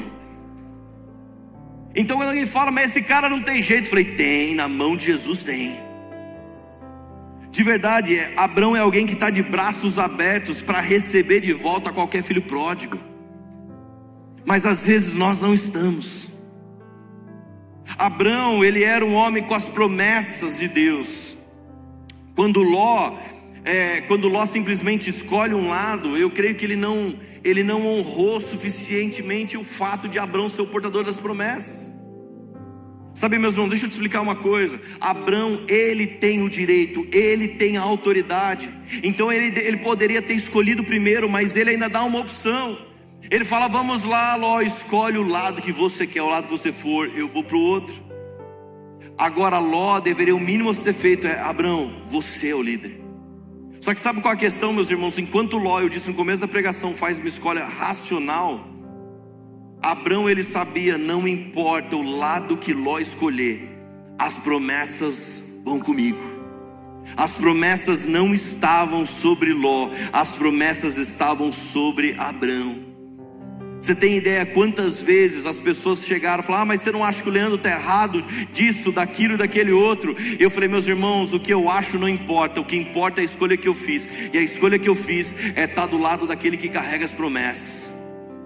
Então 1.93 2.17
quando 2.17 2.29
alguém 2.29 2.45
fala, 2.45 2.71
mas 2.71 2.91
esse 2.91 3.01
cara 3.01 3.29
não 3.29 3.41
tem 3.41 3.61
jeito, 3.61 3.85
eu 3.85 3.89
falei, 3.89 4.05
tem, 4.15 4.55
na 4.55 4.69
mão 4.69 4.95
de 4.95 5.07
Jesus 5.07 5.43
tem. 5.43 5.77
De 7.51 7.63
verdade, 7.63 8.17
Abraão 8.37 8.75
é 8.75 8.79
alguém 8.79 9.05
que 9.05 9.13
está 9.13 9.29
de 9.29 9.43
braços 9.43 9.99
abertos 9.99 10.61
para 10.61 10.79
receber 10.79 11.41
de 11.41 11.51
volta 11.51 11.91
qualquer 11.91 12.23
filho 12.23 12.41
pródigo 12.43 13.08
mas 14.49 14.65
às 14.65 14.83
vezes 14.83 15.13
nós 15.13 15.39
não 15.39 15.53
estamos. 15.53 16.31
Abraão, 17.99 18.65
ele 18.65 18.83
era 18.83 19.05
um 19.05 19.13
homem 19.13 19.43
com 19.43 19.53
as 19.53 19.69
promessas 19.69 20.57
de 20.57 20.67
Deus. 20.67 21.37
Quando 22.35 22.63
Ló, 22.63 23.15
é, 23.63 24.01
quando 24.01 24.27
Ló 24.27 24.43
simplesmente 24.47 25.07
escolhe 25.07 25.53
um 25.53 25.69
lado, 25.69 26.17
eu 26.17 26.31
creio 26.31 26.55
que 26.55 26.65
ele 26.65 26.75
não, 26.75 27.13
ele 27.43 27.61
não 27.61 27.85
honrou 27.85 28.41
suficientemente 28.41 29.55
o 29.55 29.63
fato 29.63 30.09
de 30.09 30.17
Abraão 30.17 30.49
ser 30.49 30.63
o 30.63 30.67
portador 30.67 31.03
das 31.03 31.19
promessas. 31.19 31.91
Sabe, 33.13 33.37
meus 33.37 33.53
irmãos, 33.53 33.69
deixa 33.69 33.85
eu 33.85 33.89
te 33.89 33.93
explicar 33.93 34.21
uma 34.21 34.35
coisa. 34.35 34.81
Abraão, 34.99 35.61
ele 35.67 36.07
tem 36.07 36.41
o 36.41 36.49
direito, 36.49 37.07
ele 37.11 37.49
tem 37.49 37.77
a 37.77 37.81
autoridade. 37.81 38.67
Então 39.03 39.31
ele, 39.31 39.59
ele 39.59 39.77
poderia 39.77 40.23
ter 40.23 40.33
escolhido 40.33 40.83
primeiro, 40.83 41.29
mas 41.29 41.55
ele 41.55 41.69
ainda 41.69 41.87
dá 41.87 42.03
uma 42.03 42.17
opção. 42.17 42.88
Ele 43.31 43.45
fala: 43.45 43.67
Vamos 43.67 44.03
lá, 44.03 44.35
Ló, 44.35 44.61
escolhe 44.61 45.17
o 45.17 45.27
lado 45.27 45.61
que 45.61 45.71
você 45.71 46.07
quer, 46.07 46.21
o 46.21 46.29
lado 46.29 46.47
que 46.47 46.57
você 46.57 46.71
for, 46.71 47.09
eu 47.15 47.27
vou 47.27 47.43
para 47.43 47.57
o 47.57 47.61
outro. 47.61 47.95
Agora, 49.17 49.59
Ló 49.59 49.99
deveria 49.99 50.35
o 50.35 50.39
mínimo 50.39 50.73
ser 50.73 50.93
feito 50.93 51.27
é: 51.27 51.39
Abraão, 51.39 52.01
você 52.05 52.49
é 52.49 52.55
o 52.55 52.61
líder. 52.61 52.99
Só 53.81 53.93
que 53.93 53.99
sabe 53.99 54.21
qual 54.21 54.33
é 54.33 54.35
a 54.35 54.39
questão, 54.39 54.73
meus 54.73 54.89
irmãos? 54.89 55.17
Enquanto 55.17 55.57
Ló, 55.57 55.79
eu 55.79 55.89
disse 55.89 56.09
no 56.09 56.13
começo 56.13 56.41
da 56.41 56.47
pregação, 56.47 56.95
faz 56.95 57.17
uma 57.17 57.27
escolha 57.27 57.63
racional, 57.63 58.67
Abraão 59.81 60.29
ele 60.29 60.43
sabia: 60.43 60.97
não 60.97 61.27
importa 61.27 61.95
o 61.95 62.01
lado 62.01 62.57
que 62.57 62.73
Ló 62.73 62.99
escolher, 62.99 63.69
as 64.17 64.39
promessas 64.39 65.61
vão 65.63 65.79
comigo. 65.79 66.39
As 67.17 67.33
promessas 67.33 68.05
não 68.05 68.33
estavam 68.33 69.05
sobre 69.05 69.53
Ló, 69.53 69.89
as 70.13 70.35
promessas 70.35 70.97
estavam 70.97 71.51
sobre 71.51 72.15
Abraão. 72.17 72.88
Você 73.81 73.95
tem 73.95 74.17
ideia 74.17 74.45
quantas 74.45 75.01
vezes 75.01 75.45
as 75.45 75.59
pessoas 75.59 76.05
chegaram 76.05 76.43
e 76.43 76.45
falaram: 76.45 76.63
Ah, 76.63 76.65
mas 76.65 76.81
você 76.81 76.91
não 76.91 77.03
acha 77.03 77.23
que 77.23 77.29
o 77.29 77.31
Leandro 77.31 77.55
está 77.55 77.71
errado 77.71 78.21
disso, 78.51 78.91
daquilo 78.91 79.35
e 79.35 79.37
daquele 79.37 79.71
outro? 79.71 80.15
Eu 80.37 80.49
falei, 80.49 80.67
meus 80.67 80.87
irmãos, 80.87 81.31
o 81.31 81.39
que 81.39 81.53
eu 81.53 81.69
acho 81.69 81.97
não 81.97 82.09
importa, 82.09 82.59
o 82.59 82.65
que 82.65 82.75
importa 82.75 83.21
é 83.21 83.23
a 83.23 83.25
escolha 83.25 83.55
que 83.55 83.67
eu 83.67 83.73
fiz, 83.73 84.09
e 84.33 84.37
a 84.37 84.41
escolha 84.41 84.77
que 84.77 84.89
eu 84.89 84.95
fiz 84.95 85.33
é 85.55 85.63
estar 85.63 85.85
do 85.85 85.97
lado 85.97 86.27
daquele 86.27 86.57
que 86.57 86.67
carrega 86.67 87.05
as 87.05 87.11
promessas. 87.11 87.98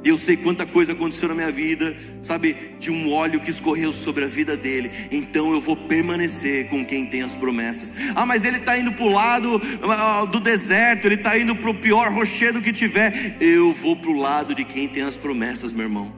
Eu 0.03 0.17
sei 0.17 0.35
quanta 0.35 0.65
coisa 0.65 0.91
aconteceu 0.91 1.29
na 1.29 1.35
minha 1.35 1.51
vida, 1.51 1.95
sabe, 2.19 2.55
de 2.77 2.91
um 2.91 3.11
óleo 3.11 3.39
que 3.39 3.49
escorreu 3.49 3.93
sobre 3.93 4.25
a 4.25 4.27
vida 4.27 4.57
dele. 4.57 4.91
Então 5.11 5.53
eu 5.53 5.61
vou 5.61 5.77
permanecer 5.77 6.67
com 6.67 6.85
quem 6.85 7.05
tem 7.05 7.21
as 7.21 7.35
promessas. 7.35 7.93
Ah, 8.13 8.25
mas 8.25 8.43
ele 8.43 8.57
está 8.57 8.77
indo 8.77 8.91
para 8.91 9.05
o 9.05 9.13
lado 9.13 9.61
ah, 9.83 10.25
do 10.25 10.41
deserto, 10.41 11.05
ele 11.05 11.15
está 11.15 11.37
indo 11.37 11.55
para 11.55 11.69
o 11.69 11.73
pior 11.73 12.11
rochedo 12.11 12.61
que 12.61 12.73
tiver. 12.73 13.37
Eu 13.39 13.71
vou 13.71 13.95
para 13.95 14.11
o 14.11 14.19
lado 14.19 14.53
de 14.53 14.65
quem 14.65 14.89
tem 14.89 15.03
as 15.03 15.15
promessas, 15.15 15.71
meu 15.71 15.83
irmão. 15.85 16.13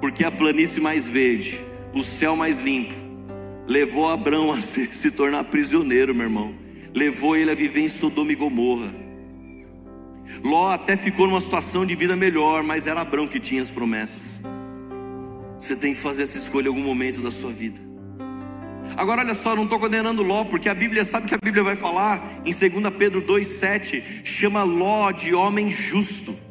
Porque 0.00 0.24
a 0.24 0.30
planície 0.30 0.80
mais 0.80 1.08
verde, 1.08 1.64
o 1.92 2.02
céu 2.02 2.36
mais 2.36 2.60
limpo, 2.60 2.94
levou 3.66 4.08
Abraão 4.08 4.52
a 4.52 4.60
se, 4.62 4.86
se 4.86 5.10
tornar 5.10 5.42
prisioneiro, 5.44 6.14
meu 6.14 6.26
irmão. 6.26 6.54
Levou 6.94 7.36
ele 7.36 7.50
a 7.50 7.54
viver 7.54 7.80
em 7.80 7.88
Sodoma 7.88 8.30
e 8.30 8.36
Gomorra. 8.36 9.05
Ló 10.42 10.70
até 10.70 10.96
ficou 10.96 11.26
numa 11.26 11.40
situação 11.40 11.84
de 11.86 11.94
vida 11.94 12.16
melhor, 12.16 12.62
mas 12.62 12.86
era 12.86 13.00
Abraão 13.00 13.26
que 13.26 13.40
tinha 13.40 13.62
as 13.62 13.70
promessas. 13.70 14.42
Você 15.58 15.76
tem 15.76 15.94
que 15.94 16.00
fazer 16.00 16.22
essa 16.22 16.38
escolha 16.38 16.66
em 16.66 16.68
algum 16.68 16.82
momento 16.82 17.20
da 17.20 17.30
sua 17.30 17.50
vida. 17.50 17.80
Agora 18.96 19.22
olha 19.22 19.34
só, 19.34 19.56
não 19.56 19.64
estou 19.64 19.78
condenando 19.78 20.22
Ló, 20.22 20.44
porque 20.44 20.68
a 20.68 20.74
Bíblia 20.74 21.04
sabe 21.04 21.26
que 21.26 21.34
a 21.34 21.38
Bíblia 21.42 21.64
vai 21.64 21.76
falar 21.76 22.22
em 22.44 22.52
2 22.52 22.94
Pedro 22.96 23.22
2,7, 23.22 24.02
chama 24.24 24.62
Ló 24.62 25.10
de 25.10 25.34
homem 25.34 25.70
justo. 25.70 26.45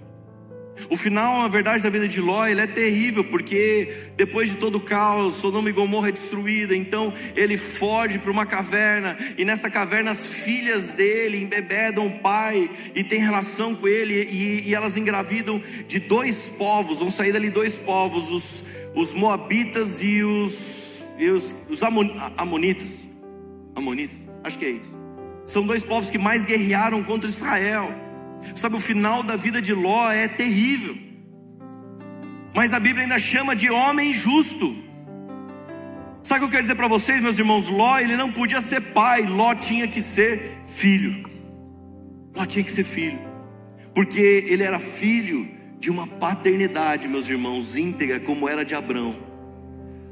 O 0.96 0.98
final, 0.98 1.42
na 1.42 1.50
verdade, 1.50 1.84
da 1.84 1.90
vida 1.90 2.08
de 2.08 2.22
Ló, 2.22 2.48
ele 2.48 2.62
é 2.62 2.68
terrível, 2.68 3.22
porque 3.26 3.94
depois 4.16 4.50
de 4.50 4.56
todo 4.56 4.76
o 4.76 4.80
caos, 4.80 5.34
Sodoma 5.34 5.70
e 5.70 5.74
Gomorra 5.74 6.08
é 6.08 6.12
destruída, 6.14 6.74
então 6.74 7.12
ele 7.36 7.58
foge 7.58 8.18
para 8.18 8.32
uma 8.32 8.46
caverna, 8.46 9.18
e 9.38 9.44
nessa 9.44 9.70
caverna 9.70 10.12
as 10.12 10.36
filhas 10.36 10.94
dele 10.94 11.44
embebedam 11.44 12.08
o 12.08 12.20
pai, 12.20 12.70
e 12.96 13.04
tem 13.04 13.20
relação 13.20 13.76
com 13.76 13.86
ele, 13.90 14.14
e, 14.24 14.70
e 14.70 14.74
elas 14.74 14.96
engravidam 14.96 15.62
de 15.86 16.00
dois 16.00 16.50
povos, 16.52 17.00
vão 17.00 17.10
sair 17.10 17.34
dali 17.34 17.50
dois 17.50 17.78
povos, 17.78 18.32
os, 18.32 18.64
os 18.96 19.12
moabitas 19.12 20.02
e 20.02 20.24
os, 20.24 21.10
e 21.20 21.28
os, 21.30 21.54
os 21.68 21.84
amon, 21.84 22.08
amonitas, 22.38 23.10
amonitas, 23.76 24.20
acho 24.46 24.58
que 24.58 24.64
é 24.64 24.70
isso, 24.70 24.98
são 25.46 25.66
dois 25.68 25.84
povos 25.84 26.10
que 26.10 26.18
mais 26.18 26.46
guerrearam 26.46 27.04
contra 27.04 27.30
Israel, 27.30 27.94
Sabe, 28.54 28.76
o 28.76 28.80
final 28.80 29.24
da 29.24 29.36
vida 29.36 29.62
de 29.62 29.74
Ló 29.74 30.12
é 30.12 30.28
terrível. 30.28 30.96
Mas 32.56 32.72
a 32.74 32.80
Bíblia 32.80 33.04
ainda 33.04 33.20
chama 33.20 33.56
de 33.56 33.70
homem 33.70 34.14
justo. 34.14 34.76
Sabe 36.24 36.40
o 36.40 36.40
que 36.40 36.46
eu 36.46 36.52
quero 36.52 36.64
dizer 36.64 36.76
para 36.76 36.88
vocês, 36.88 37.22
meus 37.22 37.38
irmãos? 37.38 37.70
Ló, 37.70 38.00
ele 38.00 38.16
não 38.16 38.32
podia 38.32 38.62
ser 38.62 38.82
pai, 38.82 39.24
Ló 39.24 39.54
tinha 39.54 39.88
que 39.88 40.02
ser 40.02 40.62
filho. 40.66 41.30
Ló 42.36 42.46
tinha 42.46 42.64
que 42.64 42.72
ser 42.72 42.84
filho. 42.84 43.20
Porque 43.94 44.46
ele 44.48 44.64
era 44.64 44.80
filho 44.80 45.48
de 45.80 45.90
uma 45.90 46.08
paternidade, 46.08 47.08
meus 47.08 47.30
irmãos, 47.30 47.76
íntegra, 47.78 48.20
como 48.20 48.50
era 48.50 48.66
de 48.66 48.74
Abrão. 48.74 49.16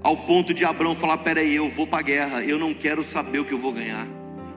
Ao 0.03 0.15
ponto 0.15 0.53
de 0.53 0.65
Abrão 0.65 0.93
falar: 0.95 1.17
peraí, 1.19 1.55
eu 1.55 1.69
vou 1.69 1.87
para 1.87 1.99
a 1.99 2.03
guerra, 2.03 2.43
eu 2.43 2.59
não 2.59 2.73
quero 2.73 3.01
saber 3.01 3.39
o 3.39 3.45
que 3.45 3.53
eu 3.53 3.59
vou 3.59 3.71
ganhar. 3.71 4.05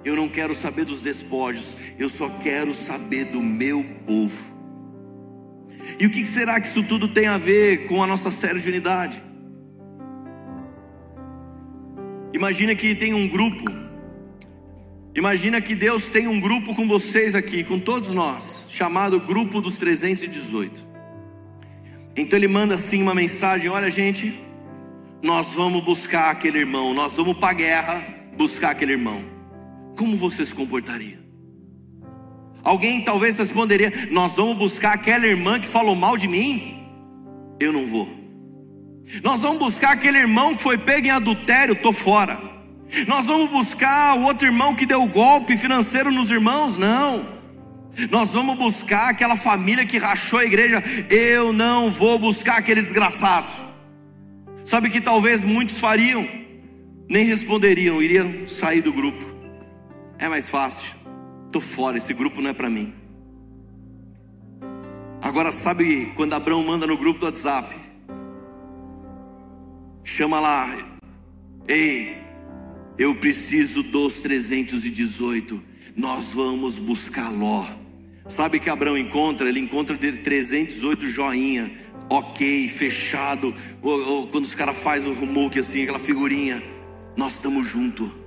Eu 0.07 0.15
não 0.15 0.29
quero 0.29 0.55
saber 0.55 0.85
dos 0.85 1.01
despojos, 1.01 1.77
eu 1.99 2.09
só 2.09 2.29
quero 2.39 2.73
saber 2.73 3.25
do 3.25 3.43
meu 3.43 3.85
povo. 4.07 4.57
E 5.99 6.07
o 6.07 6.11
que 6.11 6.25
será 6.25 6.61
que 6.61 6.69
isso 6.69 6.85
tudo 6.85 7.09
tem 7.09 7.27
a 7.27 7.39
ver 7.39 7.89
com 7.89 8.01
a 8.01 8.07
nossa 8.07 8.31
série 8.31 8.61
de 8.61 8.69
unidade? 8.69 9.21
Imagina 12.33 12.73
que 12.77 12.95
tem 12.95 13.15
um 13.15 13.27
grupo. 13.27 13.65
Imagina 15.13 15.61
que 15.61 15.75
Deus 15.75 16.07
tem 16.07 16.29
um 16.29 16.41
grupo 16.41 16.73
com 16.73 16.87
vocês 16.87 17.35
aqui, 17.35 17.65
com 17.65 17.81
todos 17.81 18.11
nós, 18.11 18.67
chamado 18.69 19.19
Grupo 19.19 19.61
dos 19.61 19.77
318. 19.79 20.85
Então 22.15 22.39
ele 22.39 22.47
manda 22.47 22.77
assim 22.77 23.03
uma 23.03 23.15
mensagem: 23.15 23.69
olha, 23.69 23.91
gente, 23.91 24.41
nós 25.21 25.55
vamos 25.55 25.83
buscar 25.83 26.31
aquele 26.31 26.59
irmão, 26.59 26.95
nós 26.95 27.17
vamos 27.17 27.37
para 27.37 27.51
a 27.51 27.55
guerra 27.55 28.07
buscar 28.37 28.71
aquele 28.71 28.93
irmão 28.93 29.36
como 29.97 30.17
você 30.17 30.45
se 30.45 30.55
comportaria? 30.55 31.19
Alguém 32.63 33.03
talvez 33.03 33.39
responderia: 33.39 33.93
Nós 34.11 34.37
vamos 34.37 34.57
buscar 34.57 34.95
aquela 34.95 35.27
irmã 35.27 35.59
que 35.59 35.69
falou 35.69 35.97
mal 35.97 36.17
de 36.17 36.29
mim? 36.29 36.85
Eu 37.61 37.73
não 37.73 37.87
vou. 37.87 38.09
Nós 39.23 39.41
vamos 39.41 39.59
buscar 39.59 39.93
aquele 39.93 40.19
irmão 40.19 40.55
que 40.55 40.63
foi 40.63 40.77
pego 40.77 41.07
em 41.07 41.11
adultério? 41.11 41.75
Estou 41.75 41.93
fora. 41.93 42.39
Nós 43.07 43.27
vamos 43.27 43.51
buscar 43.51 44.19
o 44.19 44.25
outro 44.25 44.47
irmão 44.47 44.75
que 44.75 44.87
deu 44.87 45.07
golpe 45.07 45.57
financeiro 45.57 46.11
nos 46.11 46.31
irmãos? 46.31 46.77
Não. 46.77 47.37
Nós 48.11 48.33
vamos 48.33 48.57
buscar 48.57 49.11
aquela 49.11 49.37
família 49.37 49.87
que 49.87 49.97
rachou 49.97 50.39
a 50.39 50.45
igreja? 50.45 50.83
Eu 51.09 51.53
não 51.53 51.91
vou 51.91 52.19
buscar 52.19 52.59
aquele 52.59 52.83
desgraçado. 52.83 53.53
Sabe 54.65 54.91
que 54.91 55.01
talvez 55.01 55.43
muitos 55.43 55.79
fariam? 55.79 56.29
Nem 57.09 57.25
responderiam, 57.25 58.03
iriam 58.03 58.47
sair 58.49 58.83
do 58.83 58.93
grupo. 58.93 59.36
É 60.19 60.29
mais 60.29 60.49
fácil. 60.49 60.97
Tô 61.53 61.61
fora, 61.61 61.97
esse 61.97 62.13
grupo 62.15 62.41
não 62.41 62.51
é 62.51 62.55
para 62.55 62.71
mim. 62.71 62.95
Agora 65.21 65.51
sabe 65.51 66.13
quando 66.15 66.35
Abraão 66.35 66.63
manda 66.65 66.87
no 66.87 66.97
grupo 66.97 67.21
do 67.21 67.27
WhatsApp? 67.27 67.75
Chama 70.05 70.41
lá. 70.41 70.69
Ei, 71.69 72.17
eu 72.99 73.15
preciso 73.17 73.83
dos 73.83 74.21
318. 74.21 75.63
Nós 75.97 76.33
vamos 76.33 76.79
buscar 76.79 77.31
Ló. 77.31 77.65
Sabe 78.29 78.59
que 78.59 78.71
Abraão 78.71 78.97
encontra? 78.97 79.49
Ele 79.49 79.61
encontra 79.61 79.97
dele 79.97 80.19
318 80.19 81.09
joinha, 81.09 81.71
ok, 82.09 82.69
fechado. 82.69 83.55
Ou, 83.83 84.09
ou 84.09 84.27
quando 84.29 84.45
os 84.45 84.55
caras 84.55 84.77
fazem 84.77 85.11
o 85.11 85.15
remoke 85.15 85.59
assim, 85.59 85.83
aquela 85.83 85.99
figurinha. 85.99 86.63
Nós 87.17 87.35
estamos 87.35 87.67
juntos. 87.67 88.26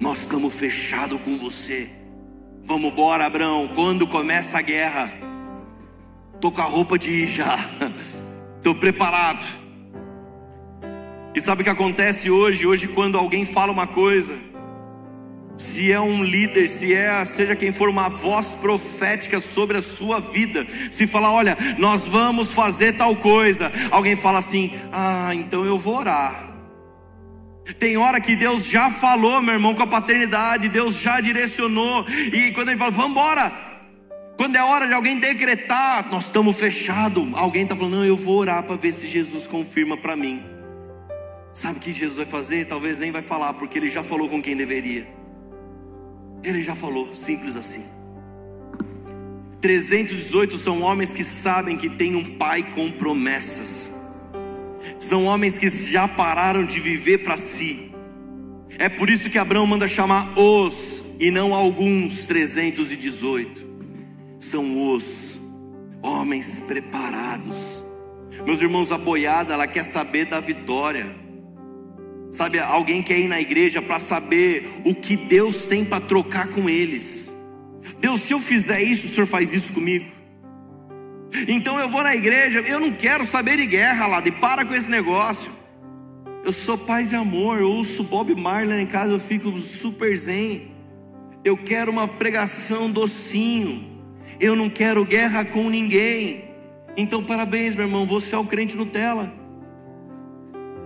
Nós 0.00 0.22
estamos 0.22 0.54
fechados 0.54 1.20
com 1.22 1.36
você. 1.38 1.90
Vamos 2.62 2.92
embora, 2.92 3.26
Abraão. 3.26 3.68
Quando 3.74 4.06
começa 4.06 4.58
a 4.58 4.62
guerra, 4.62 5.10
tô 6.40 6.52
com 6.52 6.60
a 6.60 6.64
roupa 6.64 6.98
de 6.98 7.10
ir 7.10 7.28
já. 7.28 7.56
Tô 8.62 8.74
preparado. 8.74 9.46
E 11.32 11.40
sabe 11.40 11.60
o 11.60 11.64
que 11.64 11.70
acontece 11.70 12.28
hoje? 12.28 12.66
Hoje, 12.66 12.88
quando 12.88 13.16
alguém 13.16 13.46
fala 13.46 13.70
uma 13.70 13.86
coisa, 13.86 14.34
se 15.56 15.92
é 15.92 16.00
um 16.00 16.24
líder, 16.24 16.66
se 16.66 16.92
é, 16.92 17.24
seja 17.24 17.54
quem 17.54 17.72
for, 17.72 17.88
uma 17.88 18.08
voz 18.08 18.54
profética 18.54 19.38
sobre 19.38 19.78
a 19.78 19.82
sua 19.82 20.20
vida, 20.20 20.66
se 20.90 21.06
falar, 21.06 21.32
olha, 21.32 21.56
nós 21.78 22.08
vamos 22.08 22.54
fazer 22.54 22.94
tal 22.94 23.14
coisa, 23.14 23.70
alguém 23.90 24.16
fala 24.16 24.40
assim, 24.40 24.72
ah, 24.92 25.34
então 25.34 25.64
eu 25.64 25.78
vou 25.78 25.96
orar. 25.98 26.55
Tem 27.74 27.96
hora 27.96 28.20
que 28.20 28.36
Deus 28.36 28.66
já 28.66 28.90
falou, 28.90 29.42
meu 29.42 29.54
irmão, 29.54 29.74
com 29.74 29.82
a 29.82 29.86
paternidade, 29.86 30.68
Deus 30.68 31.00
já 31.00 31.20
direcionou, 31.20 32.06
e 32.32 32.52
quando 32.52 32.68
Ele 32.68 32.78
fala, 32.78 32.92
vamos 32.92 33.10
embora, 33.10 33.52
quando 34.36 34.54
é 34.54 34.62
hora 34.62 34.86
de 34.86 34.94
alguém 34.94 35.18
decretar, 35.18 36.08
nós 36.10 36.26
estamos 36.26 36.56
fechados, 36.58 37.26
alguém 37.34 37.64
está 37.64 37.74
falando, 37.74 37.96
não, 37.96 38.04
eu 38.04 38.16
vou 38.16 38.36
orar 38.36 38.62
para 38.62 38.76
ver 38.76 38.92
se 38.92 39.08
Jesus 39.08 39.46
confirma 39.48 39.96
para 39.96 40.14
mim. 40.14 40.42
Sabe 41.52 41.78
o 41.78 41.80
que 41.80 41.92
Jesus 41.92 42.18
vai 42.18 42.26
fazer? 42.26 42.66
Talvez 42.66 42.98
nem 42.98 43.10
vai 43.10 43.22
falar, 43.22 43.54
porque 43.54 43.78
Ele 43.78 43.88
já 43.88 44.04
falou 44.04 44.28
com 44.28 44.40
quem 44.40 44.56
deveria. 44.56 45.08
Ele 46.44 46.62
já 46.62 46.74
falou, 46.74 47.14
simples 47.14 47.56
assim. 47.56 47.84
318 49.60 50.56
são 50.56 50.82
homens 50.82 51.12
que 51.12 51.24
sabem 51.24 51.76
que 51.76 51.88
tem 51.88 52.14
um 52.14 52.36
pai 52.36 52.62
com 52.74 52.90
promessas 52.90 53.95
são 54.98 55.24
homens 55.26 55.58
que 55.58 55.68
já 55.68 56.08
pararam 56.08 56.64
de 56.64 56.80
viver 56.80 57.18
para 57.18 57.36
si. 57.36 57.92
É 58.78 58.88
por 58.88 59.08
isso 59.08 59.30
que 59.30 59.38
Abraão 59.38 59.66
manda 59.66 59.88
chamar 59.88 60.38
os 60.38 61.04
e 61.18 61.30
não 61.30 61.54
alguns 61.54 62.26
318. 62.26 63.66
São 64.38 64.92
os 64.92 65.40
homens 66.02 66.60
preparados. 66.60 67.84
Meus 68.46 68.60
irmãos, 68.60 68.92
a 68.92 68.98
boiada, 68.98 69.54
ela 69.54 69.66
quer 69.66 69.84
saber 69.84 70.26
da 70.26 70.40
vitória. 70.40 71.06
Sabe, 72.30 72.58
alguém 72.58 73.02
quer 73.02 73.18
ir 73.18 73.28
na 73.28 73.40
igreja 73.40 73.80
para 73.80 73.98
saber 73.98 74.68
o 74.84 74.94
que 74.94 75.16
Deus 75.16 75.66
tem 75.66 75.84
para 75.84 76.00
trocar 76.00 76.48
com 76.48 76.68
eles. 76.68 77.34
Deus, 77.98 78.20
se 78.20 78.34
eu 78.34 78.38
fizer 78.38 78.82
isso, 78.82 79.06
o 79.06 79.10
Senhor 79.10 79.26
faz 79.26 79.54
isso 79.54 79.72
comigo. 79.72 80.15
Então 81.48 81.78
eu 81.78 81.88
vou 81.88 82.02
na 82.02 82.14
igreja, 82.14 82.60
eu 82.60 82.80
não 82.80 82.90
quero 82.90 83.24
saber 83.24 83.56
de 83.56 83.66
guerra 83.66 84.06
lá, 84.06 84.20
de 84.20 84.30
para 84.30 84.64
com 84.64 84.74
esse 84.74 84.90
negócio. 84.90 85.50
Eu 86.44 86.52
sou 86.52 86.78
paz 86.78 87.12
e 87.12 87.16
amor, 87.16 87.58
eu 87.58 87.68
ouço 87.68 88.04
Bob 88.04 88.34
Marley 88.34 88.80
em 88.80 88.86
casa, 88.86 89.12
eu 89.12 89.18
fico 89.18 89.56
super 89.58 90.16
zen. 90.16 90.70
Eu 91.44 91.56
quero 91.56 91.90
uma 91.90 92.06
pregação 92.06 92.90
docinho. 92.90 93.96
Eu 94.40 94.54
não 94.54 94.68
quero 94.68 95.04
guerra 95.04 95.44
com 95.44 95.68
ninguém. 95.68 96.44
Então, 96.96 97.22
parabéns, 97.22 97.74
meu 97.74 97.86
irmão, 97.86 98.06
você 98.06 98.34
é 98.34 98.38
o 98.38 98.44
crente 98.44 98.76
Nutella. 98.76 99.32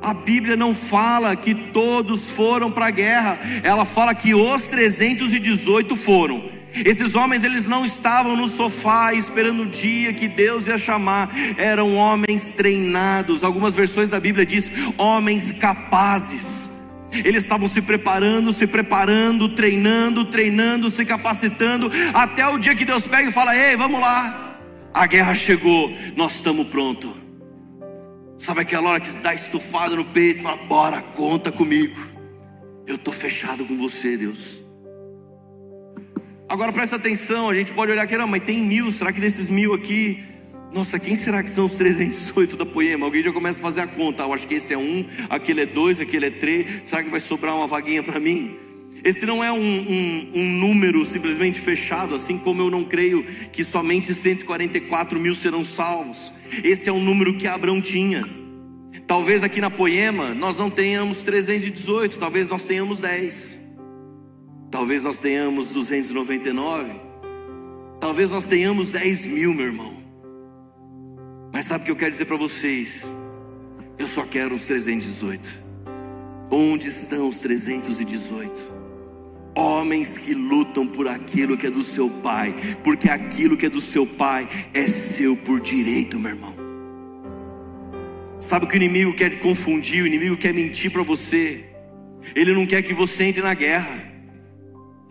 A 0.03 0.15
Bíblia 0.15 0.57
não 0.57 0.75
fala 0.75 1.37
que 1.37 1.55
todos 1.55 2.31
foram 2.33 2.71
para 2.71 2.87
a 2.87 2.91
guerra, 2.91 3.39
ela 3.63 3.85
fala 3.85 4.15
que 4.15 4.35
os 4.35 4.69
318 4.69 5.95
foram. 5.95 6.43
Esses 6.75 7.15
homens 7.15 7.45
eles 7.45 7.67
não 7.67 7.85
estavam 7.85 8.37
no 8.37 8.47
sofá 8.47 9.13
esperando 9.13 9.63
o 9.63 9.67
dia 9.67 10.13
que 10.13 10.29
Deus 10.29 10.67
ia 10.67 10.79
chamar, 10.79 11.31
eram 11.57 11.97
homens 11.97 12.53
treinados. 12.53 13.43
Algumas 13.43 13.75
versões 13.75 14.11
da 14.11 14.21
Bíblia 14.21 14.47
diz 14.47 14.71
homens 14.97 15.53
capazes. 15.53 16.81
Eles 17.13 17.43
estavam 17.43 17.69
se 17.69 17.83
preparando, 17.83 18.53
se 18.53 18.67
preparando, 18.67 19.49
treinando, 19.49 20.25
treinando, 20.25 20.89
se 20.89 21.05
capacitando, 21.05 21.91
até 22.15 22.47
o 22.47 22.59
dia 22.59 22.75
que 22.75 22.85
Deus 22.85 23.09
pega 23.09 23.29
e 23.29 23.33
fala: 23.33 23.57
Ei, 23.57 23.77
vamos 23.77 24.01
lá, 24.01 24.59
a 24.95 25.07
guerra 25.07 25.35
chegou, 25.35 25.93
nós 26.17 26.37
estamos 26.37 26.69
prontos. 26.69 27.11
Sabe 28.39 28.61
aquela 28.61 28.91
hora 28.91 29.01
que 29.01 29.11
dá 29.19 29.35
estufado 29.35 29.97
no 29.97 30.05
peito 30.05 30.43
fala: 30.43 30.57
Bora, 30.57 31.03
conta 31.03 31.51
comigo, 31.51 31.99
eu 32.87 32.95
estou 32.95 33.13
fechado 33.13 33.65
com 33.65 33.77
você, 33.77 34.17
Deus. 34.17 34.60
Agora 36.51 36.73
presta 36.73 36.97
atenção, 36.97 37.49
a 37.49 37.55
gente 37.55 37.71
pode 37.71 37.93
olhar 37.93 38.03
aqui, 38.03 38.17
não, 38.17 38.27
mas 38.27 38.43
tem 38.43 38.61
mil, 38.61 38.91
será 38.91 39.13
que 39.13 39.21
desses 39.21 39.49
mil 39.49 39.73
aqui 39.73 40.21
nossa, 40.73 40.99
quem 40.99 41.15
será 41.15 41.45
que 41.45 41.51
são 41.51 41.65
os 41.65 41.73
318 41.73 42.57
da 42.57 42.67
Poema? 42.67 43.07
Alguém 43.07 43.23
já 43.23 43.33
começa 43.33 43.61
a 43.61 43.63
fazer 43.63 43.81
a 43.83 43.87
conta. 43.87 44.23
Eu 44.25 44.33
acho 44.33 44.47
que 44.47 44.55
esse 44.55 44.73
é 44.73 44.79
um, 44.79 45.05
aquele 45.29 45.63
é 45.63 45.67
dois, 45.67 46.01
aquele 46.01 46.27
é 46.27 46.31
três. 46.31 46.83
Será 46.85 47.03
que 47.05 47.11
vai 47.11 47.19
sobrar 47.19 47.57
uma 47.57 47.67
vaguinha 47.67 48.03
para 48.03 48.21
mim? 48.21 48.57
Esse 49.05 49.27
não 49.27 49.43
é 49.43 49.51
um, 49.53 49.59
um, 49.59 50.29
um, 50.35 50.53
número 50.61 51.05
simplesmente 51.05 51.59
fechado, 51.59 52.15
assim 52.15 52.39
como 52.39 52.63
eu 52.63 52.71
não 52.71 52.85
creio 52.85 53.25
que 53.53 53.65
somente 53.65 54.13
144 54.13 55.19
mil 55.21 55.35
serão 55.35 55.65
salvos. 55.65 56.33
Esse 56.65 56.89
é 56.89 56.93
o 56.93 57.01
número 57.01 57.35
que 57.35 57.47
Abraão 57.47 57.81
tinha. 57.81 58.25
Talvez 59.07 59.43
aqui 59.43 59.61
na 59.61 59.71
Poema 59.71 60.35
nós 60.35 60.57
não 60.57 60.71
tenhamos 60.71 61.23
318, 61.23 62.19
talvez 62.19 62.49
nós 62.49 62.63
tenhamos 62.63 63.01
10. 63.01 63.60
Talvez 64.71 65.03
nós 65.03 65.19
tenhamos 65.19 65.67
299. 65.73 67.01
Talvez 67.99 68.31
nós 68.31 68.47
tenhamos 68.47 68.91
10 68.91 69.27
mil, 69.27 69.53
meu 69.53 69.67
irmão. 69.67 69.97
Mas 71.53 71.65
sabe 71.65 71.83
o 71.83 71.85
que 71.87 71.91
eu 71.91 71.97
quero 71.97 72.13
dizer 72.13 72.27
para 72.27 72.37
vocês? 72.37 73.13
Eu 73.99 74.07
só 74.07 74.25
quero 74.25 74.55
os 74.55 74.67
318. 74.67 75.65
Onde 76.51 76.89
estão 76.89 77.29
os 77.29 77.37
318? 77.37 78.81
Homens 79.57 80.17
que 80.17 80.33
lutam 80.33 80.87
por 80.87 81.09
aquilo 81.09 81.57
que 81.57 81.67
é 81.67 81.71
do 81.71 81.83
seu 81.83 82.09
pai, 82.09 82.55
porque 82.85 83.11
aquilo 83.11 83.57
que 83.57 83.67
é 83.67 83.69
do 83.69 83.81
seu 83.81 84.07
pai 84.07 84.49
é 84.73 84.87
seu 84.87 85.37
por 85.37 85.61
direito, 85.61 86.19
meu 86.19 86.31
irmão. 86.31 86.55
Sabe 88.39 88.65
o 88.65 88.69
que 88.69 88.77
o 88.77 88.83
inimigo 88.83 89.13
quer 89.13 89.39
confundir, 89.41 90.03
o 90.03 90.07
inimigo 90.07 90.37
quer 90.37 90.55
mentir 90.55 90.91
para 90.91 91.03
você. 91.03 91.65
Ele 92.35 92.55
não 92.55 92.67
quer 92.67 92.83
que 92.83 92.95
você 92.95 93.25
entre 93.25 93.43
na 93.43 93.53
guerra. 93.53 94.10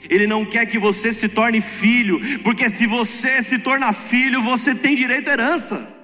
Ele 0.07 0.27
não 0.27 0.45
quer 0.45 0.65
que 0.65 0.79
você 0.79 1.11
se 1.11 1.27
torne 1.27 1.59
filho, 1.59 2.19
porque 2.41 2.69
se 2.69 2.85
você 2.85 3.41
se 3.41 3.59
tornar 3.59 3.91
filho, 3.93 4.41
você 4.41 4.73
tem 4.75 4.95
direito 4.95 5.29
à 5.29 5.33
herança. 5.33 5.99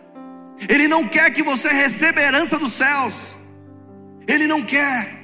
Ele 0.68 0.88
não 0.88 1.08
quer 1.08 1.32
que 1.32 1.44
você 1.44 1.70
receba 1.70 2.20
a 2.20 2.24
herança 2.24 2.58
dos 2.58 2.74
céus. 2.74 3.38
Ele 4.28 4.48
não 4.48 4.62
quer. 4.62 5.24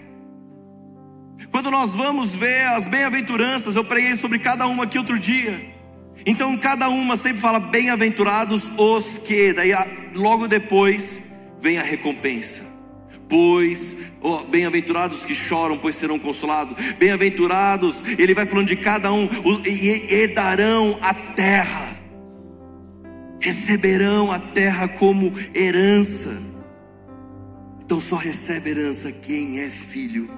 Quando 1.52 1.70
nós 1.70 1.94
vamos 1.96 2.36
ver 2.36 2.66
as 2.68 2.88
bem-aventuranças, 2.88 3.76
eu 3.76 3.84
preguei 3.84 4.16
sobre 4.16 4.40
cada 4.40 4.68
uma 4.68 4.84
aqui 4.84 4.98
outro 4.98 5.20
dia. 5.20 5.60
Então, 6.26 6.56
cada 6.58 6.88
uma 6.88 7.18
sempre 7.18 7.42
fala 7.42 7.60
bem-aventurados 7.60 8.72
os 8.78 9.18
que, 9.18 9.52
daí 9.54 9.72
logo 10.16 10.48
depois 10.48 11.24
vem 11.60 11.78
a 11.78 11.84
recompensa. 11.84 12.71
Pois, 13.32 13.98
oh, 14.22 14.44
bem-aventurados 14.44 15.26
que 15.26 15.34
choram, 15.34 15.78
pois 15.80 15.96
serão 15.96 16.20
consolados. 16.20 16.94
Bem-aventurados, 17.00 18.04
ele 18.20 18.36
vai 18.36 18.46
falando 18.46 18.68
de 18.68 18.76
cada 18.76 19.12
um, 19.12 19.28
e 19.66 20.14
herdarão 20.14 21.00
a 21.02 21.14
terra 21.14 22.02
receberão 23.42 24.32
a 24.32 24.40
terra 24.40 24.88
como 24.88 25.34
herança. 25.54 26.42
Então 27.84 28.00
só 28.00 28.16
recebe 28.16 28.70
herança 28.70 29.12
quem 29.12 29.60
é 29.60 29.70
filho. 29.70 30.30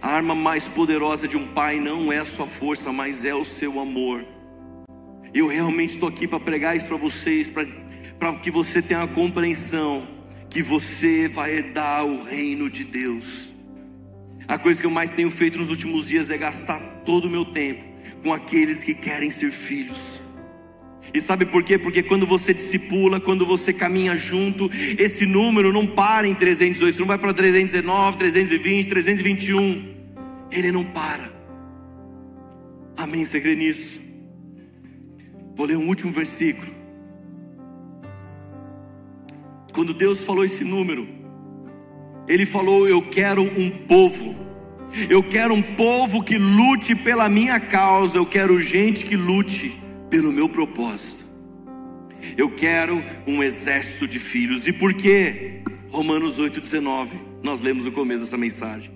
A 0.00 0.10
arma 0.10 0.34
mais 0.34 0.68
poderosa 0.68 1.26
de 1.26 1.36
um 1.36 1.46
pai 1.48 1.80
não 1.80 2.12
é 2.12 2.18
a 2.18 2.24
sua 2.24 2.46
força, 2.46 2.92
mas 2.92 3.24
é 3.24 3.34
o 3.34 3.44
seu 3.44 3.80
amor. 3.80 4.24
Eu 5.34 5.48
realmente 5.48 5.94
estou 5.94 6.08
aqui 6.08 6.28
para 6.28 6.38
pregar 6.38 6.76
isso 6.76 6.86
para 6.86 6.96
vocês, 6.96 7.50
para 7.50 8.36
que 8.36 8.50
você 8.50 8.80
tenha 8.80 9.02
a 9.02 9.08
compreensão 9.08 10.06
que 10.54 10.62
você 10.62 11.26
vai 11.26 11.52
herdar 11.52 12.06
o 12.06 12.22
reino 12.22 12.70
de 12.70 12.84
Deus. 12.84 13.52
A 14.46 14.56
coisa 14.56 14.80
que 14.80 14.86
eu 14.86 14.90
mais 14.90 15.10
tenho 15.10 15.28
feito 15.28 15.58
nos 15.58 15.68
últimos 15.68 16.06
dias 16.06 16.30
é 16.30 16.38
gastar 16.38 16.78
todo 17.04 17.24
o 17.24 17.30
meu 17.30 17.44
tempo 17.44 17.82
com 18.22 18.32
aqueles 18.32 18.84
que 18.84 18.94
querem 18.94 19.30
ser 19.30 19.50
filhos. 19.50 20.20
E 21.12 21.20
sabe 21.20 21.44
por 21.44 21.64
quê? 21.64 21.76
Porque 21.76 22.04
quando 22.04 22.24
você 22.24 22.54
discipula, 22.54 23.18
quando 23.18 23.44
você 23.44 23.72
caminha 23.72 24.16
junto, 24.16 24.70
esse 24.96 25.26
número 25.26 25.72
não 25.72 25.88
para 25.88 26.28
em 26.28 26.34
318, 26.36 27.00
não 27.00 27.06
vai 27.08 27.18
para 27.18 27.34
319, 27.34 28.16
320, 28.16 28.86
321. 28.86 29.94
Ele 30.52 30.70
não 30.70 30.84
para. 30.84 31.32
Amém? 32.96 33.24
Você 33.24 33.40
crê 33.40 33.56
nisso? 33.56 34.00
Vou 35.56 35.66
ler 35.66 35.76
um 35.76 35.88
último 35.88 36.12
versículo. 36.12 36.73
Quando 39.74 39.92
Deus 39.92 40.24
falou 40.24 40.44
esse 40.44 40.62
número, 40.62 41.08
Ele 42.28 42.46
falou: 42.46 42.88
Eu 42.88 43.02
quero 43.02 43.42
um 43.42 43.68
povo. 43.68 44.44
Eu 45.10 45.24
quero 45.24 45.52
um 45.52 45.60
povo 45.60 46.22
que 46.22 46.38
lute 46.38 46.94
pela 46.94 47.28
minha 47.28 47.58
causa. 47.58 48.16
Eu 48.16 48.24
quero 48.24 48.60
gente 48.60 49.04
que 49.04 49.16
lute 49.16 49.76
pelo 50.08 50.32
meu 50.32 50.48
propósito. 50.48 51.24
Eu 52.36 52.48
quero 52.48 53.02
um 53.26 53.42
exército 53.42 54.06
de 54.06 54.20
filhos. 54.20 54.68
E 54.68 54.72
por 54.72 54.94
quê? 54.94 55.62
Romanos 55.90 56.38
8,19. 56.38 57.08
Nós 57.42 57.60
lemos 57.60 57.84
no 57.84 57.90
começo 57.90 58.22
dessa 58.22 58.38
mensagem. 58.38 58.92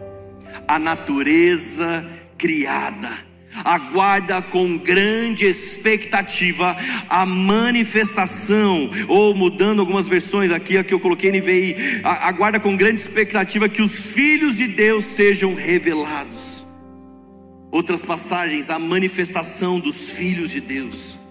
A 0.69 0.79
natureza 0.79 2.09
criada 2.39 3.28
aguarda 3.65 4.41
com 4.43 4.77
grande 4.77 5.45
expectativa 5.45 6.77
a 7.09 7.27
manifestação, 7.27 8.91
ou 9.09 9.35
mudando 9.35 9.81
algumas 9.81 10.09
versões 10.09 10.51
aqui, 10.51 10.77
aqui 10.77 10.95
eu 10.95 11.01
coloquei 11.01 11.31
NVI, 11.31 12.03
aguarda 12.05 12.61
com 12.61 12.77
grande 12.77 13.01
expectativa 13.01 13.69
que 13.69 13.83
os 13.83 14.13
filhos 14.13 14.57
de 14.57 14.69
Deus 14.69 15.05
sejam 15.05 15.55
revelados. 15.55 16.67
Outras 17.71 18.05
passagens, 18.05 18.71
a 18.71 18.79
manifestação 18.79 19.79
dos 19.79 20.11
filhos 20.11 20.51
de 20.51 20.61
Deus. 20.61 21.28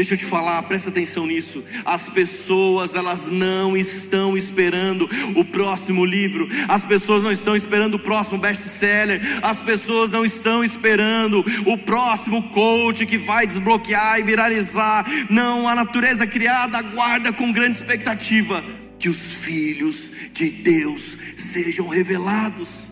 Deixa 0.00 0.14
eu 0.14 0.18
te 0.18 0.24
falar, 0.24 0.62
presta 0.62 0.88
atenção 0.88 1.26
nisso. 1.26 1.62
As 1.84 2.08
pessoas, 2.08 2.94
elas 2.94 3.28
não 3.28 3.76
estão 3.76 4.34
esperando 4.34 5.06
o 5.36 5.44
próximo 5.44 6.06
livro. 6.06 6.48
As 6.68 6.86
pessoas 6.86 7.22
não 7.22 7.30
estão 7.30 7.54
esperando 7.54 7.96
o 7.96 7.98
próximo 7.98 8.38
best-seller. 8.38 9.20
As 9.42 9.60
pessoas 9.60 10.10
não 10.10 10.24
estão 10.24 10.64
esperando 10.64 11.44
o 11.66 11.76
próximo 11.76 12.42
coach 12.44 13.04
que 13.04 13.18
vai 13.18 13.46
desbloquear 13.46 14.18
e 14.18 14.22
viralizar. 14.22 15.04
Não, 15.28 15.68
a 15.68 15.74
natureza 15.74 16.26
criada 16.26 16.78
aguarda 16.78 17.30
com 17.30 17.52
grande 17.52 17.76
expectativa 17.76 18.64
que 18.98 19.10
os 19.10 19.44
filhos 19.44 20.12
de 20.32 20.50
Deus 20.50 21.18
sejam 21.36 21.88
revelados. 21.88 22.88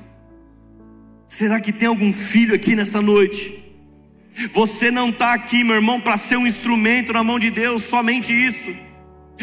Será 1.26 1.58
que 1.58 1.72
tem 1.72 1.88
algum 1.88 2.12
filho 2.12 2.54
aqui 2.54 2.76
nessa 2.76 3.00
noite? 3.00 3.67
Você 4.52 4.90
não 4.90 5.08
está 5.10 5.32
aqui, 5.32 5.64
meu 5.64 5.76
irmão, 5.76 6.00
para 6.00 6.16
ser 6.16 6.36
um 6.36 6.46
instrumento 6.46 7.12
na 7.12 7.24
mão 7.24 7.38
de 7.38 7.50
Deus, 7.50 7.84
somente 7.84 8.32
isso. 8.32 8.70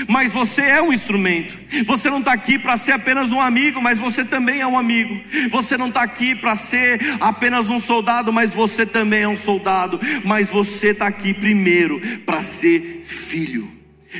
Mas 0.09 0.33
você 0.33 0.61
é 0.61 0.81
um 0.81 0.91
instrumento. 0.91 1.53
Você 1.85 2.09
não 2.09 2.19
está 2.19 2.33
aqui 2.33 2.59
para 2.59 2.75
ser 2.75 2.91
apenas 2.91 3.31
um 3.31 3.39
amigo, 3.39 3.81
mas 3.81 3.97
você 3.97 4.25
também 4.25 4.59
é 4.59 4.67
um 4.67 4.77
amigo. 4.77 5.21
Você 5.51 5.77
não 5.77 5.87
está 5.87 6.01
aqui 6.01 6.35
para 6.35 6.55
ser 6.55 6.99
apenas 7.21 7.69
um 7.69 7.79
soldado, 7.79 8.33
mas 8.33 8.53
você 8.53 8.85
também 8.85 9.21
é 9.21 9.27
um 9.27 9.37
soldado. 9.37 9.99
Mas 10.25 10.49
você 10.49 10.87
está 10.87 11.07
aqui 11.07 11.33
primeiro 11.33 11.99
para 12.25 12.41
ser 12.41 13.01
filho. 13.03 13.71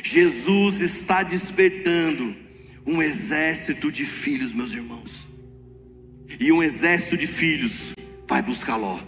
Jesus 0.03 0.79
está 0.79 1.23
despertando 1.23 2.35
um 2.87 3.01
exército 3.01 3.91
de 3.91 4.05
filhos, 4.05 4.53
meus 4.53 4.73
irmãos 4.73 5.25
e 6.39 6.51
um 6.51 6.61
exército 6.61 7.17
de 7.17 7.27
filhos 7.27 7.93
vai 8.27 8.41
buscar 8.41 8.75
Ló. 8.75 8.99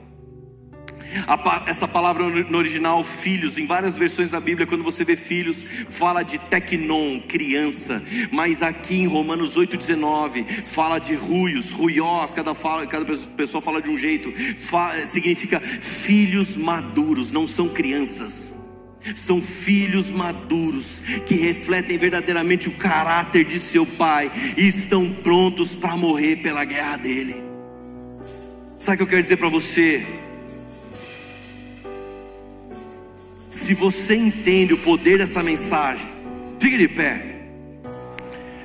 Essa 1.66 1.88
palavra 1.88 2.28
no 2.28 2.58
original, 2.58 3.04
filhos, 3.04 3.58
em 3.58 3.66
várias 3.66 3.98
versões 3.98 4.32
da 4.32 4.40
Bíblia, 4.40 4.68
quando 4.68 4.84
você 4.84 5.04
vê 5.04 5.16
filhos, 5.16 5.64
fala 5.90 6.24
de 6.24 6.38
tecnon, 6.38 7.20
criança, 7.22 8.04
mas 8.32 8.62
aqui 8.62 9.02
em 9.02 9.08
Romanos 9.08 9.56
8,19, 9.56 10.46
fala 10.66 11.00
de 11.00 11.16
ruios, 11.16 11.72
ruiós, 11.72 12.34
cada, 12.34 12.54
fala, 12.54 12.86
cada 12.88 13.06
pessoa 13.36 13.62
fala 13.62 13.82
de 13.82 13.90
um 13.90 13.98
jeito, 13.98 14.32
fala, 14.58 15.06
significa 15.06 15.60
filhos 15.60 16.58
maduros, 16.58 17.32
não 17.32 17.48
são 17.48 17.70
crianças 17.70 18.68
são 19.16 19.42
filhos 19.42 20.12
maduros 20.12 21.02
que 21.26 21.36
refletem 21.36 21.98
verdadeiramente 21.98 22.68
o 22.68 22.74
caráter 22.74 23.46
de 23.46 23.60
seu 23.60 23.86
pai 23.86 24.30
e 24.58 24.68
estão 24.68 25.10
prontos 25.10 25.76
para 25.76 25.96
morrer 25.96 26.38
pela 26.38 26.66
guerra 26.66 26.98
dele. 26.98 27.42
Sabe 28.78 28.96
o 28.96 28.98
que 28.98 29.04
eu 29.04 29.08
quero 29.08 29.22
dizer 29.22 29.38
para 29.38 29.50
você? 29.50 30.06
Se 33.50 33.74
você 33.74 34.16
entende 34.16 34.74
o 34.74 34.78
poder 34.78 35.18
dessa 35.18 35.42
mensagem, 35.42 36.08
fique 36.60 36.78
de 36.78 36.88
pé. 36.88 37.22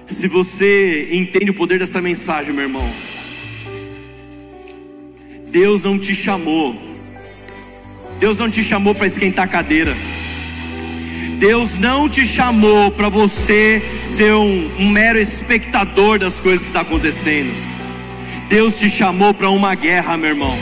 Se 0.07 0.29
você 0.29 1.09
entende 1.13 1.51
o 1.51 1.55
poder 1.55 1.79
dessa 1.79 2.01
mensagem, 2.01 2.53
meu 2.53 2.65
irmão, 2.65 2.91
Deus 5.49 5.83
não 5.85 5.99
te 5.99 6.15
chamou, 6.15 6.77
Deus 8.19 8.39
não 8.39 8.51
te 8.51 8.63
chamou 8.63 8.95
para 8.95 9.07
esquentar 9.07 9.49
cadeira. 9.49 9.95
Deus 11.39 11.77
não 11.77 12.09
te 12.09 12.25
chamou 12.25 12.93
para 12.93 13.09
você 13.09 13.83
ser 14.05 14.33
um, 14.33 14.71
um, 14.79 14.91
mero 14.91 15.19
espectador 15.19 16.17
das 16.17 16.39
coisas 16.39 16.61
que 16.63 16.69
está 16.69 16.83
acontecendo. 16.83 17.53
Deus 18.49 18.79
te 18.79 18.89
chamou 18.89 19.35
para 19.35 19.51
uma 19.51 19.75
guerra, 19.75 20.17
meu 20.17 20.31
irmão. 20.31 20.57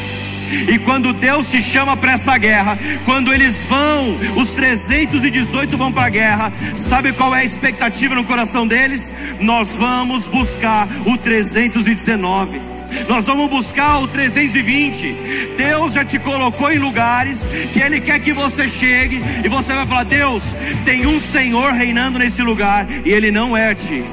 E 0.69 0.79
quando 0.79 1.13
Deus 1.13 1.51
te 1.51 1.63
chama 1.63 1.97
para 1.97 2.13
essa 2.13 2.37
guerra, 2.39 2.79
quando 3.05 3.33
eles 3.33 3.67
vão, 3.67 4.17
os 4.37 4.51
318 4.51 5.77
vão 5.77 5.93
para 5.93 6.07
a 6.07 6.11
guerra, 6.11 6.53
sabe 6.77 7.13
qual 7.13 7.35
é 7.35 7.41
a 7.41 7.45
expectativa 7.45 8.15
no 8.15 8.25
coração 8.25 8.67
deles? 8.67 9.15
Nós 9.41 9.77
vamos 9.77 10.27
buscar 10.27 10.89
o 11.07 11.17
319 11.17 12.71
nós 13.09 13.27
vamos 13.27 13.49
buscar 13.49 14.01
o 14.01 14.09
320. 14.09 15.15
Deus 15.57 15.93
já 15.93 16.05
te 16.05 16.19
colocou 16.19 16.73
em 16.73 16.79
lugares 16.79 17.39
que 17.73 17.81
Ele 17.81 18.01
quer 18.01 18.19
que 18.19 18.33
você 18.33 18.67
chegue 18.67 19.23
e 19.45 19.49
você 19.49 19.75
vai 19.75 19.87
falar: 19.87 20.05
Deus, 20.05 20.57
tem 20.85 21.07
um 21.07 21.21
Senhor 21.21 21.73
reinando 21.73 22.19
nesse 22.19 22.43
lugar 22.43 22.87
e 23.05 23.11
Ele 23.11 23.31
não 23.31 23.57
é 23.57 23.75
ti 23.75 24.05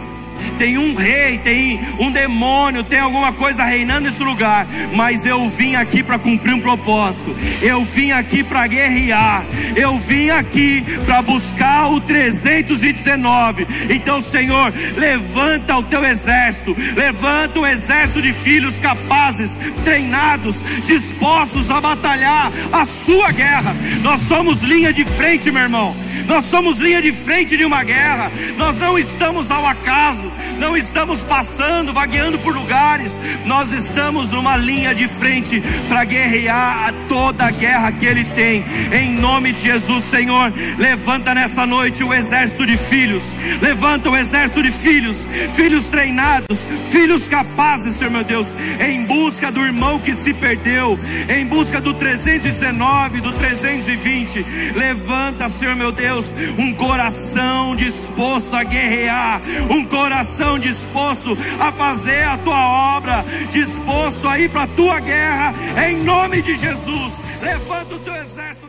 tem 0.57 0.77
um 0.77 0.93
rei, 0.93 1.37
tem 1.37 1.79
um 1.99 2.11
demônio, 2.11 2.83
tem 2.83 2.99
alguma 2.99 3.31
coisa 3.31 3.63
reinando 3.63 4.01
nesse 4.01 4.23
lugar, 4.23 4.67
mas 4.95 5.25
eu 5.25 5.47
vim 5.49 5.75
aqui 5.75 6.01
para 6.01 6.17
cumprir 6.17 6.53
um 6.53 6.59
propósito, 6.59 7.35
eu 7.61 7.83
vim 7.85 8.11
aqui 8.11 8.43
para 8.43 8.65
guerrear, 8.67 9.43
eu 9.75 9.97
vim 9.99 10.29
aqui 10.29 10.83
para 11.05 11.21
buscar 11.21 11.91
o 11.91 12.01
319. 12.01 13.67
Então, 13.89 14.19
Senhor, 14.19 14.73
levanta 14.97 15.77
o 15.77 15.83
teu 15.83 16.03
exército, 16.03 16.75
levanta 16.95 17.59
o 17.59 17.65
exército 17.65 18.21
de 18.21 18.33
filhos 18.33 18.79
capazes, 18.79 19.59
treinados, 19.83 20.55
dispostos 20.85 21.69
a 21.69 21.79
batalhar 21.79 22.51
a 22.71 22.85
sua 22.85 23.31
guerra. 23.31 23.75
Nós 24.01 24.21
somos 24.21 24.61
linha 24.63 24.91
de 24.91 25.05
frente, 25.05 25.51
meu 25.51 25.63
irmão. 25.63 25.95
Nós 26.27 26.45
somos 26.45 26.79
linha 26.79 27.01
de 27.01 27.11
frente 27.11 27.55
de 27.55 27.63
uma 27.63 27.83
guerra. 27.83 28.31
Nós 28.57 28.77
não 28.77 28.97
estamos 28.97 29.49
ao 29.49 29.65
acaso, 29.65 30.31
não 30.57 30.75
estamos 30.75 31.21
passando, 31.21 31.93
vagueando 31.93 32.37
por 32.39 32.55
lugares. 32.55 33.11
Nós 33.45 33.71
estamos 33.71 34.31
numa 34.31 34.57
linha 34.57 34.93
de 34.93 35.07
frente 35.07 35.61
para 35.87 36.03
guerrear 36.03 36.93
toda 37.07 37.45
a 37.45 37.51
guerra 37.51 37.91
que 37.91 38.05
Ele 38.05 38.23
tem. 38.23 38.63
Em 38.91 39.13
nome 39.13 39.53
de 39.53 39.63
Jesus, 39.63 40.03
Senhor, 40.03 40.51
levanta 40.77 41.33
nessa 41.33 41.65
noite 41.65 42.03
o 42.03 42.13
exército 42.13 42.65
de 42.65 42.77
filhos. 42.77 43.35
Levanta 43.61 44.09
o 44.09 44.15
exército 44.15 44.61
de 44.61 44.71
filhos, 44.71 45.27
filhos 45.55 45.89
treinados, 45.89 46.57
filhos 46.89 47.27
capazes, 47.27 47.95
Senhor 47.95 48.11
meu 48.11 48.23
Deus, 48.23 48.47
em 48.79 49.05
busca 49.05 49.51
do 49.51 49.61
irmão 49.61 49.99
que 49.99 50.13
se 50.13 50.33
perdeu, 50.33 50.99
em 51.29 51.45
busca 51.45 51.81
do 51.81 51.93
319, 51.93 53.21
do 53.21 53.31
320. 53.33 54.45
Levanta, 54.75 55.49
Senhor 55.49 55.75
meu 55.75 55.91
Deus 55.91 56.33
um 56.57 56.73
coração 56.73 57.75
disposto 57.75 58.55
a 58.55 58.63
guerrear, 58.63 59.41
um 59.69 59.83
coração 59.83 60.46
disposto 60.55 61.37
a 61.59 61.71
fazer 61.71 62.23
a 62.23 62.37
tua 62.37 62.97
obra, 62.97 63.25
disposto 63.51 64.27
a 64.27 64.39
ir 64.39 64.49
para 64.49 64.63
a 64.63 64.67
tua 64.67 64.99
guerra, 64.99 65.53
em 65.87 65.97
nome 66.03 66.41
de 66.41 66.53
Jesus. 66.53 67.13
Levanta 67.41 67.95
o 67.95 67.99
teu 67.99 68.15
exército. 68.15 68.66